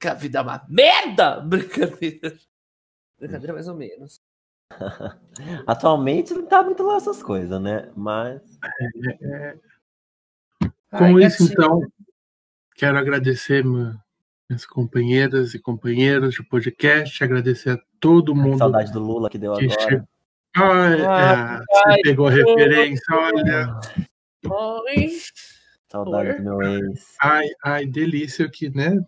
Que 0.01 0.09
a 0.09 0.15
vida 0.15 0.39
é 0.39 0.43
uma 0.43 0.65
merda! 0.69 1.41
Brincadeira. 1.45 2.37
Brincadeira 3.19 3.53
mais 3.53 3.69
ou 3.69 3.75
menos. 3.75 4.19
Atualmente 5.67 6.33
não 6.33 6.47
tá 6.47 6.63
muito 6.63 6.83
lá 6.85 6.97
essas 6.97 7.23
coisas, 7.23 7.61
né? 7.61 7.91
Mas 7.97 8.41
Com 10.91 11.05
Ai, 11.05 11.13
isso, 11.25 11.49
gatinho. 11.49 11.53
então, 11.53 11.93
quero 12.81 12.97
agradecer 12.97 13.63
minhas 13.63 14.65
companheiras 14.67 15.53
e 15.53 15.59
companheiros 15.59 16.33
de 16.35 16.43
podcast, 16.43 17.23
agradecer 17.23 17.71
a 17.73 17.79
todo 18.01 18.33
que 18.33 18.41
mundo 18.41 18.57
saudade 18.57 18.91
do 18.91 19.01
Lula 19.01 19.29
que 19.29 19.37
deu 19.37 19.53
que 19.53 19.67
agora. 19.67 20.09
Ai, 20.57 21.05
Ai, 21.05 21.57
é, 21.57 21.59
você 21.95 22.03
pegou 22.03 22.27
a 22.29 22.31
referência, 22.31 23.05
olha. 23.15 23.81
Oi. 24.47 25.11
Saudade 25.93 26.39
do 26.39 26.43
meu 26.43 26.63
ex. 26.63 27.15
Ai, 27.21 27.47
ai, 27.63 27.87
delícia 27.87 28.49
que, 28.49 28.71
né? 28.71 28.99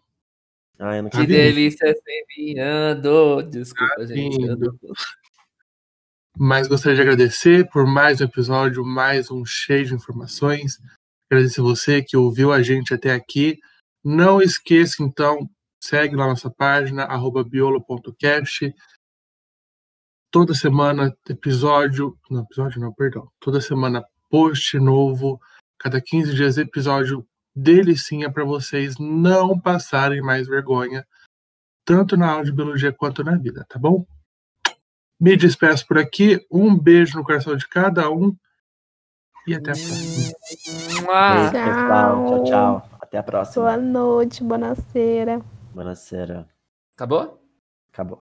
Ai, 0.78 0.98
eu 0.98 1.04
não 1.04 1.10
Que 1.10 1.16
Tá 1.16 1.22
vendo? 1.22 1.28
delícia 1.30 1.86
ser 1.94 2.24
viando. 2.36 3.42
Desculpa, 3.44 3.94
Tá 3.96 4.04
gente. 4.04 4.38
não- 4.38 4.78
Mas 6.36 6.68
gostaria 6.68 6.96
de 6.96 7.02
agradecer 7.02 7.70
por 7.70 7.86
mais 7.86 8.20
um 8.20 8.24
episódio, 8.24 8.84
mais 8.84 9.30
um 9.30 9.46
cheio 9.46 9.86
de 9.86 9.94
informações. 9.94 10.78
Agradecer 11.32 11.62
você 11.62 12.02
que 12.02 12.14
ouviu 12.14 12.52
a 12.52 12.60
gente 12.62 12.92
até 12.92 13.10
aqui. 13.10 13.58
Não 14.04 14.42
esqueça, 14.42 15.02
então, 15.02 15.48
segue 15.82 16.14
lá 16.14 16.26
nossa 16.26 16.50
página, 16.50 17.04
arroba 17.04 17.42
biolo.cast. 17.42 18.70
Toda 20.30 20.52
semana, 20.52 21.16
episódio. 21.26 22.18
Não, 22.30 22.42
episódio 22.42 22.78
não, 22.82 22.92
perdão. 22.92 23.32
Toda 23.40 23.62
semana, 23.62 24.04
post 24.28 24.78
novo. 24.78 25.40
Cada 25.78 26.02
15 26.02 26.34
dias, 26.34 26.58
episódio 26.58 27.26
delicinha 27.56 28.30
para 28.30 28.44
vocês 28.44 28.98
não 28.98 29.58
passarem 29.58 30.20
mais 30.20 30.46
vergonha, 30.46 31.06
tanto 31.82 32.14
na 32.14 32.30
audiobiologia 32.30 32.92
quanto 32.92 33.24
na 33.24 33.38
vida, 33.38 33.64
tá 33.70 33.78
bom? 33.78 34.06
Me 35.18 35.34
despeço 35.34 35.86
por 35.86 35.96
aqui. 35.96 36.46
Um 36.50 36.78
beijo 36.78 37.16
no 37.16 37.24
coração 37.24 37.56
de 37.56 37.66
cada 37.66 38.10
um. 38.10 38.36
E 39.46 39.54
até 39.54 39.70
a 39.70 39.74
próxima. 39.74 40.32
Beijo, 41.34 41.52
pessoal. 41.52 42.26
Tchau, 42.26 42.44
tchau. 42.44 42.88
Até 43.00 43.18
a 43.18 43.22
próxima. 43.22 43.64
Boa 43.64 43.76
noite, 43.76 44.42
boa 44.44 44.58
noite. 44.58 45.42
Buonasera. 45.74 46.46
Acabou? 46.96 47.40
Acabou. 47.92 48.20